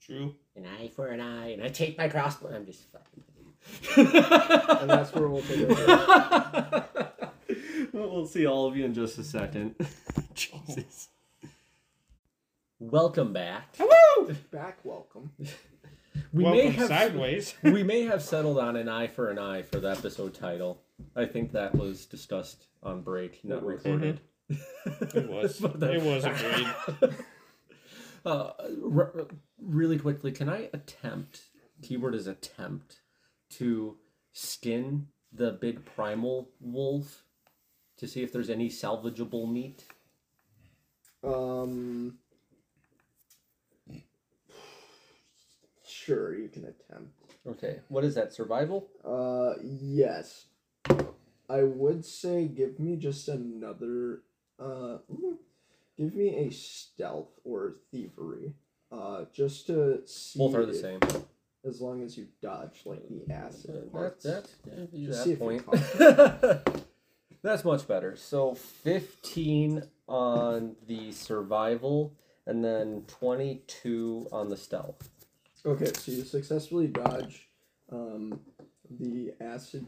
[0.00, 0.34] True.
[0.54, 2.54] An eye for an eye, and I take my crossbow.
[2.54, 3.24] I'm just fucking.
[3.24, 3.44] with you.
[4.80, 5.68] And that's where we'll take it.
[7.92, 9.74] Well, we'll see all of you in just a second.
[10.34, 11.08] Jesus.
[12.78, 13.74] Welcome back.
[13.76, 14.32] Hello!
[14.52, 15.32] Back welcome.
[16.32, 17.54] We Welcome may have sideways.
[17.62, 20.82] we may have settled on an eye for an eye for the episode title.
[21.16, 23.74] I think that was discussed on break, not It was.
[23.84, 24.20] recorded.
[24.50, 25.58] It was.
[25.58, 27.14] The- It was agreed.
[28.26, 28.50] uh,
[28.94, 29.26] r- r-
[29.62, 31.42] really quickly, can I attempt?
[31.82, 33.00] Keyword is attempt
[33.50, 33.96] to
[34.32, 37.22] skin the big primal wolf
[37.98, 39.84] to see if there's any salvageable meat.
[41.24, 42.18] Um.
[46.08, 47.12] Sure, you can attempt.
[47.46, 48.32] Okay, what is that?
[48.32, 48.88] Survival?
[49.04, 50.46] Uh, yes.
[51.50, 54.22] I would say give me just another.
[54.58, 55.36] Uh, mm,
[55.98, 58.54] give me a stealth or thievery.
[58.90, 60.38] Uh, just to see.
[60.38, 61.00] Both are the if- same.
[61.66, 64.24] As long as you dodge like the acid That, parts.
[64.24, 64.48] that,
[64.94, 66.86] Just that point.
[67.42, 68.16] That's much better.
[68.16, 72.14] So 15 on the survival,
[72.46, 75.10] and then 22 on the stealth.
[75.68, 77.50] Okay, so you successfully dodge
[77.92, 78.40] um,
[78.88, 79.84] the acid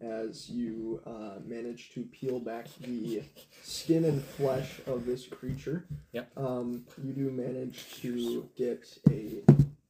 [0.00, 3.22] as you uh, manage to peel back the
[3.62, 5.86] skin and flesh of this creature.
[6.10, 6.32] Yep.
[6.36, 9.42] Um, you do manage to get a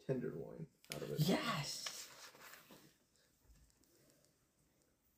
[0.06, 1.20] tenderloin out of it.
[1.20, 2.08] Yes.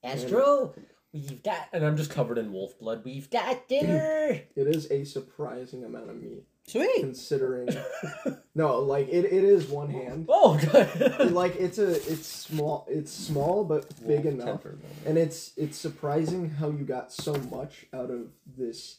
[0.05, 0.75] Astro,
[1.13, 3.03] we've got And I'm just covered in wolf blood.
[3.05, 4.41] we've got dinner.
[4.55, 7.01] It is a surprising amount of meat, Sweet.
[7.01, 7.69] considering.
[8.55, 10.27] no, like it, it is one hand.
[10.29, 11.33] Oh, good.
[11.33, 14.83] like it's a it's small it's small but big Wolf enough tenderloin.
[15.07, 18.99] and it's it's surprising how you got so much out of this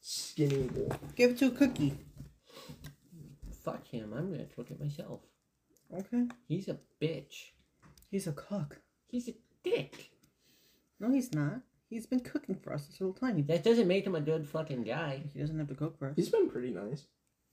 [0.00, 1.94] skinny wolf Give it to a cookie.
[3.64, 4.12] Fuck him.
[4.16, 5.20] I'm gonna cook it myself.
[5.92, 6.26] Okay.
[6.46, 7.50] He's a bitch.
[8.10, 8.80] He's a cook.
[9.08, 9.34] He's a
[9.64, 10.10] dick.
[11.00, 11.60] No, he's not.
[11.90, 13.44] He's been cooking for us this whole time.
[13.46, 15.22] That doesn't make him a good fucking guy.
[15.32, 16.16] he doesn't have to cook for us.
[16.16, 17.06] he's been pretty nice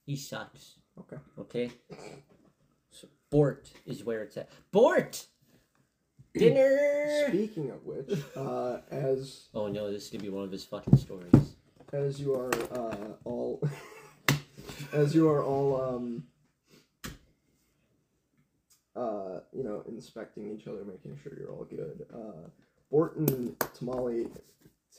[0.04, 0.74] He sucks.
[0.98, 1.16] Okay.
[1.38, 1.70] Okay.
[2.90, 4.50] So Bort is where it's at.
[4.72, 5.26] Bort.
[6.34, 7.28] Dinner.
[7.28, 10.96] speaking of which uh as Oh no, this is gonna be one of his fucking
[10.98, 11.56] stories.
[11.94, 13.62] as you are uh all
[14.92, 16.24] as you are all um
[18.94, 22.48] uh you know inspecting each other making sure you're all good uh
[22.90, 24.28] Borton Tamale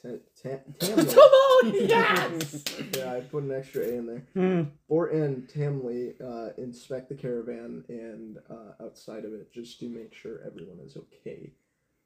[0.02, 0.10] Ta-
[0.42, 2.64] Ta- Tamale, yes!
[2.96, 4.68] yeah I put an extra A in there.
[4.88, 10.14] Bort and Tamli uh, inspect the caravan and uh, outside of it just to make
[10.14, 11.54] sure everyone is okay.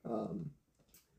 [0.09, 0.51] Um,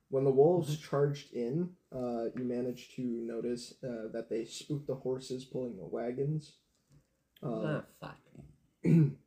[0.08, 4.94] when the wolves charged in, uh, you managed to notice uh, that they spooked the
[4.94, 6.54] horses pulling the wagons.
[7.42, 8.16] Uh, ah, fuck.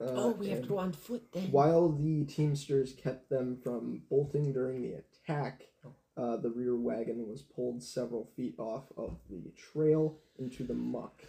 [0.00, 1.50] uh, Oh, we have to go on foot then.
[1.50, 5.68] While the Teamsters kept them from bolting during the attack,
[6.16, 11.22] uh, the rear wagon was pulled several feet off of the trail into the muck.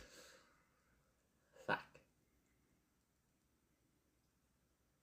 [1.65, 1.99] Fuck.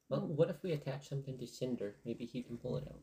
[0.09, 1.97] Well, what if we attach something to Cinder?
[2.05, 3.01] Maybe he can pull it out.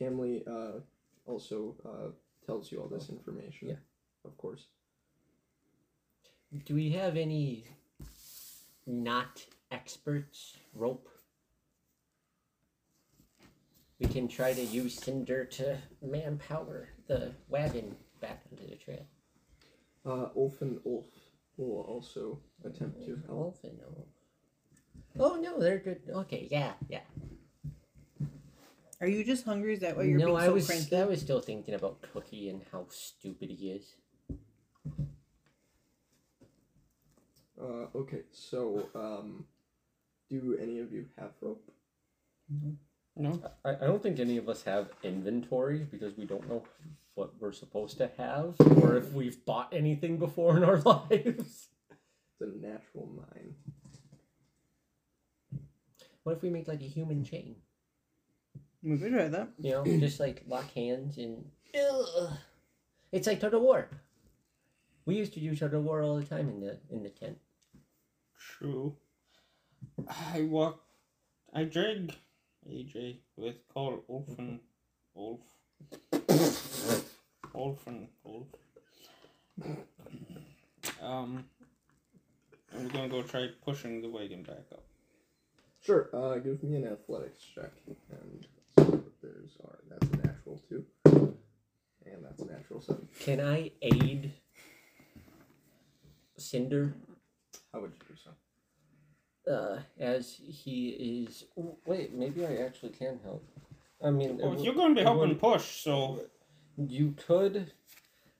[0.00, 0.80] Tamli uh,
[1.24, 2.10] also uh,
[2.44, 3.68] tells you all this information.
[3.68, 3.76] Yeah.
[4.24, 4.66] Of course.
[6.64, 7.64] Do we have any
[8.86, 11.08] not experts rope?
[13.98, 19.06] We can try to use Cinder to manpower the wagon back onto the trail.
[20.04, 21.06] Uh, Ulf and Ulf
[21.56, 23.38] will also attempt to help.
[23.38, 24.08] Wolf and Wolf.
[25.18, 26.02] Oh no, they're good.
[26.08, 27.00] Okay, yeah, yeah.
[29.00, 29.74] Are you just hungry?
[29.74, 30.96] Is that why you're no, being I so was cranky?
[30.96, 33.94] I was still thinking about Cookie and how stupid he is.
[37.60, 39.44] Uh, okay, so um,
[40.28, 41.62] do any of you have rope?
[43.16, 43.40] No.
[43.64, 46.62] I, I don't think any of us have inventory because we don't know
[47.14, 51.68] what we're supposed to have or if we've bought anything before in our lives.
[51.90, 53.54] It's a natural nine.
[56.24, 57.56] What if we make like a human chain?
[58.82, 59.48] We could try that.
[59.58, 61.44] You know, just like lock hands and.
[61.74, 62.30] Ugh.
[63.12, 63.88] It's like Total War.
[65.06, 67.38] We used to do Total War all the time in the in the tent.
[68.58, 68.96] True.
[70.34, 70.80] I walk.
[71.52, 72.14] I drag
[72.68, 74.60] AJ with call Olfen.
[75.14, 75.40] Wolf.
[77.54, 78.08] Olfen.
[78.24, 78.46] Wolf.
[81.02, 81.44] Um.
[82.76, 84.82] I'm gonna go try pushing the wagon back up.
[85.82, 86.08] Sure.
[86.12, 88.46] Uh, give me an athletics check and
[88.76, 89.78] see what theirs are.
[89.88, 93.08] That's a natural two, and that's a natural seven.
[93.20, 94.32] Can I aid
[96.36, 96.92] Cinder?
[97.72, 98.30] How would you do so?
[99.50, 101.44] Uh, as he is.
[101.86, 103.44] Wait, maybe I actually can help.
[104.02, 106.20] I mean, Well, you're going to be helping would- push, so
[106.76, 107.72] You could.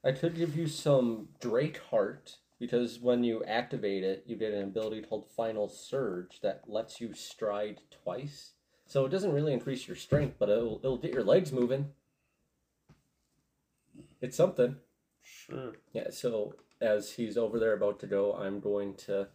[0.04, 4.62] I could give you some Drake Heart because when you activate it, you get an
[4.62, 8.52] ability called Final Surge that lets you stride twice.
[8.86, 11.92] So it doesn't really increase your strength, but it'll, it'll get your legs moving.
[14.20, 14.76] It's something.
[15.22, 15.72] sure.
[15.92, 19.28] Yeah, so as he's over there about to go, I'm going to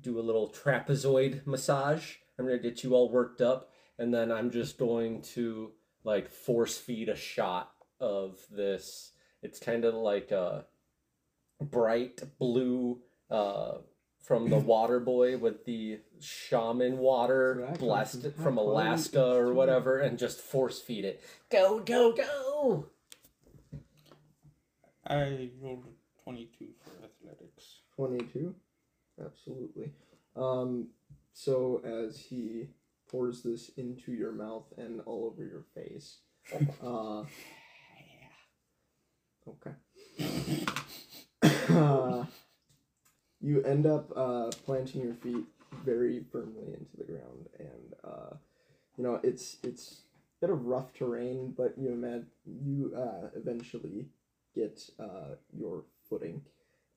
[0.00, 2.16] do a little trapezoid massage.
[2.38, 5.72] I'm going to get you all worked up, and then I'm just going to
[6.02, 9.12] like force feed a shot of this.
[9.42, 10.66] It's kind of like a
[11.60, 13.00] bright blue
[13.30, 13.78] uh,
[14.22, 19.98] from the water boy with the shaman water Dragon blessed from from Alaska or whatever,
[19.98, 21.22] and just force feed it.
[21.50, 22.86] Go, go, go!
[25.06, 25.84] I rolled
[26.24, 27.80] 22 for athletics.
[27.96, 28.54] 22
[29.22, 29.92] absolutely.
[30.36, 30.88] Um
[31.32, 32.68] so as he
[33.08, 36.18] pours this into your mouth and all over your face
[36.82, 37.24] uh
[39.48, 39.72] okay.
[41.68, 42.24] Uh,
[43.40, 45.44] you end up uh planting your feet
[45.84, 48.34] very firmly into the ground and uh
[48.96, 50.02] you know it's it's
[50.38, 54.06] a bit of rough terrain but you imagine you uh eventually
[54.54, 56.42] get uh your footing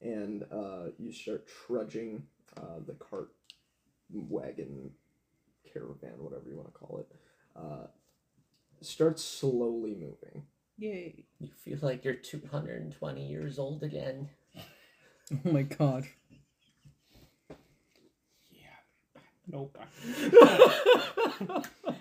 [0.02, 2.24] and uh, you start trudging
[2.58, 3.30] uh, the cart,
[4.12, 4.92] wagon,
[5.72, 7.12] caravan, whatever you want to call it.
[7.56, 7.88] Uh,
[8.82, 10.44] starts slowly moving.
[10.78, 11.26] Yay.
[11.40, 14.30] You feel like you're 220 years old again.
[15.46, 16.06] Oh my god.
[18.50, 18.80] Yeah.
[19.46, 19.78] Nope.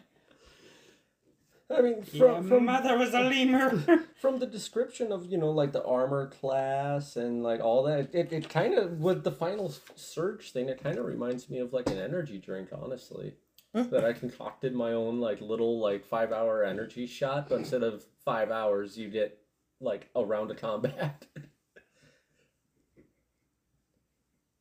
[1.69, 4.05] I mean, from, my from mother was a lemur.
[4.21, 8.33] from the description of you know like the armor class and like all that it,
[8.33, 11.89] it kind of with the final surge thing it kind of reminds me of like
[11.89, 13.35] an energy drink honestly
[13.75, 13.89] hmm.
[13.91, 18.05] that i concocted my own like little like five hour energy shot but instead of
[18.25, 19.37] five hours you get
[19.81, 21.27] like a round of combat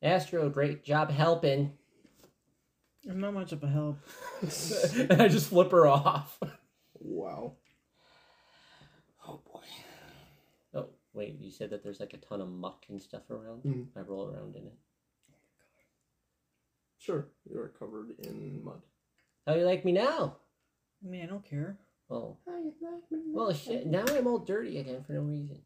[0.02, 1.72] Astro, great job helping.
[3.08, 3.98] I'm not much of a help.
[4.40, 6.38] and i just flip her off
[7.08, 7.52] Wow.
[9.26, 9.60] oh boy.
[10.74, 13.62] Oh, wait, you said that there's like a ton of muck and stuff around?
[13.62, 13.86] Mhm.
[13.96, 14.74] I roll around in it.
[16.98, 18.82] Sure, you are covered in mud.
[19.46, 20.36] How you like me now?
[21.04, 21.78] I mean, I don't care.
[22.10, 22.36] Oh.
[23.10, 25.62] Well, shit, now I'm all dirty again for no reason.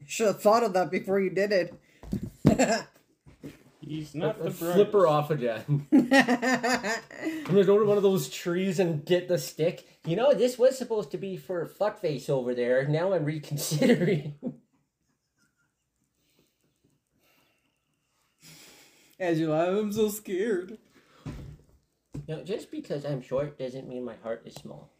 [0.00, 1.74] You should have thought of that before you did it.
[3.86, 8.80] He's not the flip her off again i'm gonna go to one of those trees
[8.80, 12.86] and get the stick You know, this was supposed to be for fuckface over there.
[12.86, 14.34] Now I'm reconsidering.
[19.18, 20.78] As you laugh, I'm so scared.
[22.28, 24.90] no, just because I'm short doesn't mean my heart is small.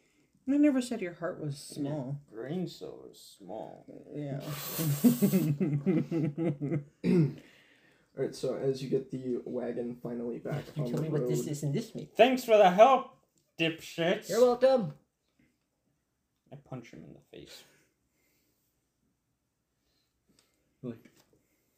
[0.48, 2.20] I never said your heart was small.
[2.32, 3.84] Brain cell is small.
[4.14, 4.40] Yeah.
[8.16, 11.08] All right, so as you get the wagon finally back You on tell the me
[11.10, 12.08] road, what this is and this means.
[12.16, 13.10] Thanks for the help,
[13.60, 14.28] dipshits.
[14.30, 14.94] You're welcome.
[16.52, 17.62] I punch him in the face.
[20.82, 21.10] like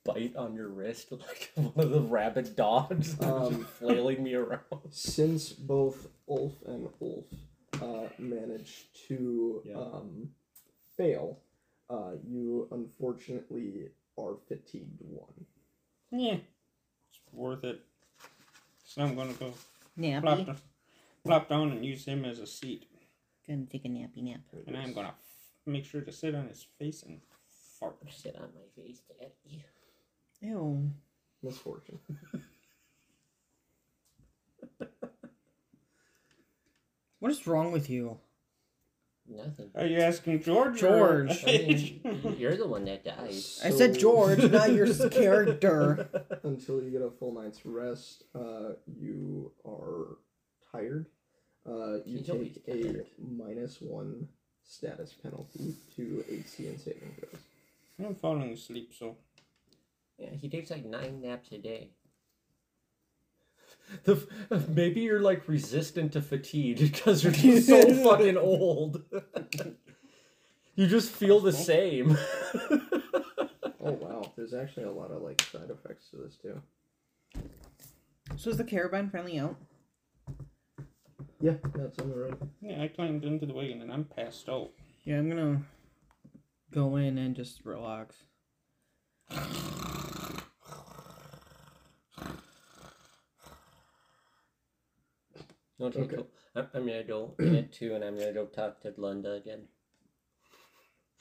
[0.05, 4.60] bite on your wrist like one of the rabid dogs Um, flailing me around.
[4.90, 7.24] since both Ulf and Ulf
[7.82, 9.77] uh, managed to Yeah.
[9.77, 10.31] um,
[10.97, 11.40] fail,
[11.90, 13.89] uh, you unfortunately
[14.19, 15.47] are fatigued one.
[16.10, 16.35] Yeah.
[17.10, 17.80] It's worth it.
[18.85, 19.59] So I'm gonna go plop,
[19.98, 20.47] Nappy.
[20.47, 20.59] down-
[21.24, 22.86] plop down and use him as a seat.
[23.47, 24.40] Gonna take a nappy nap.
[24.66, 27.20] And I'm gonna f- make sure to sit on his face and
[27.78, 27.97] fart.
[28.10, 29.64] Sit on my face, Daddy.
[30.40, 30.90] Ew.
[31.43, 31.98] Misfortune.
[37.20, 38.20] What is wrong with you?
[39.30, 39.70] Nothing.
[39.74, 40.82] Are you asking George?
[40.82, 41.44] or- George.
[41.46, 43.28] I mean, you're the one that died.
[43.62, 46.09] I said George, not your character.
[46.42, 50.16] until you get a full night's rest, uh, you are
[50.72, 51.06] tired.
[51.68, 53.06] Uh, you He's always take a tired.
[53.18, 54.28] minus one
[54.64, 57.42] status penalty to AC and saving throws.
[58.06, 59.16] I'm falling asleep, so
[60.18, 61.90] Yeah, he takes like nine naps a day.
[64.05, 64.27] The,
[64.69, 69.02] maybe you're like resistant to fatigue because you're just so fucking old.
[70.74, 72.16] you just feel the same.
[73.81, 76.60] Oh wow, there's actually a lot of like side effects to this too.
[78.36, 79.56] So is the caravan finally out?
[81.40, 82.51] Yeah, that's on the road.
[82.60, 84.70] yeah, I climbed into the wagon and I'm passed out.
[85.05, 85.62] Yeah, I'm gonna
[86.73, 88.16] go in and just relax.
[95.80, 96.16] Okay, Okay.
[96.16, 96.28] cool.
[96.56, 99.68] I'm, I'm gonna go in it too, and I'm gonna go talk to Glenda again.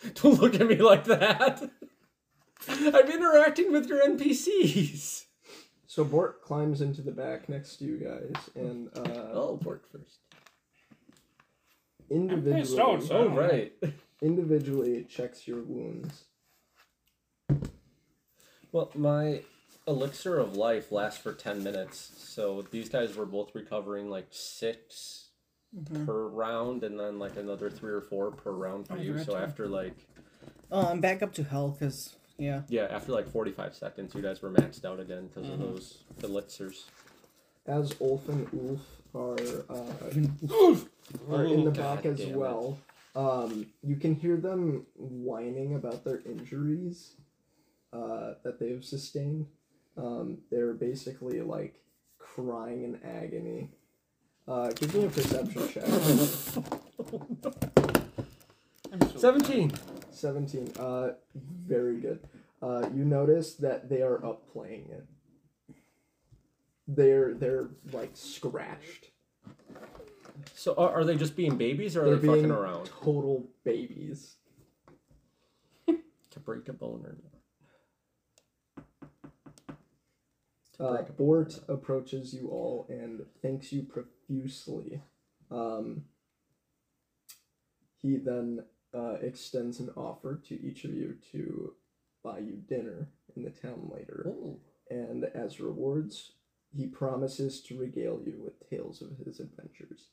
[0.16, 1.62] Don't look at me like that.
[2.70, 5.26] I'm interacting with your NPCs.
[5.86, 10.20] So Bort climbs into the back next to you guys, and uh, Oh, Bort first.
[12.10, 13.74] individually, out, so- Oh, right.
[14.22, 16.24] individually it checks your wounds.
[18.72, 19.42] Well, my
[19.88, 25.24] elixir of life lasts for 10 minutes, so these guys were both recovering like 6
[25.76, 26.06] Mhm.
[26.06, 29.18] per round, and then like another 3 or 4 per round for Oh, you.
[29.18, 29.44] So right, too.
[29.46, 30.08] after like,
[30.72, 32.64] Oh, I'm back up to hell because yeah.
[32.68, 35.54] yeah, after like 45 seconds, you guys were maxed out again because Mhm.
[35.54, 36.86] of those elixirs.
[37.66, 40.10] As Ulf and Ulf are uh,
[41.32, 42.78] are in the Oh, back God as well.
[43.16, 47.16] Um, you can hear them whining about their injuries
[47.94, 49.48] uh, that they've sustained.
[49.98, 51.82] Um, they're basically like
[52.20, 53.72] crying in agony.
[54.48, 55.84] Uh, give me a perception check.
[58.94, 59.72] I'm so 17!
[60.12, 60.74] 17.
[60.80, 62.20] Uh, very good.
[62.62, 65.06] Uh, you notice that they are up playing it.
[66.88, 69.08] They're they're like scratched.
[70.54, 72.90] So are, are they just being babies or are They're they fucking around?
[73.04, 74.36] total babies.
[76.32, 77.34] To break a bone or not?
[79.68, 79.74] To
[80.80, 85.02] Uh, Bort approaches you all and thanks you profusely.
[85.50, 86.04] Um,
[88.00, 88.64] he then
[88.94, 91.74] uh, extends an offer to each of you to
[92.24, 94.26] buy you dinner in the town later.
[94.28, 94.60] Ooh.
[94.90, 96.34] And as rewards,
[96.76, 100.10] he promises to regale you with tales of his adventures.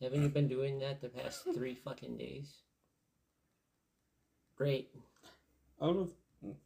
[0.00, 2.56] Haven't you been doing that the past three fucking days?
[4.56, 4.90] Great.
[5.80, 6.10] out of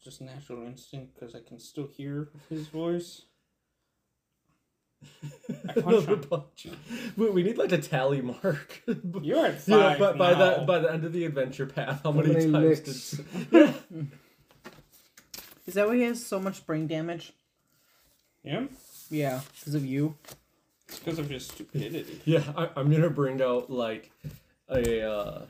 [0.03, 3.23] just natural instinct because I can still hear his voice.
[5.69, 6.21] I punch Another him.
[6.23, 6.67] punch.
[7.17, 8.83] We, we need like a tally mark.
[9.23, 10.59] You're at Yeah, five but by now.
[10.61, 12.55] the by the end of the adventure path, how How many, many times
[12.87, 13.11] licks?
[13.11, 13.73] did yeah.
[15.67, 17.33] Is that why he has so much brain damage?
[18.45, 18.67] yeah,
[19.11, 20.17] Yeah, because of you.
[20.89, 22.21] it's because of your stupidity.
[22.25, 24.11] Yeah, I, I'm gonna bring out like
[24.69, 25.47] a uh,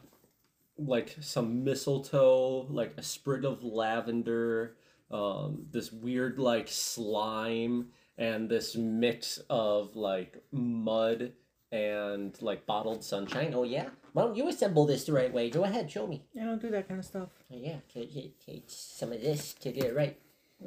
[0.78, 4.76] like some mistletoe, like a sprig of lavender,
[5.10, 7.88] um, this weird like slime,
[8.18, 11.32] and this mix of like mud
[11.72, 13.52] and like bottled sunshine.
[13.54, 13.88] Oh yeah?
[14.12, 15.50] Why don't you assemble this the right way?
[15.50, 16.24] Go ahead, show me.
[16.40, 17.28] I don't do that kind of stuff.
[17.52, 20.18] Oh yeah, take, take, some of this to get it right.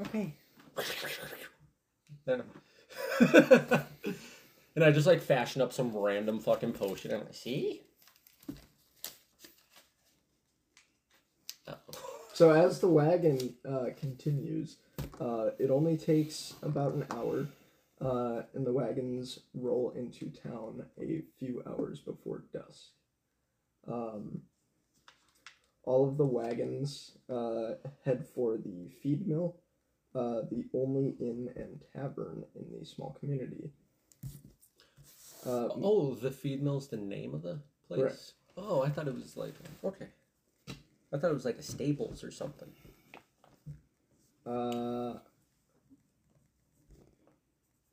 [0.02, 0.36] Okay.
[2.28, 2.44] and
[4.76, 7.12] and I just like fashion up some random fucking potion.
[7.12, 7.82] And I'm like, See?
[12.40, 14.78] So as the wagon uh, continues,
[15.20, 17.48] uh, it only takes about an hour,
[18.00, 22.92] uh, and the wagons roll into town a few hours before dusk.
[23.92, 24.44] Um,
[25.84, 27.72] all of the wagons uh,
[28.06, 29.58] head for the feed mill,
[30.16, 33.70] uh, the only inn and tavern in the small community.
[35.46, 38.00] Uh, Oh, the feed mill's the name of the place.
[38.00, 38.34] Correct.
[38.56, 40.08] Oh, I thought it was like okay.
[41.12, 42.70] I thought it was like a stables or something.
[44.46, 45.20] Uh,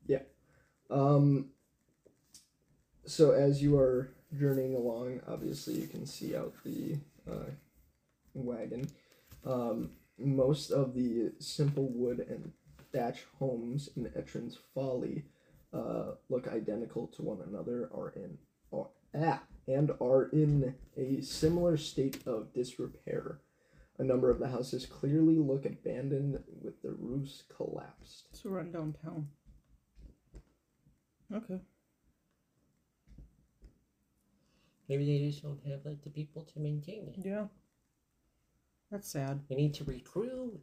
[0.07, 0.23] yeah.
[0.91, 1.51] Um,
[3.07, 6.99] so as you are journeying along, obviously you can see out the
[7.31, 7.51] uh,
[8.35, 8.89] wagon.
[9.45, 12.53] Um, most of the simple wood and
[12.93, 15.25] thatch homes in Etran's Folly
[15.73, 18.39] uh, look identical to one another, are in
[18.73, 23.41] are, ah, and are in a similar state of disrepair.
[23.99, 28.29] A number of the houses clearly look abandoned with the roofs collapsed.
[28.31, 29.29] It's a run downtown.
[31.35, 31.61] Okay.
[34.89, 37.17] Maybe they just don't have like the people to maintain it.
[37.25, 37.47] Yeah.
[38.91, 39.41] That's sad.
[39.49, 40.61] We need to recruit.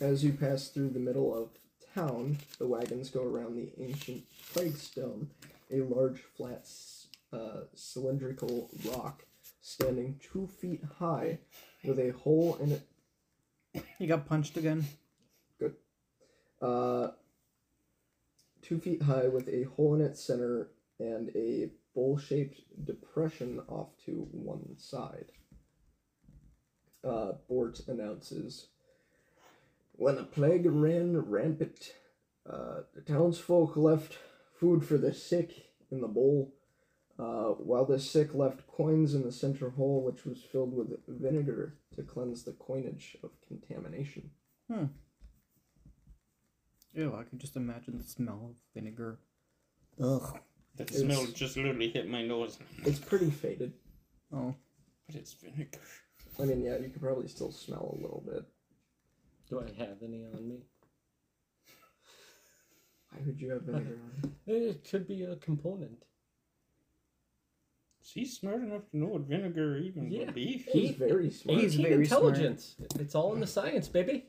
[0.00, 1.48] As you pass through the middle of
[1.94, 5.30] town, the wagons go around the ancient flagstone,
[5.70, 6.68] a large flat
[7.32, 9.24] uh, cylindrical rock
[9.60, 11.38] standing two feet high
[11.84, 13.84] with a hole in it.
[13.98, 14.84] You got punched again.
[15.58, 15.74] Good.
[16.60, 17.08] Uh,
[18.62, 23.88] two feet high with a hole in its center and a bowl shaped depression off
[24.06, 25.26] to one side.
[27.04, 28.68] Uh, Bort announces
[29.92, 31.92] When the plague ran rampant,
[32.48, 34.18] uh, the townsfolk left
[34.58, 36.54] food for the sick in the bowl,
[37.18, 41.78] uh, while the sick left coins in the center hole, which was filled with vinegar
[41.94, 44.30] to cleanse the coinage of contamination.
[44.70, 44.86] Hmm.
[46.94, 49.20] Ew, I can just imagine the smell of vinegar.
[50.00, 50.38] Ugh.
[50.76, 52.58] That It's- smell just literally hit my nose.
[52.84, 53.72] It's pretty faded.
[54.32, 54.54] Oh.
[55.06, 55.80] But it's vinegar.
[56.38, 58.44] I mean, yeah, you could probably still smell a little bit.
[59.48, 60.62] Do I have any on me?
[63.10, 64.32] Why would you have vinegar on?
[64.46, 66.04] It could be a component.
[68.02, 70.26] Is he smart enough to know what vinegar even Yeah.
[70.26, 70.64] would be?
[70.70, 71.58] He's very smart.
[71.60, 72.22] He's Teen very smart.
[72.22, 72.76] intelligence.
[72.98, 74.26] It's all in the science, baby.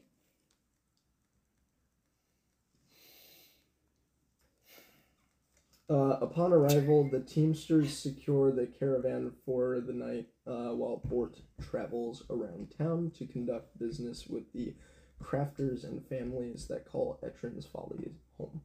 [5.90, 12.24] Uh, upon arrival, the Teamsters secure the caravan for the night uh, while Bort travels
[12.30, 14.76] around town to conduct business with the
[15.24, 18.62] crafters and families that call Etran's Folly home.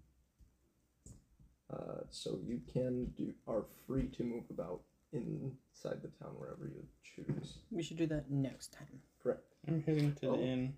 [1.74, 4.80] Uh, so you can do are free to move about
[5.12, 7.58] inside the town wherever you choose.
[7.70, 9.00] We should do that next time.
[9.22, 9.42] Correct.
[9.66, 10.36] I'm heading to Oh.
[10.36, 10.74] the inn,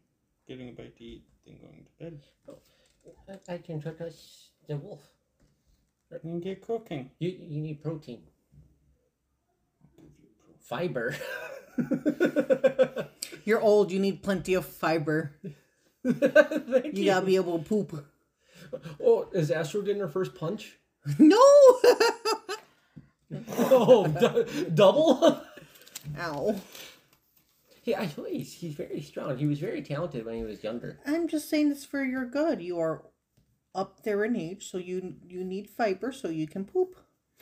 [0.49, 2.21] getting a bite to eat, then going to bed.
[3.49, 5.01] I, I can trust us, the wolf.
[6.23, 7.11] And get cooking.
[7.19, 8.23] You you need protein,
[9.99, 11.17] I'll give you pro- fiber.
[13.45, 13.91] You're old.
[13.91, 15.33] You need plenty of fiber.
[16.07, 18.07] Thank You gotta be able to poop.
[19.05, 20.79] Oh, is Astro getting her first punch?
[21.19, 21.43] No.
[23.59, 25.43] Oh, du- double?
[26.19, 26.55] Ow.
[27.83, 29.37] He, I know he's he's very strong.
[29.37, 31.01] He was very talented when he was younger.
[31.05, 32.63] I'm just saying this for your good.
[32.63, 33.03] You are
[33.75, 36.97] up there in age, so you you need fiber so you can poop.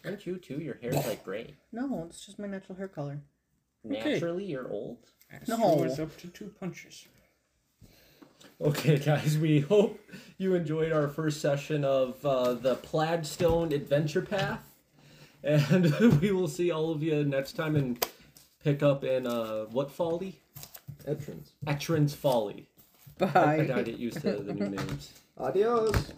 [0.04, 0.58] Aren't you too?
[0.60, 1.54] Your hair's like gray.
[1.72, 3.20] No, it's just my natural hair color.
[3.84, 4.98] Naturally, you're old.
[5.30, 5.84] Astro No.
[5.84, 7.06] is up to two punches.
[8.60, 10.00] Okay, guys, we hope
[10.38, 14.70] you enjoyed our first session of uh, the Plaguestone Adventure Path.
[15.42, 18.06] And we will see all of you next time and
[18.62, 20.40] pick up in uh, what folly?
[21.06, 21.52] Etran's.
[21.68, 22.66] Etran's Folly.
[23.20, 23.26] I,
[23.60, 25.12] I gotta get used to the new names.
[25.38, 26.12] Adios.